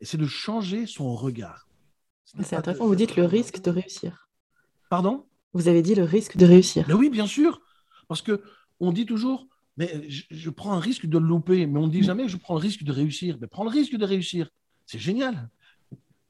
Et 0.00 0.04
c'est 0.04 0.16
de 0.16 0.26
changer 0.26 0.86
son 0.86 1.14
regard. 1.14 1.68
C'est 2.24 2.56
intéressant, 2.56 2.86
vous 2.86 2.96
dites 2.96 3.16
le 3.16 3.24
risque 3.24 3.62
de 3.62 3.70
réussir. 3.70 4.25
Pardon? 4.88 5.26
Vous 5.52 5.68
avez 5.68 5.82
dit 5.82 5.94
le 5.94 6.04
risque 6.04 6.36
de 6.36 6.46
réussir. 6.46 6.84
Mais 6.88 6.94
oui, 6.94 7.10
bien 7.10 7.26
sûr. 7.26 7.60
Parce 8.08 8.22
que 8.22 8.42
on 8.78 8.92
dit 8.92 9.06
toujours, 9.06 9.48
mais 9.76 10.08
je, 10.08 10.50
prends 10.50 10.72
un 10.72 10.80
risque 10.80 11.06
de 11.06 11.18
le 11.18 11.26
louper, 11.26 11.66
mais 11.66 11.78
on 11.78 11.86
ne 11.86 11.92
dit 11.92 12.00
mm. 12.00 12.04
jamais 12.04 12.28
je 12.28 12.36
prends 12.36 12.54
le 12.54 12.60
risque 12.60 12.82
de 12.82 12.92
réussir. 12.92 13.38
Mais 13.40 13.46
prends 13.46 13.64
le 13.64 13.70
risque 13.70 13.96
de 13.96 14.04
réussir. 14.04 14.50
C'est 14.86 14.98
génial. 14.98 15.48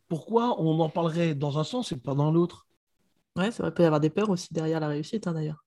Pourquoi 0.08 0.60
on 0.60 0.78
en 0.80 0.88
parlerait 0.88 1.34
dans 1.34 1.58
un 1.58 1.64
sens 1.64 1.92
et 1.92 1.96
pas 1.96 2.14
dans 2.14 2.30
l'autre? 2.30 2.66
Ouais, 3.36 3.50
il 3.50 3.70
peut 3.72 3.82
y 3.82 3.86
avoir 3.86 4.00
des 4.00 4.10
peurs 4.10 4.30
aussi 4.30 4.48
derrière 4.52 4.80
la 4.80 4.88
réussite, 4.88 5.26
hein, 5.26 5.34
d'ailleurs. 5.34 5.64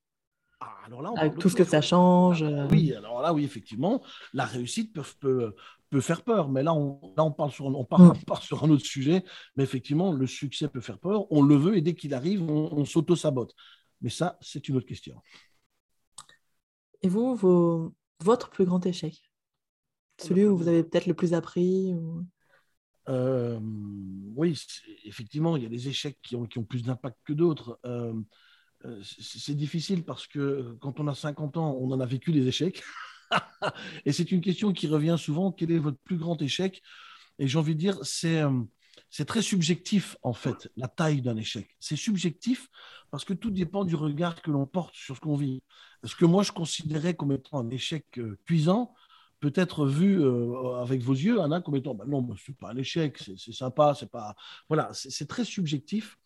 Ah, 0.59 0.75
alors 0.85 1.01
là, 1.01 1.11
Avec 1.17 1.37
tout 1.37 1.49
ce 1.49 1.55
que 1.55 1.63
ça 1.63 1.81
change. 1.81 2.41
Euh. 2.41 2.67
Oui, 2.71 2.93
alors 2.93 3.21
là, 3.21 3.33
oui, 3.33 3.43
effectivement, 3.43 4.01
la 4.33 4.45
réussite 4.45 4.93
peut, 4.93 5.03
peut, 5.19 5.55
peut 5.89 6.01
faire 6.01 6.23
peur. 6.23 6.49
Mais 6.49 6.63
là, 6.63 6.73
on, 6.73 6.99
là, 7.17 7.23
on, 7.23 7.31
parle 7.31 7.51
sur, 7.51 7.65
on, 7.65 7.83
mm. 7.83 8.41
sur 8.41 8.63
un 8.63 8.69
autre 8.69 8.85
sujet. 8.85 9.23
Mais 9.55 9.63
effectivement, 9.63 10.11
le 10.11 10.27
succès 10.27 10.67
peut 10.67 10.81
faire 10.81 10.99
peur. 10.99 11.31
On 11.31 11.41
le 11.41 11.55
veut 11.55 11.77
et 11.77 11.81
dès 11.81 11.95
qu'il 11.95 12.13
arrive, 12.13 12.43
on, 12.43 12.85
s'auto-sabote. 12.85 13.53
Mais 14.01 14.09
ça, 14.09 14.37
c'est 14.41 14.67
une 14.69 14.77
autre 14.77 14.87
question. 14.87 15.21
Et 17.01 17.09
vous, 17.09 17.35
vos, 17.35 17.93
votre 18.21 18.49
plus 18.49 18.65
grand 18.65 18.85
échec? 18.85 19.21
Celui 20.17 20.45
où 20.45 20.57
vous 20.57 20.67
avez 20.67 20.83
peut-être 20.83 21.05
le 21.05 21.13
plus 21.13 21.33
appris 21.33 21.93
euh, 23.07 23.59
Oui, 24.35 24.59
effectivement, 25.05 25.55
il 25.55 25.63
y 25.63 25.65
a 25.65 25.69
des 25.69 25.87
échecs 25.87 26.17
qui 26.21 26.35
ont, 26.35 26.45
qui 26.45 26.59
ont 26.59 26.65
plus 26.65 26.83
d'impact 26.83 27.17
que 27.23 27.33
d'autres. 27.33 27.79
Euh, 27.85 28.13
c'est 29.01 29.55
difficile 29.55 30.05
parce 30.05 30.27
que 30.27 30.77
quand 30.79 30.99
on 30.99 31.07
a 31.07 31.15
50 31.15 31.57
ans, 31.57 31.77
on 31.79 31.91
en 31.91 31.99
a 31.99 32.05
vécu 32.05 32.31
des 32.31 32.47
échecs. 32.47 32.81
et 34.05 34.11
c'est 34.11 34.31
une 34.31 34.41
question 34.41 34.73
qui 34.73 34.87
revient 34.87 35.15
souvent. 35.17 35.51
Quel 35.51 35.71
est 35.71 35.79
votre 35.79 35.99
plus 35.99 36.17
grand 36.17 36.41
échec? 36.41 36.81
Et 37.37 37.47
j'ai 37.47 37.57
envie 37.57 37.75
de 37.75 37.79
dire, 37.79 37.97
c'est 38.03 38.43
c'est 39.09 39.25
très 39.25 39.41
subjectif, 39.41 40.17
en 40.21 40.33
fait, 40.33 40.69
la 40.77 40.87
taille 40.87 41.21
d'un 41.21 41.35
échec. 41.35 41.67
C'est 41.79 41.95
subjectif 41.95 42.67
parce 43.11 43.25
que 43.25 43.33
tout 43.33 43.49
dépend 43.49 43.83
du 43.83 43.95
regard 43.95 44.41
que 44.41 44.51
l'on 44.51 44.67
porte 44.67 44.93
sur 44.93 45.15
ce 45.15 45.21
qu'on 45.21 45.35
vit. 45.35 45.63
Ce 46.03 46.15
que 46.15 46.25
moi, 46.25 46.43
je 46.43 46.51
considérais 46.51 47.15
comme 47.15 47.31
étant 47.31 47.59
un 47.59 47.69
échec 47.69 48.05
euh, 48.19 48.37
cuisant, 48.45 48.93
peut 49.39 49.53
être 49.55 49.85
vu 49.85 50.21
euh, 50.21 50.75
avec 50.75 51.01
vos 51.01 51.13
yeux, 51.13 51.41
Anna, 51.41 51.61
comme 51.61 51.75
étant, 51.75 51.95
bah 51.95 52.05
non, 52.07 52.27
ce 52.35 52.51
n'est 52.51 52.57
pas 52.57 52.71
un 52.71 52.77
échec, 52.77 53.17
c'est 53.17 53.53
sympa, 53.53 53.95
c'est 53.97 54.11
pas... 54.11 54.35
Voilà, 54.67 54.89
c'est 54.93 55.27
très 55.27 55.45
subjectif. 55.45 56.17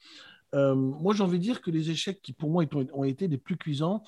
Euh, 0.53 0.75
moi, 0.75 1.13
j'ai 1.13 1.23
envie 1.23 1.39
de 1.39 1.43
dire 1.43 1.61
que 1.61 1.71
les 1.71 1.89
échecs 1.89 2.21
qui, 2.21 2.33
pour 2.33 2.49
moi, 2.49 2.65
ont 2.91 3.03
été 3.03 3.27
les 3.27 3.37
plus 3.37 3.55
cuisants, 3.55 4.03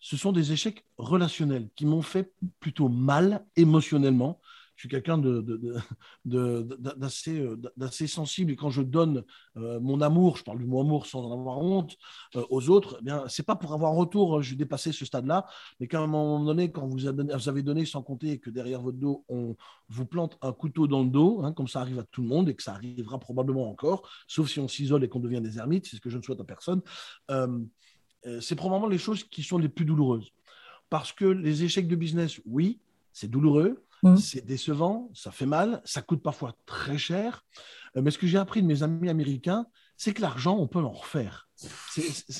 ce 0.00 0.16
sont 0.16 0.32
des 0.32 0.52
échecs 0.52 0.84
relationnels 0.98 1.68
qui 1.76 1.86
m'ont 1.86 2.02
fait 2.02 2.32
plutôt 2.58 2.88
mal 2.88 3.44
émotionnellement. 3.56 4.40
Je 4.80 4.84
suis 4.84 4.88
quelqu'un 4.88 5.18
d'assez 5.18 7.34
de, 7.34 7.58
de, 7.76 8.06
sensible. 8.06 8.52
Et 8.52 8.56
quand 8.56 8.70
je 8.70 8.80
donne 8.80 9.24
euh, 9.58 9.78
mon 9.78 10.00
amour, 10.00 10.38
je 10.38 10.42
parle 10.42 10.58
du 10.58 10.64
mot 10.64 10.80
amour 10.80 11.04
sans 11.04 11.22
en 11.22 11.38
avoir 11.38 11.58
honte, 11.58 11.98
euh, 12.34 12.46
aux 12.48 12.70
autres, 12.70 12.96
eh 12.98 13.04
bien, 13.04 13.24
c'est 13.28 13.42
pas 13.42 13.56
pour 13.56 13.74
avoir 13.74 13.92
un 13.92 13.96
retour, 13.96 14.38
hein, 14.38 14.40
je 14.40 14.52
vais 14.52 14.56
dépasser 14.56 14.92
ce 14.92 15.04
stade-là, 15.04 15.44
mais 15.80 15.86
qu'à 15.86 16.00
un 16.00 16.06
moment 16.06 16.42
donné, 16.42 16.72
quand 16.72 16.86
vous 16.86 17.06
avez 17.06 17.62
donné, 17.62 17.84
sans 17.84 18.00
compter 18.00 18.38
que 18.38 18.48
derrière 18.48 18.80
votre 18.80 18.96
dos, 18.96 19.22
on 19.28 19.54
vous 19.90 20.06
plante 20.06 20.38
un 20.40 20.54
couteau 20.54 20.86
dans 20.86 21.02
le 21.02 21.10
dos, 21.10 21.42
hein, 21.44 21.52
comme 21.52 21.68
ça 21.68 21.82
arrive 21.82 21.98
à 21.98 22.04
tout 22.04 22.22
le 22.22 22.28
monde 22.28 22.48
et 22.48 22.54
que 22.54 22.62
ça 22.62 22.72
arrivera 22.72 23.18
probablement 23.18 23.68
encore, 23.68 24.08
sauf 24.28 24.48
si 24.48 24.60
on 24.60 24.68
s'isole 24.68 25.04
et 25.04 25.10
qu'on 25.10 25.20
devient 25.20 25.42
des 25.42 25.58
ermites, 25.58 25.88
c'est 25.88 25.96
ce 25.96 26.00
que 26.00 26.08
je 26.08 26.16
ne 26.16 26.22
souhaite 26.22 26.40
à 26.40 26.44
personne, 26.44 26.80
euh, 27.30 27.58
c'est 28.40 28.56
probablement 28.56 28.88
les 28.88 28.98
choses 28.98 29.24
qui 29.24 29.42
sont 29.42 29.58
les 29.58 29.68
plus 29.68 29.84
douloureuses. 29.84 30.32
Parce 30.90 31.12
que 31.12 31.24
les 31.24 31.64
échecs 31.64 31.88
de 31.88 31.96
business, 31.96 32.40
oui, 32.44 32.80
c'est 33.12 33.28
douloureux, 33.28 33.84
Mm. 34.02 34.16
C'est 34.16 34.44
décevant, 34.44 35.10
ça 35.14 35.30
fait 35.30 35.46
mal, 35.46 35.82
ça 35.84 36.02
coûte 36.02 36.22
parfois 36.22 36.54
très 36.66 36.98
cher. 36.98 37.44
Euh, 37.96 38.02
mais 38.02 38.10
ce 38.10 38.18
que 38.18 38.26
j'ai 38.26 38.38
appris 38.38 38.62
de 38.62 38.66
mes 38.66 38.82
amis 38.82 39.08
américains, 39.08 39.66
c'est 39.96 40.14
que 40.14 40.22
l'argent, 40.22 40.56
on 40.56 40.66
peut 40.66 40.78
en 40.78 40.92
refaire. 40.92 41.48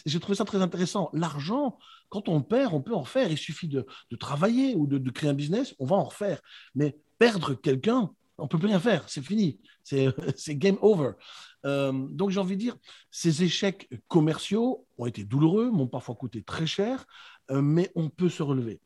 J'ai 0.07 0.21
trouvé 0.21 0.37
ça 0.37 0.47
très 0.47 0.63
intéressant. 0.63 1.11
L'argent, 1.13 1.79
quand 2.09 2.29
on 2.31 2.41
perd, 2.41 2.73
on 2.73 2.81
peut 2.81 2.95
en 2.95 3.05
faire. 3.05 3.31
Il 3.31 3.37
suffit 3.37 3.69
de, 3.69 3.87
travailler 4.19 4.75
ou 4.75 4.87
de, 4.87 5.11
créer 5.11 5.29
un 5.29 5.35
business, 5.35 5.75
on 5.79 5.85
va 5.85 5.97
en 5.97 6.05
refaire. 6.05 6.41
Mais 6.75 6.97
perdre 7.19 7.53
quelqu'un, 7.53 8.11
on 8.41 8.49
peut 8.49 8.59
plus 8.59 8.69
rien 8.69 8.81
faire. 8.81 9.09
C'est 9.09 9.23
fini. 9.23 9.61
C'est 9.85 10.57
game 10.57 10.79
over. 10.83 11.13
Euh, 11.67 11.93
donc 11.93 12.31
j'ai 12.31 12.41
envie 12.41 12.57
de 12.57 12.61
dire, 12.61 12.77
ces 13.11 13.43
échecs 13.43 13.89
commerciaux 14.09 14.87
ont 14.99 15.07
été 15.07 15.25
douloureux, 15.25 15.71
m'ont 15.71 15.89
parfois 15.89 16.15
coûté 16.15 16.43
très 16.43 16.67
cher, 16.67 17.07
euh, 17.51 17.61
mais 17.61 17.91
on 17.95 18.09
peut 18.09 18.29
se 18.29 18.43
relever. 18.43 18.81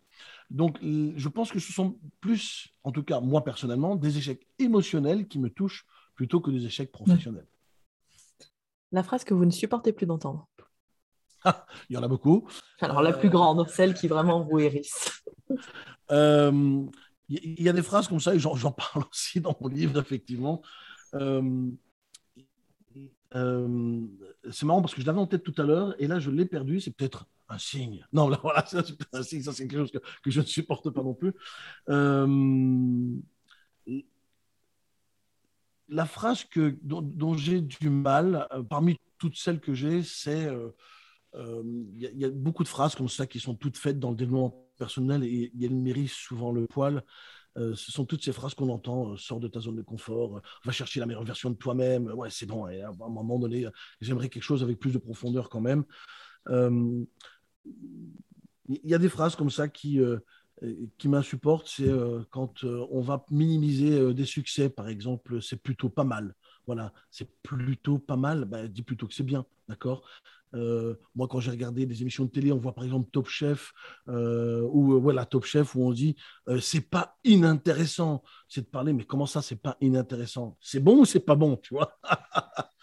Donc, 0.51 0.79
je 0.83 1.29
pense 1.29 1.51
que 1.51 1.59
ce 1.59 1.73
sont 1.73 1.99
plus, 2.21 2.69
en 2.85 2.93
tout 2.93 3.03
cas 3.03 3.21
moi 3.21 3.43
personnellement, 3.43 3.97
des 3.97 4.19
échecs 4.19 4.47
émotionnels 4.59 5.27
qui 5.27 5.39
me 5.39 5.51
touchent 5.51 5.87
plutôt 6.15 6.41
que 6.41 6.51
des 6.51 6.65
échecs 6.67 6.93
professionnels. 6.93 7.47
La 8.93 9.03
phrase 9.03 9.25
que 9.25 9.35
vous 9.35 9.45
ne 9.45 9.51
supportez 9.51 9.93
plus 9.93 10.07
d'entendre 10.07 10.49
ah, 11.45 11.67
Il 11.89 11.95
y 11.95 11.97
en 11.97 12.03
a 12.03 12.09
beaucoup. 12.09 12.47
Alors, 12.81 13.03
la 13.03 13.13
plus 13.13 13.31
grande, 13.31 13.69
celle 13.69 13.95
qui 13.95 14.07
vraiment 14.07 14.45
vous 14.45 14.61
hérisse. 14.61 15.25
Euh, 16.11 16.85
il 17.29 17.63
y 17.63 17.69
a 17.69 17.73
des 17.73 17.83
phrases 17.83 18.09
comme 18.09 18.21
ça, 18.21 18.35
et 18.35 18.39
j'en 18.39 18.73
parle 18.73 19.05
aussi 19.11 19.41
dans 19.41 19.57
mon 19.61 19.69
livre, 19.69 19.99
effectivement. 19.99 20.63
Euh, 21.15 21.71
euh, 23.35 24.01
c'est 24.51 24.67
marrant 24.67 24.81
parce 24.81 24.95
que 24.95 25.01
je 25.01 25.07
l'avais 25.07 25.19
en 25.19 25.27
tête 25.27 25.43
tout 25.43 25.55
à 25.59 25.65
l'heure, 25.65 25.95
et 25.99 26.07
là, 26.07 26.19
je 26.19 26.31
l'ai 26.31 26.47
perdu. 26.47 26.81
C'est 26.81 26.93
peut-être 26.93 27.27
un 27.49 27.59
signe. 27.59 28.07
Non, 28.13 28.29
là, 28.29 28.39
voilà, 28.43 28.65
c'est 28.67 28.79
un 29.13 29.23
signe, 29.23 29.43
ça, 29.43 29.53
c'est 29.53 29.67
quelque 29.67 29.81
chose 29.81 29.93
que, 29.93 30.31
je 30.31 30.41
ne 30.41 30.47
supporte 30.47 30.91
pas 30.91 31.03
non 31.03 31.15
plus. 31.15 31.33
Euh, 31.89 33.17
la 35.89 36.07
phrase 36.07 36.45
que, 36.45 36.77
dont, 36.83 37.35
j'ai 37.35 37.61
du 37.61 37.91
mal, 37.91 38.49
parmi 38.71 38.99
toutes 39.19 39.37
celles 39.37 39.61
que 39.61 39.75
j'ai, 39.75 40.03
c'est. 40.03 40.49
Il 41.37 41.99
y, 41.99 42.25
a 42.25 42.31
beaucoup 42.31 42.63
de 42.63 42.69
phrases 42.69 42.95
comme 42.95 43.09
ça 43.09 43.27
qui 43.27 43.41
sont 43.41 43.55
toutes 43.55 43.77
faites 43.77 43.99
dans 43.99 44.11
le 44.11 44.17
développement 44.17 44.64
personnel 44.77 45.25
et, 45.25 45.53
et 45.61 45.69
méritent 45.69 46.11
souvent 46.11 46.53
le 46.53 46.67
poil. 46.67 47.03
ce 47.57 47.93
sont 47.93 48.05
toutes 48.05 48.25
ces 48.25 48.33
phrases 48.33 48.55
qu'on 48.55 48.69
entend 48.69 49.17
sors 49.17 49.41
de 49.41 49.49
ta 49.49 49.61
zone 49.61 49.77
de 49.77 49.83
confort, 49.83 50.41
va 50.65 50.73
chercher 50.73 51.01
la 51.01 51.07
meilleure 51.07 51.25
version 51.25 51.51
de 51.51 51.57
toi-même. 51.57 52.07
Ouais, 52.09 52.31
c'est 52.31 52.47
bon. 52.47 52.65
À 52.67 52.71
un 52.71 53.09
moment 53.09 53.39
donné, 53.39 53.67
j'aimerais 54.01 54.29
quelque 54.29 54.43
chose 54.43 54.63
avec 54.63 54.79
plus 54.79 54.93
de 54.93 54.99
profondeur 54.99 55.49
quand 55.49 55.61
même 55.61 55.85
il 58.69 58.91
y 58.91 58.95
a 58.95 58.99
des 58.99 59.09
phrases 59.09 59.37
comme 59.37 59.51
ça 59.51 59.69
qui, 59.69 60.01
euh, 60.01 60.19
qui 60.99 61.09
m'insupportent. 61.09 61.69
C'est 61.69 61.89
euh, 61.89 62.23
quand 62.31 62.65
euh, 62.65 62.87
on 62.91 63.01
va 63.01 63.25
minimiser 63.31 64.15
des 64.15 64.25
succès, 64.25 64.69
par 64.69 64.89
exemple, 64.89 65.43
c'est 65.43 65.61
plutôt 65.63 65.89
pas 65.89 66.05
mal. 66.05 66.35
Voilà, 66.67 66.93
c'est 67.11 67.31
plutôt 67.43 67.99
pas 67.99 68.17
mal. 68.17 68.45
Ben, 68.47 68.69
dis 68.69 68.83
plutôt 68.83 69.07
que 69.07 69.15
c'est 69.15 69.23
bien, 69.23 69.45
d'accord? 69.69 70.09
Moi, 71.15 71.29
quand 71.29 71.41
j'ai 71.41 71.51
regardé 71.51 71.87
des 71.87 72.03
émissions 72.03 72.25
de 72.25 72.31
télé, 72.31 72.53
on 72.53 72.59
voit 72.59 72.75
par 72.75 72.85
exemple 72.85 73.09
Top 73.11 73.29
Chef 73.29 73.73
ou 74.07 75.01
voilà 75.01 75.27
Top 75.27 75.45
Chef 75.45 75.75
où 75.75 75.83
on 75.83 75.93
dit 75.93 76.17
c'est 76.61 76.89
pas 76.89 77.17
inintéressant, 77.25 78.23
c'est 78.49 78.63
de 78.63 78.67
parler, 78.67 78.93
mais 78.93 79.05
comment 79.05 79.27
ça 79.27 79.43
c'est 79.43 79.61
pas 79.61 79.77
inintéressant? 79.81 80.57
C'est 80.61 80.81
bon 80.81 81.01
ou 81.01 81.05
c'est 81.05 81.21
pas 81.21 81.35
bon, 81.35 81.57
tu 81.57 81.75
vois? 81.75 81.99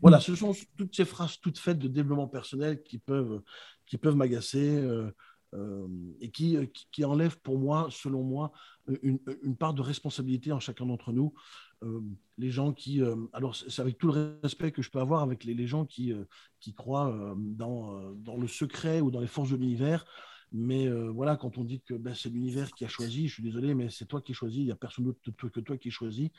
Voilà, 0.00 0.20
ce 0.20 0.34
sont 0.34 0.54
toutes 0.76 0.94
ces 0.94 1.04
phrases 1.04 1.38
toutes 1.40 1.58
faites 1.58 1.78
de 1.78 1.88
développement 1.88 2.28
personnel 2.28 2.82
qui 2.82 2.98
peuvent, 2.98 3.42
qui 3.86 3.98
peuvent 3.98 4.14
m'agacer 4.14 4.76
euh, 4.76 5.10
euh, 5.10 5.12
et 6.20 6.30
qui, 6.30 6.58
qui, 6.92 7.04
enlèvent 7.04 7.40
pour 7.40 7.58
moi, 7.58 7.88
selon 7.90 8.22
moi, 8.22 8.52
une, 9.02 9.18
une 9.42 9.56
part 9.56 9.72
de 9.72 9.80
responsabilité 9.80 10.52
en 10.52 10.60
chacun 10.60 10.86
d'entre 10.86 11.12
nous. 11.12 11.32
Euh, 11.84 12.00
les 12.36 12.50
gens 12.50 12.72
qui, 12.72 13.00
alors 13.32 13.56
c'est 13.56 13.80
avec 13.80 13.98
tout 13.98 14.08
le 14.08 14.38
respect 14.42 14.72
que 14.72 14.82
je 14.82 14.90
peux 14.90 15.00
avoir 15.00 15.22
avec 15.22 15.44
les, 15.44 15.54
les 15.54 15.66
gens 15.66 15.86
qui, 15.86 16.12
qui 16.60 16.74
croient 16.74 17.34
dans, 17.36 18.12
dans, 18.12 18.36
le 18.36 18.46
secret 18.46 19.00
ou 19.00 19.10
dans 19.10 19.20
les 19.20 19.26
forces 19.26 19.50
de 19.50 19.56
l'univers, 19.56 20.04
mais 20.52 20.88
voilà, 20.88 21.36
quand 21.36 21.58
on 21.58 21.64
dit 21.64 21.80
que 21.80 21.94
ben, 21.94 22.14
c'est 22.14 22.28
l'univers 22.28 22.70
qui 22.72 22.84
a 22.84 22.88
choisi, 22.88 23.28
je 23.28 23.34
suis 23.34 23.42
désolé, 23.42 23.74
mais 23.74 23.90
c'est 23.90 24.06
toi 24.06 24.20
qui 24.20 24.32
as 24.32 24.34
choisi, 24.34 24.60
il 24.60 24.66
n'y 24.66 24.72
a 24.72 24.76
personne 24.76 25.04
d'autre 25.06 25.48
que 25.48 25.60
toi 25.60 25.76
qui 25.76 25.88
as 25.88 25.92
choisi. 25.92 26.30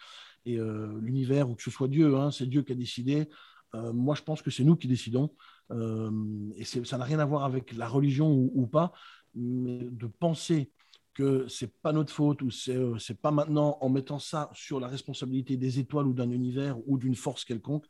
Et 0.45 0.58
l'univers, 1.02 1.50
ou 1.50 1.56
que 1.56 1.63
ce 1.63 1.72
soit 1.72 1.88
Dieu, 1.88 2.15
hein, 2.15 2.32
c'est 2.32 2.48
Dieu 2.48 2.62
qui 2.62 2.74
a 2.74 2.76
décidé. 2.76 3.28
Euh, 3.76 3.93
moi, 3.93 4.15
je 4.15 4.24
pense 4.24 4.41
que 4.41 4.52
c'est 4.52 4.63
nous 4.63 4.76
qui 4.76 4.88
décidons. 4.88 5.30
Euh, 5.71 6.12
et 6.55 6.63
ça 6.63 6.97
n'a 6.97 7.03
rien 7.05 7.19
à 7.19 7.25
voir 7.25 7.43
avec 7.43 7.73
la 7.73 7.88
religion 7.88 8.49
ou, 8.53 8.67
pas, 8.67 8.91
mais 9.36 9.79
de 9.84 10.08
penser 10.08 10.71
que 11.13 11.47
c'est 11.47 11.73
pas 11.82 11.91
notre 11.91 12.13
faute 12.13 12.41
ou 12.41 12.49
c'est 12.49 12.75
euh, 12.75 12.97
pas 13.21 13.32
maintenant 13.32 13.77
en 13.82 13.89
mettant 13.89 14.19
ça 14.19 14.49
sur 14.53 14.79
la 14.79 14.88
responsabilité 14.88 15.58
des 15.58 15.79
étoiles 15.79 16.08
ou 16.08 16.13
d'un 16.13 16.32
univers 16.32 16.77
ou 16.88 16.97
d'une 16.97 17.15
force 17.15 17.45
quelconque. 17.45 17.86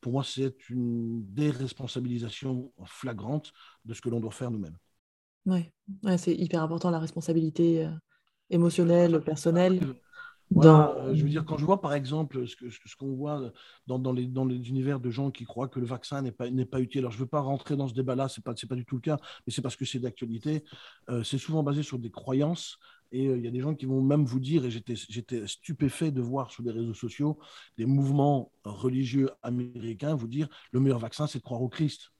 Pour 0.00 0.12
moi, 0.12 0.24
c'est 0.24 0.68
une 0.68 1.24
déresponsabilisation 1.32 2.72
flagrante 2.84 3.52
de 3.84 3.94
ce 3.94 4.02
que 4.02 4.10
l'on 4.10 4.20
doit 4.20 4.30
faire 4.30 4.50
nous-mêmes. 4.50 4.76
Oui, 5.46 5.70
ouais, 6.02 6.18
c'est 6.18 6.34
hyper 6.34 6.62
important 6.62 6.90
la 6.90 6.98
responsabilité 6.98 7.88
émotionnelle, 8.50 9.22
personnelle. 9.22 9.94
Euh, 10.56 11.14
je 11.14 11.22
veux 11.22 11.30
dire, 11.30 11.44
quand 11.44 11.56
je 11.58 11.64
vois 11.64 11.80
par 11.80 11.94
exemple 11.94 12.46
ce 12.46 12.56
qu'on 12.56 12.70
ce, 12.70 12.96
qu'on 12.96 13.14
voit 13.14 13.50
dans, 13.86 13.98
dans, 13.98 14.12
les, 14.12 14.26
dans 14.26 14.44
les 14.44 14.68
univers 14.68 15.00
de 15.00 15.10
gens 15.10 15.30
qui 15.30 15.44
croient 15.44 15.68
que 15.68 15.80
le 15.80 15.86
vaccin 15.86 16.22
n'est 16.22 16.32
pas, 16.32 16.46
pas 16.70 16.80
utile, 16.80 17.00
alors 17.00 17.10
je 17.10 17.16
ne 17.16 17.22
veux 17.22 17.28
pas 17.28 17.40
rentrer 17.40 17.76
dans 17.76 17.88
ce 17.88 17.94
débat-là, 17.94 18.28
ce 18.28 18.40
n'est 18.40 18.42
pas, 18.42 18.54
pas 18.54 18.74
du 18.76 18.84
tout 18.84 18.96
le 18.96 19.00
cas, 19.00 19.16
mais 19.46 19.52
c'est 19.52 19.62
parce 19.62 19.76
que 19.76 19.84
c'est 19.84 19.98
d'actualité. 19.98 20.64
Euh, 21.10 21.24
c'est 21.24 21.38
souvent 21.38 21.62
basé 21.62 21.82
sur 21.82 21.98
des 21.98 22.10
croyances 22.10 22.78
et 23.10 23.28
euh, 23.28 23.38
il 23.38 23.44
y 23.44 23.48
a 23.48 23.50
des 23.50 23.60
gens 23.60 23.74
qui 23.74 23.86
vont 23.86 24.02
même 24.02 24.24
vous 24.24 24.40
dire, 24.40 24.64
et 24.64 24.70
j'étais 24.70 25.46
stupéfait 25.46 26.10
de 26.10 26.20
voir 26.20 26.50
sur 26.50 26.62
les 26.62 26.72
réseaux 26.72 26.94
sociaux 26.94 27.38
des 27.78 27.86
mouvements 27.86 28.52
religieux 28.64 29.30
américains 29.42 30.14
vous 30.14 30.28
dire 30.28 30.48
le 30.72 30.80
meilleur 30.80 30.98
vaccin, 30.98 31.26
c'est 31.26 31.38
de 31.38 31.44
croire 31.44 31.62
au 31.62 31.68
Christ. 31.68 32.13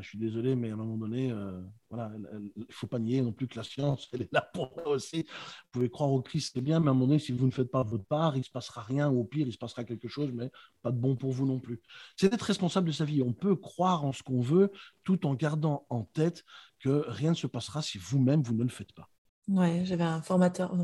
Je 0.00 0.08
suis 0.08 0.18
désolé, 0.18 0.56
mais 0.56 0.70
à 0.70 0.74
un 0.74 0.76
moment 0.76 0.96
donné, 0.96 1.30
euh, 1.30 1.60
voilà, 1.88 2.10
il 2.56 2.62
ne 2.62 2.64
faut 2.70 2.88
pas 2.88 2.98
nier 2.98 3.22
non 3.22 3.32
plus 3.32 3.46
que 3.46 3.56
la 3.56 3.62
science, 3.62 4.08
elle 4.12 4.22
est 4.22 4.32
là 4.32 4.42
pour 4.52 4.72
ça 4.74 4.88
aussi. 4.88 5.22
Vous 5.22 5.70
pouvez 5.70 5.88
croire 5.88 6.10
au 6.10 6.20
Christ, 6.20 6.52
c'est 6.54 6.60
bien, 6.60 6.80
mais 6.80 6.88
à 6.88 6.90
un 6.90 6.94
moment 6.94 7.06
donné, 7.06 7.20
si 7.20 7.30
vous 7.30 7.46
ne 7.46 7.52
faites 7.52 7.70
pas 7.70 7.84
votre 7.84 8.04
part, 8.04 8.34
il 8.34 8.40
ne 8.40 8.44
se 8.44 8.50
passera 8.50 8.82
rien, 8.82 9.08
ou 9.08 9.20
au 9.20 9.24
pire, 9.24 9.46
il 9.46 9.52
se 9.52 9.58
passera 9.58 9.84
quelque 9.84 10.08
chose, 10.08 10.30
mais 10.32 10.50
pas 10.82 10.90
de 10.90 10.98
bon 10.98 11.14
pour 11.14 11.30
vous 11.30 11.46
non 11.46 11.60
plus. 11.60 11.80
C'est 12.16 12.28
d'être 12.28 12.42
responsable 12.42 12.88
de 12.88 12.92
sa 12.92 13.04
vie. 13.04 13.22
On 13.22 13.32
peut 13.32 13.54
croire 13.54 14.04
en 14.04 14.12
ce 14.12 14.24
qu'on 14.24 14.40
veut, 14.40 14.72
tout 15.04 15.26
en 15.26 15.34
gardant 15.34 15.86
en 15.90 16.02
tête 16.02 16.44
que 16.80 17.04
rien 17.06 17.30
ne 17.30 17.36
se 17.36 17.46
passera 17.46 17.80
si 17.80 17.98
vous-même, 17.98 18.42
vous 18.42 18.54
ne 18.54 18.64
le 18.64 18.70
faites 18.70 18.92
pas. 18.92 19.08
Ouais, 19.46 19.82
j'avais 19.84 20.04
un 20.04 20.22
formateur 20.22 20.74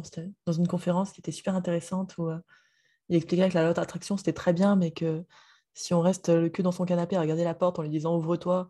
dans 0.46 0.52
une 0.52 0.68
conférence 0.68 1.12
qui 1.12 1.20
était 1.20 1.32
super 1.32 1.54
intéressante 1.56 2.16
où 2.18 2.28
euh, 2.28 2.38
il 3.08 3.16
expliquait 3.16 3.48
que 3.48 3.54
la 3.54 3.64
loi 3.64 3.72
d'attraction, 3.72 4.16
c'était 4.16 4.32
très 4.32 4.52
bien, 4.52 4.76
mais 4.76 4.92
que 4.92 5.24
si 5.74 5.94
on 5.94 6.00
reste 6.00 6.28
le 6.28 6.48
cul 6.48 6.62
dans 6.62 6.72
son 6.72 6.84
canapé 6.84 7.16
à 7.16 7.20
regarder 7.20 7.44
la 7.44 7.54
porte 7.54 7.78
en 7.78 7.82
lui 7.82 7.90
disant 7.90 8.16
ouvre-toi, 8.16 8.68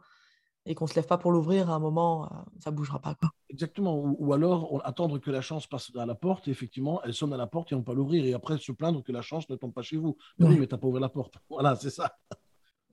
et 0.66 0.74
qu'on 0.74 0.84
ne 0.84 0.90
se 0.90 0.94
lève 0.94 1.06
pas 1.06 1.18
pour 1.18 1.32
l'ouvrir, 1.32 1.70
à 1.70 1.74
un 1.74 1.78
moment, 1.78 2.24
euh, 2.24 2.36
ça 2.58 2.70
ne 2.70 2.76
bougera 2.76 3.00
pas. 3.00 3.14
Quoi. 3.14 3.30
Exactement. 3.48 3.96
Ou, 3.96 4.32
alors 4.32 4.80
attendre 4.84 5.18
que 5.18 5.30
la 5.30 5.40
chance 5.40 5.66
passe 5.66 5.90
à 5.96 6.06
la 6.06 6.14
porte, 6.14 6.48
et 6.48 6.50
effectivement, 6.50 7.02
elle 7.02 7.14
sonne 7.14 7.32
à 7.32 7.36
la 7.36 7.46
porte 7.46 7.72
et 7.72 7.74
on 7.74 7.78
ne 7.78 7.82
peut 7.82 7.92
pas 7.92 7.96
l'ouvrir, 7.96 8.24
et 8.24 8.34
après 8.34 8.58
se 8.58 8.72
plaindre 8.72 9.02
que 9.02 9.12
la 9.12 9.22
chance 9.22 9.48
ne 9.48 9.56
tombe 9.56 9.72
pas 9.72 9.82
chez 9.82 9.96
vous. 9.96 10.16
Mais 10.38 10.46
oui, 10.46 10.58
mais 10.58 10.66
tu 10.66 10.74
n'as 10.74 10.78
pas 10.78 10.86
ouvert 10.86 11.00
la 11.00 11.08
porte. 11.08 11.34
Voilà, 11.48 11.76
c'est 11.76 11.90
ça. 11.90 12.16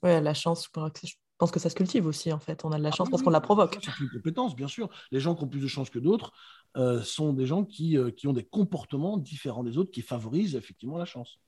Oui, 0.03 0.21
la 0.21 0.33
chance, 0.33 0.69
je 1.03 1.13
pense 1.37 1.51
que 1.51 1.59
ça 1.59 1.69
se 1.69 1.75
cultive 1.75 2.05
aussi, 2.05 2.31
en 2.31 2.39
fait. 2.39 2.63
On 2.63 2.71
a 2.71 2.77
de 2.77 2.83
la 2.83 2.89
Ah 2.89 2.95
chance 2.95 3.07
oui, 3.07 3.11
parce 3.11 3.21
oui, 3.21 3.25
qu'on 3.25 3.31
la 3.31 3.41
provoque. 3.41 3.77
C'est 3.81 3.99
une 3.99 4.09
compétence, 4.09 4.55
bien 4.55 4.67
sûr. 4.67 4.89
Les 5.11 5.19
gens 5.19 5.35
qui 5.35 5.43
ont 5.43 5.47
plus 5.47 5.59
de 5.59 5.67
chance 5.67 5.89
que 5.89 5.99
d'autres 5.99 6.31
euh, 6.77 7.01
sont 7.01 7.33
des 7.33 7.45
gens 7.45 7.65
qui, 7.65 7.97
euh, 7.97 8.11
qui 8.11 8.27
ont 8.27 8.33
des 8.33 8.45
comportements 8.45 9.17
différents 9.17 9.63
des 9.63 9.77
autres 9.77 9.91
qui 9.91 10.01
favorisent 10.01 10.55
effectivement 10.55 10.97
la 10.97 11.05
chance. 11.05 11.39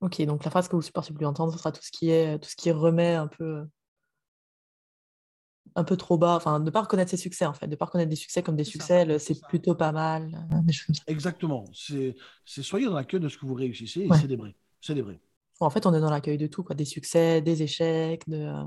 Ok, 0.00 0.20
donc 0.22 0.44
la 0.44 0.50
phrase 0.50 0.68
que 0.68 0.76
vous 0.76 0.82
supportez 0.82 1.14
plus 1.14 1.24
entendre, 1.24 1.52
ce 1.52 1.58
sera 1.58 1.72
tout 1.72 1.82
ce 1.82 1.90
qui 1.90 2.10
est 2.10 2.38
tout 2.38 2.48
ce 2.48 2.56
qui 2.56 2.70
remet 2.70 3.14
un 3.14 3.26
peu 3.26 3.64
un 5.76 5.84
peu 5.84 5.96
trop 5.96 6.16
bas, 6.16 6.36
enfin 6.36 6.58
ne 6.60 6.70
pas 6.70 6.82
reconnaître 6.82 7.10
ses 7.10 7.16
succès 7.16 7.46
en 7.46 7.52
fait, 7.52 7.66
ne 7.66 7.74
pas 7.76 7.86
reconnaître 7.86 8.10
des 8.10 8.16
succès 8.16 8.42
comme 8.42 8.56
des 8.56 8.64
succès, 8.64 9.18
c'est 9.18 9.40
plutôt 9.48 9.74
pas 9.74 9.90
mal, 9.92 10.46
des 10.62 10.72
choses 10.72 10.86
comme 10.86 10.94
ça. 10.94 11.02
Exactement. 11.08 11.64
C'est 11.74 12.14
soyez 12.46 12.86
dans 12.86 12.94
la 12.94 13.04
queue 13.04 13.18
de 13.20 13.28
ce 13.28 13.36
que 13.38 13.46
vous 13.46 13.54
réussissez 13.54 14.02
et 14.02 14.08
Ouais. 14.08 14.18
célébrez. 14.18 14.54
Célébrez. 14.80 15.20
En 15.60 15.70
fait, 15.70 15.86
on 15.86 15.94
est 15.94 16.00
dans 16.00 16.10
l'accueil 16.10 16.36
de 16.38 16.46
tout, 16.46 16.62
quoi, 16.62 16.74
des 16.74 16.84
succès, 16.84 17.40
des 17.40 17.62
échecs, 17.62 18.28
de 18.28 18.36
euh, 18.38 18.62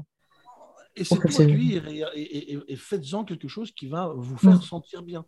Et 0.96 1.04
c'est 1.04 1.16
accueillir 1.16 1.88
et, 1.88 2.00
et- 2.16 2.54
et- 2.54 2.60
et 2.68 2.76
faites-en 2.76 3.24
quelque 3.24 3.48
chose 3.48 3.72
qui 3.72 3.88
va 3.88 4.08
vous 4.16 4.38
faire 4.38 4.62
sentir 4.64 5.04
bien. 5.04 5.26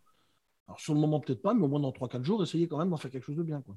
Alors 0.67 0.79
sur 0.79 0.93
le 0.93 0.99
moment 0.99 1.19
peut-être 1.19 1.41
pas, 1.41 1.53
mais 1.53 1.63
au 1.63 1.67
moins 1.67 1.79
dans 1.79 1.91
3-4 1.91 2.23
jours, 2.23 2.41
essayez 2.43 2.67
quand 2.67 2.77
même 2.77 2.89
d'en 2.89 2.97
faire 2.97 3.11
quelque 3.11 3.25
chose 3.25 3.35
de 3.37 3.43
bien. 3.43 3.61
Quoi. 3.61 3.75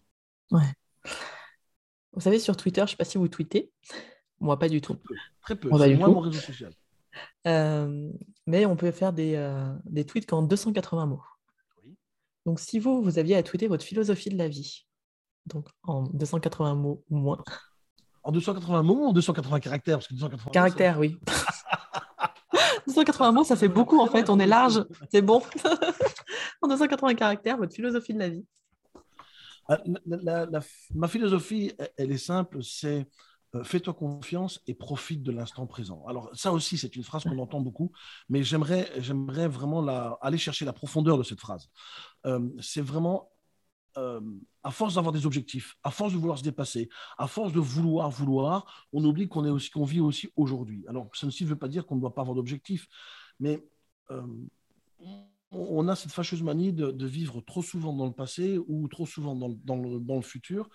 Vous 2.14 2.20
savez, 2.20 2.38
sur 2.38 2.56
Twitter, 2.56 2.80
je 2.80 2.84
ne 2.84 2.88
sais 2.90 2.96
pas 2.96 3.04
si 3.04 3.16
vous 3.18 3.28
tweetez, 3.28 3.70
moi 4.40 4.58
pas 4.58 4.68
du 4.68 4.80
tout. 4.80 4.96
Très 5.42 5.56
peu. 5.56 5.70
C'est 5.78 5.88
du 5.90 5.96
moins 5.96 6.08
mon 6.08 6.20
réseau 6.20 6.38
social. 6.40 6.72
Euh, 7.46 8.10
mais 8.46 8.66
on 8.66 8.76
peut 8.76 8.90
faire 8.90 9.12
des, 9.12 9.34
euh, 9.36 9.72
des 9.84 10.04
tweets 10.04 10.26
qu'en 10.26 10.42
280 10.42 11.06
mots. 11.06 11.22
Oui. 11.84 11.94
Donc 12.46 12.60
si 12.60 12.78
vous, 12.78 13.02
vous 13.02 13.18
aviez 13.18 13.36
à 13.36 13.42
tweeter 13.42 13.68
votre 13.68 13.84
philosophie 13.84 14.30
de 14.30 14.38
la 14.38 14.48
vie, 14.48 14.86
donc 15.46 15.68
en 15.82 16.04
280 16.04 16.74
mots 16.74 17.02
ou 17.10 17.16
moins, 17.16 17.42
En 18.22 18.30
280 18.32 18.82
mots 18.82 19.04
ou 19.04 19.06
en 19.08 19.12
280 19.12 19.60
caractères? 19.60 19.98
Parce 19.98 20.08
que 20.08 20.14
280 20.14 20.44
mots, 20.46 20.52
caractère, 20.52 20.98
oui. 20.98 21.18
280 22.86 23.32
mots, 23.32 23.44
ça 23.44 23.56
fait 23.56 23.68
beaucoup 23.68 23.98
en 24.00 24.06
fait, 24.06 24.28
on 24.30 24.38
est 24.38 24.46
large, 24.46 24.84
c'est 25.10 25.22
bon. 25.22 25.42
en 26.62 26.68
280 26.68 27.14
caractères, 27.14 27.56
votre 27.56 27.74
philosophie 27.74 28.14
de 28.14 28.18
la 28.18 28.28
vie. 28.28 28.44
La- 29.68 29.80
la- 30.06 30.46
la- 30.46 30.60
ma 30.94 31.08
philosophie, 31.08 31.72
elle- 31.96 32.10
est 32.12 32.18
simple, 32.18 32.62
c'est 32.62 32.98
euh, 32.98 33.04
fais-toi 33.64 33.94
confiance 33.94 34.60
et 34.66 34.74
profite 34.74 35.22
de 35.22 35.32
l'instant 35.32 35.66
présent. 35.66 36.04
Alors 36.06 36.30
ça 36.34 36.52
aussi, 36.52 36.78
c'est 36.78 36.96
une 36.96 37.04
phrase 37.04 37.24
qu'on 37.24 37.38
entend 37.38 37.60
beaucoup, 37.60 37.92
mais 38.28 38.42
j'aimerais, 38.42 38.90
j'aimerais 38.98 39.48
vraiment 39.48 39.82
la- 39.82 40.18
aller 40.22 40.38
chercher 40.38 40.64
la 40.64 40.72
profondeur 40.72 41.18
de 41.18 41.22
cette 41.22 41.40
phrase. 41.40 41.68
Euh, 42.26 42.48
c'est 42.60 42.82
vraiment, 42.82 43.30
euh, 43.98 44.20
à 44.62 44.70
force 44.70 44.94
d'avoir 44.94 45.12
des 45.12 45.26
objectifs, 45.26 45.76
à 45.84 45.90
force 45.90 46.12
de 46.12 46.18
vouloir 46.18 46.38
se 46.38 46.44
dépasser, 46.44 46.88
à 47.18 47.26
force 47.28 47.52
de 47.52 47.60
vouloir, 47.60 48.10
vouloir, 48.10 48.86
on 48.92 49.04
oublie 49.04 49.28
qu'on 49.28 49.44
est 49.44 49.50
aussi, 49.50 49.70
qu'on 49.70 49.84
vit 49.84 50.00
aussi 50.00 50.30
aujourd'hui. 50.36 50.84
Alors 50.88 51.10
ça 51.14 51.26
ne 51.26 51.46
veut 51.46 51.56
pas 51.56 51.68
dire 51.68 51.86
qu'on 51.86 51.96
ne 51.96 52.00
doit 52.00 52.14
pas 52.14 52.22
avoir 52.22 52.36
d'objectifs, 52.36 52.88
mais 53.40 53.64
euh, 54.10 54.22
on 55.50 55.88
a 55.88 55.96
cette 55.96 56.12
fâcheuse 56.12 56.42
manie 56.42 56.72
de, 56.72 56.90
de 56.90 57.06
vivre 57.06 57.40
trop 57.42 57.62
souvent 57.62 57.92
dans 57.92 58.06
le 58.06 58.12
passé 58.12 58.58
ou 58.68 58.88
trop 58.88 59.04
souvent 59.06 59.34
dans 59.36 59.48
le, 59.76 60.00
dans 60.00 60.16
le 60.16 60.22
futur. 60.22 60.68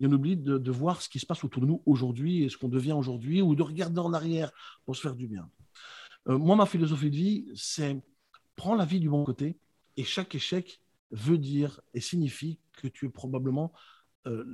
Et 0.00 0.06
on 0.06 0.12
oublie 0.12 0.36
de, 0.36 0.58
de 0.58 0.70
voir 0.70 1.02
ce 1.02 1.08
qui 1.08 1.18
se 1.18 1.26
passe 1.26 1.44
autour 1.44 1.62
de 1.62 1.66
nous 1.66 1.82
aujourd'hui 1.86 2.42
et 2.42 2.48
ce 2.48 2.56
qu'on 2.56 2.68
devient 2.68 2.92
aujourd'hui 2.92 3.42
ou 3.42 3.54
de 3.54 3.62
regarder 3.62 4.00
en 4.00 4.12
arrière 4.12 4.50
pour 4.84 4.96
se 4.96 5.02
faire 5.02 5.14
du 5.14 5.28
bien. 5.28 5.48
Euh, 6.28 6.38
moi, 6.38 6.56
ma 6.56 6.66
philosophie 6.66 7.10
de 7.10 7.16
vie, 7.16 7.46
c'est 7.54 8.00
prends 8.56 8.74
la 8.74 8.84
vie 8.84 9.00
du 9.00 9.08
bon 9.08 9.24
côté 9.24 9.58
et 9.96 10.04
chaque 10.04 10.34
échec 10.34 10.80
veut 11.10 11.38
dire 11.38 11.80
et 11.94 12.00
signifie 12.00 12.58
que 12.72 12.88
tu 12.88 13.06
es 13.06 13.08
probablement 13.08 13.72
euh, 14.26 14.44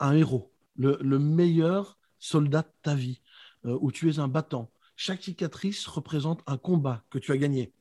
un 0.00 0.14
héros, 0.14 0.52
le, 0.76 0.98
le 1.00 1.18
meilleur 1.18 1.98
soldat 2.18 2.62
de 2.62 2.72
ta 2.82 2.94
vie, 2.94 3.20
euh, 3.64 3.78
où 3.80 3.92
tu 3.92 4.08
es 4.10 4.18
un 4.18 4.28
battant. 4.28 4.70
Chaque 4.96 5.22
cicatrice 5.22 5.86
représente 5.86 6.42
un 6.46 6.56
combat 6.56 7.04
que 7.10 7.18
tu 7.18 7.32
as 7.32 7.36
gagné. 7.36 7.72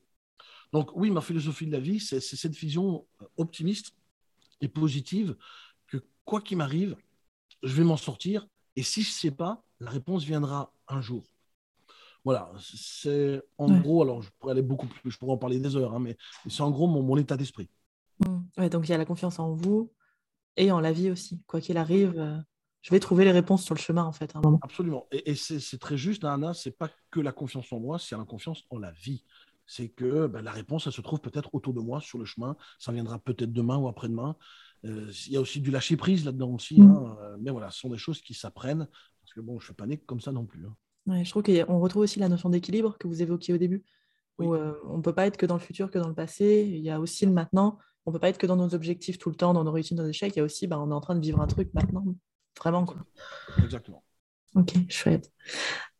Donc 0.74 0.96
oui, 0.96 1.12
ma 1.12 1.22
philosophie 1.22 1.66
de 1.66 1.72
la 1.72 1.80
vie, 1.80 2.00
c'est 2.00 2.20
cette 2.20 2.56
vision 2.56 3.08
optimiste 3.38 3.96
et 4.62 4.68
positive 4.68 5.36
quoi 6.28 6.42
qu'il 6.42 6.58
m'arrive, 6.58 6.96
je 7.64 7.74
vais 7.74 7.84
m'en 7.84 7.98
sortir. 7.98 8.48
Et 8.76 8.84
si 8.84 9.02
je 9.02 9.10
ne 9.10 9.14
sais 9.14 9.32
pas, 9.32 9.64
la 9.80 9.90
réponse 9.90 10.24
viendra 10.24 10.72
un 10.88 11.02
jour. 11.02 11.24
Voilà, 12.24 12.52
c'est 12.60 13.42
en 13.58 13.72
Ouais. 13.72 13.80
gros, 13.80 14.04
alors 14.04 14.22
je 14.22 14.30
pourrais 14.38 14.52
aller 14.52 14.62
beaucoup 14.62 14.88
plus, 14.88 15.10
je 15.10 15.18
pourrais 15.18 15.32
en 15.32 15.38
parler 15.38 15.60
des 15.60 15.76
heures, 15.78 15.94
hein, 15.96 16.00
mais 16.00 16.18
c'est 16.50 16.62
en 16.62 16.70
gros 16.70 16.86
mon, 16.86 17.02
mon 17.02 17.16
état 17.18 17.38
d'esprit. 17.38 17.70
Mm. 18.20 18.40
Ouais, 18.58 18.70
donc 18.70 18.88
il 18.88 18.92
y 18.92 18.94
a 18.94 18.98
la 18.98 19.06
confiance 19.06 19.40
en 19.40 19.54
vous 19.54 19.92
et 20.58 20.70
en 20.72 20.82
la 20.82 20.92
vie 20.92 21.10
aussi. 21.10 21.42
Quoi 21.48 21.62
qu'il 21.62 21.78
arrive, 21.78 22.20
euh, 22.20 22.38
je 22.82 22.90
vais 22.92 23.00
trouver 23.00 23.24
les 23.24 23.32
réponses 23.32 23.64
sur 23.64 23.76
le 23.76 23.80
chemin 23.80 24.04
en 24.04 24.12
fait 24.12 24.36
à 24.36 24.40
un 24.40 24.42
moment. 24.42 24.60
Absolument. 24.62 25.08
Et, 25.12 25.32
et 25.32 25.36
c'est 25.36 25.62
c'est 25.62 25.78
très 25.78 25.98
juste, 25.98 26.26
Anna, 26.26 26.54
c'est 26.54 26.72
pas 26.78 26.90
que 27.10 27.22
la 27.22 27.32
confiance 27.32 27.72
en 27.72 27.80
moi, 27.80 27.98
c'est 27.98 28.18
la 28.18 28.26
confiance 28.26 28.64
en 28.70 28.78
la 28.78 28.92
vie. 28.92 29.24
C'est 29.66 29.90
que 29.90 30.28
ben, 30.28 30.42
la 30.42 30.52
réponse, 30.52 30.88
elle 30.88 30.94
se 30.94 31.02
trouve 31.02 31.20
peut-être 31.20 31.50
autour 31.54 31.74
de 31.74 31.82
moi, 31.82 32.00
sur 32.02 32.18
le 32.18 32.26
chemin. 32.26 32.56
Ça 32.80 32.92
viendra 32.92 33.20
peut-être 33.20 33.52
demain 33.52 33.78
ou 33.78 33.88
après-demain. 33.88 34.36
Euh, 34.86 35.12
Il 35.28 35.34
y 35.34 35.38
a 35.38 35.42
aussi 35.42 35.60
du 35.62 35.72
lâcher-prise 35.72 36.26
là-dedans 36.26 36.52
aussi. 36.52 36.82
Mm. 36.82 36.92
hein. 36.92 37.18
Euh, 37.22 37.38
Mais 37.40 37.52
voilà, 37.52 37.70
ce 37.72 37.80
sont 37.80 37.90
des 37.90 37.98
choses 37.98 38.22
qui 38.22 38.34
s'apprennent. 38.34 38.88
Parce 39.22 39.34
que 39.34 39.42
bon, 39.42 39.60
je 39.60 39.64
ne 39.64 39.68
suis 39.68 39.74
pas 39.74 39.86
né 39.86 39.98
comme 39.98 40.22
ça 40.22 40.32
non 40.32 40.46
plus. 40.46 40.66
hein. 40.66 40.76
Ouais, 41.08 41.24
je 41.24 41.30
trouve 41.30 41.44
qu'on 41.44 41.80
retrouve 41.80 42.04
aussi 42.04 42.20
la 42.20 42.28
notion 42.30 42.50
d'équilibre 42.50 42.98
que 42.98 43.08
vous 43.08 43.22
évoquiez 43.22 43.54
au 43.54 43.58
début, 43.58 43.86
où 44.40 44.54
euh, 44.54 44.74
on 44.86 44.98
ne 44.98 45.02
peut 45.02 45.14
pas 45.14 45.26
être 45.26 45.38
que 45.38 45.46
dans 45.46 45.56
le 45.56 45.62
futur, 45.62 45.90
que 45.90 45.98
dans 46.00 46.10
le 46.10 46.14
passé. 46.16 46.66
Il 46.70 46.80
y 46.82 46.90
a 46.90 47.00
aussi 47.00 47.26
le 47.26 47.32
maintenant. 47.32 47.80
On 48.06 48.12
ne 48.12 48.14
peut 48.16 48.20
pas 48.20 48.30
être 48.30 48.38
que 48.38 48.48
dans 48.48 48.56
nos 48.58 48.74
objectifs 48.76 49.18
tout 49.18 49.30
le 49.30 49.36
temps, 49.36 49.54
dans 49.54 49.64
nos 49.64 49.72
réussites, 49.72 49.98
nos 49.98 50.08
échecs. 50.08 50.34
Il 50.36 50.40
y 50.40 50.42
a 50.42 50.46
aussi, 50.46 50.68
bah, 50.68 50.80
on 50.80 50.90
est 50.92 50.94
en 50.94 51.02
train 51.02 51.16
de 51.16 51.22
vivre 51.22 51.42
un 51.42 51.48
truc 51.48 51.74
maintenant. 51.74 52.06
Vraiment, 52.58 52.86
quoi. 52.86 52.98
Exactement. 53.64 54.04
Ok, 54.56 54.74
chouette. 54.90 55.32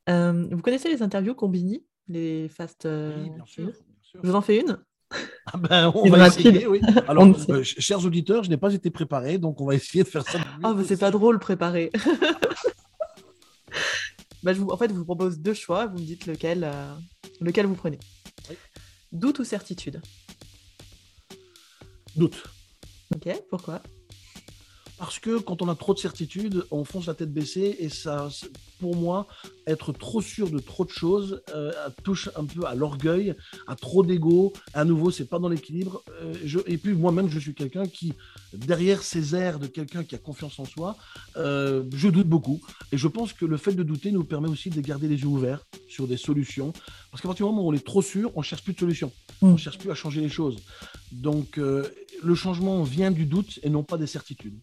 Euh, 0.10 0.48
vous 0.52 0.62
connaissez 0.62 0.90
les 0.90 1.02
interviews 1.02 1.36
Combini, 1.36 1.86
les 2.08 2.48
fast 2.50 2.86
euh, 2.86 3.24
Oui, 3.24 3.30
bien 3.30 3.46
sûr. 3.46 3.66
news 3.66 3.72
bien 3.72 3.98
sûr. 4.02 4.22
Je 4.24 4.30
vous 4.30 4.36
en 4.36 4.42
fais 4.42 4.60
une 4.62 4.78
Ah 5.54 5.58
ben, 5.58 5.92
on 5.96 6.10
va 6.10 6.28
essayer, 6.28 6.68
oui. 6.68 6.82
Alors, 7.08 7.26
euh, 7.26 7.64
ch- 7.64 7.80
chers 7.80 8.04
auditeurs, 8.06 8.44
je 8.44 8.50
n'ai 8.50 8.58
pas 8.58 8.74
été 8.74 8.90
préparé, 8.90 9.38
donc 9.38 9.62
on 9.62 9.66
va 9.66 9.76
essayer 9.76 10.04
de 10.04 10.10
faire 10.10 10.28
ça. 10.28 10.40
Ah, 10.64 10.74
mais 10.76 10.84
c'est 10.84 10.98
pas 10.98 11.12
drôle 11.12 11.40
préparé. 11.40 11.90
bah, 14.44 14.54
je 14.54 14.60
vous, 14.60 14.70
en 14.70 14.78
fait, 14.78 14.90
je 14.90 14.94
vous 14.94 15.06
propose 15.06 15.40
deux 15.40 15.54
choix. 15.54 15.88
Vous 15.88 16.00
me 16.00 16.06
dites 16.06 16.26
lequel, 16.26 16.64
euh, 16.66 16.94
lequel 17.42 17.66
vous 17.66 17.76
prenez. 17.76 18.00
Oui. 18.50 18.56
Doute 19.12 19.40
ou 19.40 19.44
certitude? 19.44 20.02
Doute. 22.16 22.44
Ok, 23.16 23.30
pourquoi? 23.50 23.82
Parce 24.98 25.20
que 25.20 25.38
quand 25.40 25.62
on 25.62 25.70
a 25.70 25.76
trop 25.76 25.94
de 25.94 26.00
certitudes, 26.00 26.66
on 26.72 26.84
fonce 26.84 27.06
la 27.06 27.14
tête 27.14 27.32
baissée 27.32 27.76
et 27.80 27.90
ça, 27.90 28.30
pour 28.80 28.96
moi, 28.96 29.28
être 29.68 29.94
trop 29.94 30.22
sûr 30.22 30.50
de 30.50 30.58
trop 30.58 30.86
de 30.86 30.90
choses 30.90 31.42
euh, 31.54 31.72
touche 32.04 32.30
un 32.36 32.46
peu 32.46 32.66
à 32.66 32.74
l'orgueil, 32.74 33.36
à 33.68 33.76
trop 33.76 34.02
d'ego. 34.04 34.54
À 34.74 34.86
nouveau, 34.86 35.12
c'est 35.12 35.26
pas 35.26 35.38
dans 35.38 35.50
l'équilibre. 35.50 36.04
Euh, 36.22 36.34
je- 36.44 36.60
et 36.66 36.78
puis 36.80 36.94
moi-même, 36.94 37.30
je 37.30 37.38
suis 37.38 37.54
quelqu'un 37.54 37.86
qui, 37.86 38.14
derrière 38.54 39.04
ces 39.04 39.36
airs 39.36 39.60
de 39.60 39.68
quelqu'un 39.68 40.04
qui 40.04 40.16
a 40.16 40.18
confiance 40.18 40.58
en 40.60 40.66
soi, 40.66 40.98
euh, 41.36 41.84
je 41.94 42.08
doute 42.10 42.28
beaucoup. 42.28 42.60
Et 42.92 42.98
je 42.98 43.08
pense 43.08 43.34
que 43.34 43.46
le 43.46 43.58
fait 43.58 43.74
de 43.74 43.84
douter 43.84 44.12
nous 44.12 44.24
permet 44.24 44.50
aussi 44.50 44.72
de 44.72 44.82
garder 44.82 45.08
les 45.08 45.18
yeux 45.22 45.28
ouverts 45.28 45.64
sur 45.88 46.08
des 46.08 46.18
solutions. 46.18 46.74
Parce 47.12 47.22
qu'à 47.22 47.28
partir 47.30 47.46
du 47.46 47.52
moment 47.52 47.68
où 47.68 47.70
on 47.70 47.74
est 47.74 47.86
trop 47.86 48.02
sûr, 48.02 48.32
on 48.36 48.42
cherche 48.42 48.64
plus 48.64 48.74
de 48.74 48.80
solutions. 48.80 49.12
Mm. 49.44 49.48
On 49.50 49.58
cherche 49.58 49.78
plus 49.78 49.92
à 49.92 49.96
changer 49.96 50.22
les 50.22 50.30
choses. 50.30 50.58
Donc, 51.12 51.58
le 51.58 52.36
changement 52.36 52.82
vient 52.84 53.12
du 53.12 53.26
doute 53.26 53.60
et 53.64 53.70
non 53.70 53.84
pas 53.84 53.98
des 53.98 54.08
certitudes. 54.08 54.58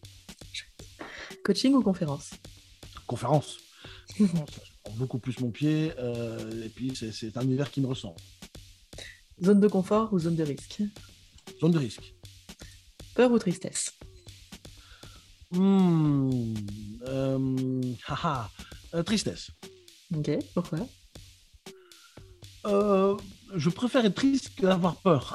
Coaching 1.45 1.75
ou 1.75 1.83
conférence 1.83 2.31
conférence. 3.05 3.57
Conférence, 4.17 4.47
je 4.65 4.71
prends 4.83 4.93
beaucoup 4.95 5.19
plus 5.19 5.39
mon 5.39 5.51
pied, 5.51 5.91
euh, 5.99 6.63
et 6.65 6.69
puis 6.69 6.91
c'est- 6.95 7.37
un 7.37 7.43
univers 7.43 7.69
qui 7.69 7.81
me 7.81 7.85
ressemble. 7.85 8.15
Zone 9.43 9.59
de 9.59 9.67
confort 9.67 10.11
ou 10.11 10.17
zone 10.17 10.35
de 10.35 10.43
risque 10.43 10.81
Zone 11.61 11.71
de 11.71 11.77
risque. 11.77 12.15
Peur 13.13 13.31
ou 13.31 13.37
tristesse 13.37 13.93
Hmm, 15.51 16.55
euh, 17.07 17.93
haha, 18.07 18.49
euh, 18.95 19.03
tristesse. 19.03 19.51
Ok, 20.15 20.31
pourquoi? 20.55 20.79
Euh, 22.65 23.15
je 23.53 23.69
préfère 23.69 24.05
être 24.05 24.15
triste 24.15 24.51
que 24.55 24.65
d'avoir 24.65 24.95
peur. 24.95 25.33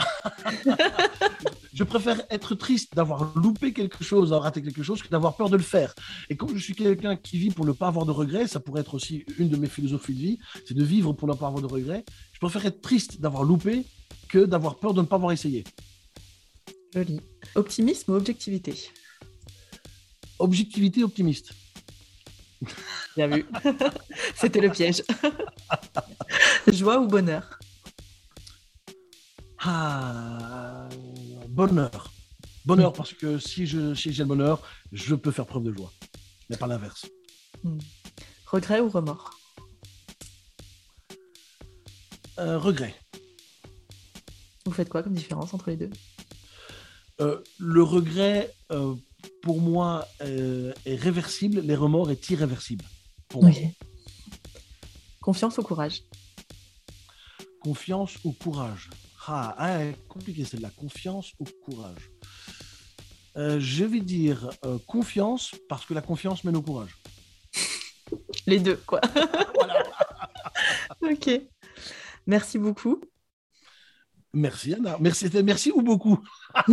je 1.75 1.85
préfère 1.85 2.21
être 2.31 2.55
triste 2.55 2.95
d'avoir 2.95 3.33
loupé 3.37 3.73
quelque 3.73 4.03
chose, 4.05 4.31
d'avoir 4.31 4.45
raté 4.45 4.63
quelque 4.63 4.83
chose, 4.83 5.03
que 5.03 5.09
d'avoir 5.09 5.37
peur 5.37 5.51
de 5.51 5.57
le 5.57 5.63
faire. 5.63 5.95
Et 6.29 6.37
comme 6.37 6.57
je 6.57 6.63
suis 6.63 6.75
quelqu'un 6.75 7.17
qui 7.17 7.39
vit 7.39 7.51
pour 7.51 7.65
ne 7.65 7.73
pas 7.73 7.87
avoir 7.87 8.07
de 8.07 8.11
regrets, 8.11 8.49
ça 8.49 8.61
pourrait 8.61 8.83
être 8.83 8.95
aussi 8.95 9.25
une 9.39 9.49
de 9.49 9.57
mes 9.57 9.69
philosophies 9.69 10.15
de 10.15 10.21
vie, 10.21 10.39
c'est 10.67 10.75
de 10.75 10.85
vivre 10.85 11.13
pour 11.13 11.29
ne 11.29 11.35
pas 11.35 11.47
avoir 11.47 11.63
de 11.63 11.67
regrets. 11.67 12.05
Je 12.33 12.39
préfère 12.39 12.67
être 12.67 12.81
triste 12.81 13.21
d'avoir 13.21 13.45
loupé 13.45 13.85
que 14.29 14.45
d'avoir 14.45 14.77
peur 14.77 14.95
de 14.95 15.01
ne 15.01 15.07
pas 15.07 15.17
avoir 15.17 15.33
essayé. 15.33 15.65
Joli. 16.95 17.21
Optimisme 17.55 18.13
ou 18.13 18.17
objectivité? 18.17 18.75
Objectivité 20.39 21.05
optimiste. 21.05 21.53
Bien 23.17 23.29
vu. 23.29 23.47
C'était 24.35 24.61
le 24.61 24.71
piège. 24.71 25.03
Joie 26.67 26.99
ou 26.99 27.07
bonheur? 27.07 27.59
Ah, 29.63 30.89
bonheur. 31.49 32.13
Bonheur, 32.65 32.93
parce 32.95 33.13
que 33.13 33.39
si 33.39 33.67
j'ai 33.67 33.79
le 33.79 34.25
bonheur, 34.25 34.63
je 34.93 35.15
peux 35.15 35.31
faire 35.31 35.47
preuve 35.47 35.65
de 35.65 35.73
joie. 35.73 35.93
Mais 36.49 36.57
pas 36.57 36.67
l'inverse. 36.67 37.07
Hmm. 37.63 37.79
Regret 38.47 38.81
ou 38.81 38.89
remords? 38.89 39.39
Regret. 42.39 42.95
Vous 44.65 44.73
faites 44.73 44.89
quoi 44.89 45.03
comme 45.03 45.13
différence 45.13 45.53
entre 45.53 45.71
les 45.71 45.77
deux? 45.77 45.91
Le 47.59 47.83
regret, 47.83 48.55
pour 49.43 49.61
moi, 49.61 50.09
est 50.21 50.95
réversible, 50.95 51.61
les 51.61 51.77
remords 51.77 52.11
est 52.11 52.31
irréversible. 52.31 52.85
Confiance 55.21 55.59
ou 55.59 55.63
courage? 55.63 56.03
Confiance 57.61 58.17
ou 58.25 58.33
courage 58.33 58.89
Ah, 59.33 59.55
ah 59.59 59.79
compliqué 60.09 60.45
celle-là. 60.45 60.71
Confiance 60.77 61.35
ou 61.39 61.45
courage 61.65 62.11
euh, 63.37 63.61
Je 63.61 63.85
vais 63.85 64.01
dire 64.01 64.51
euh, 64.65 64.77
confiance 64.89 65.55
parce 65.69 65.87
que 65.87 65.95
la 65.95 66.03
confiance 66.03 66.43
mène 66.43 66.57
au 66.57 66.63
courage. 66.63 66.97
Les 68.49 68.59
deux, 68.59 68.75
quoi. 68.75 69.01
voilà. 69.55 69.85
ok. 71.01 71.43
Merci 72.27 72.59
beaucoup. 72.59 73.01
Merci 74.33 74.75
Anna. 74.75 74.97
Merci, 74.99 75.31
merci 75.45 75.71
ou 75.71 75.83
beaucoup? 75.83 76.19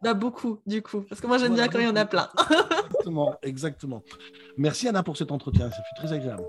Bah, 0.00 0.14
Beaucoup, 0.14 0.62
du 0.64 0.80
coup. 0.80 1.02
Parce 1.02 1.20
que 1.20 1.26
moi, 1.26 1.36
j'aime 1.38 1.54
bien 1.54 1.68
quand 1.68 1.80
il 1.80 1.86
y 1.86 1.88
en 1.88 1.96
a 1.96 2.06
plein. 2.06 2.30
exactement, 2.48 3.34
exactement. 3.42 4.02
Merci 4.56 4.88
Anna 4.88 5.02
pour 5.02 5.16
cet 5.18 5.30
entretien. 5.30 5.68
Ça 5.70 5.76
fut 5.76 5.94
très 5.96 6.12
agréable. 6.12 6.44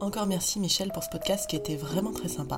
Encore 0.00 0.26
merci 0.26 0.58
Michel 0.58 0.90
pour 0.92 1.04
ce 1.04 1.10
podcast 1.10 1.48
qui 1.48 1.56
était 1.56 1.76
vraiment 1.76 2.12
très 2.12 2.28
sympa. 2.28 2.56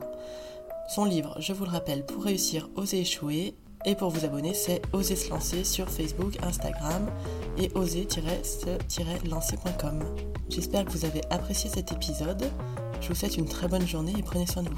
Son 0.94 1.06
livre, 1.06 1.34
je 1.38 1.54
vous 1.54 1.64
le 1.64 1.70
rappelle, 1.70 2.04
pour 2.04 2.24
réussir, 2.24 2.68
oser 2.76 3.00
échouer. 3.00 3.54
Et 3.86 3.94
pour 3.94 4.10
vous 4.10 4.26
abonner, 4.26 4.52
c'est 4.52 4.82
oser 4.92 5.16
se 5.16 5.30
lancer 5.30 5.64
sur 5.64 5.88
Facebook, 5.88 6.36
Instagram 6.42 7.10
et 7.56 7.70
oser-se-lancer.com. 7.74 10.04
J'espère 10.50 10.84
que 10.84 10.90
vous 10.90 11.06
avez 11.06 11.22
apprécié 11.30 11.70
cet 11.70 11.92
épisode. 11.92 12.44
Je 13.00 13.08
vous 13.08 13.14
souhaite 13.14 13.38
une 13.38 13.48
très 13.48 13.68
bonne 13.68 13.88
journée 13.88 14.12
et 14.18 14.22
prenez 14.22 14.46
soin 14.46 14.64
de 14.64 14.68
vous. 14.68 14.76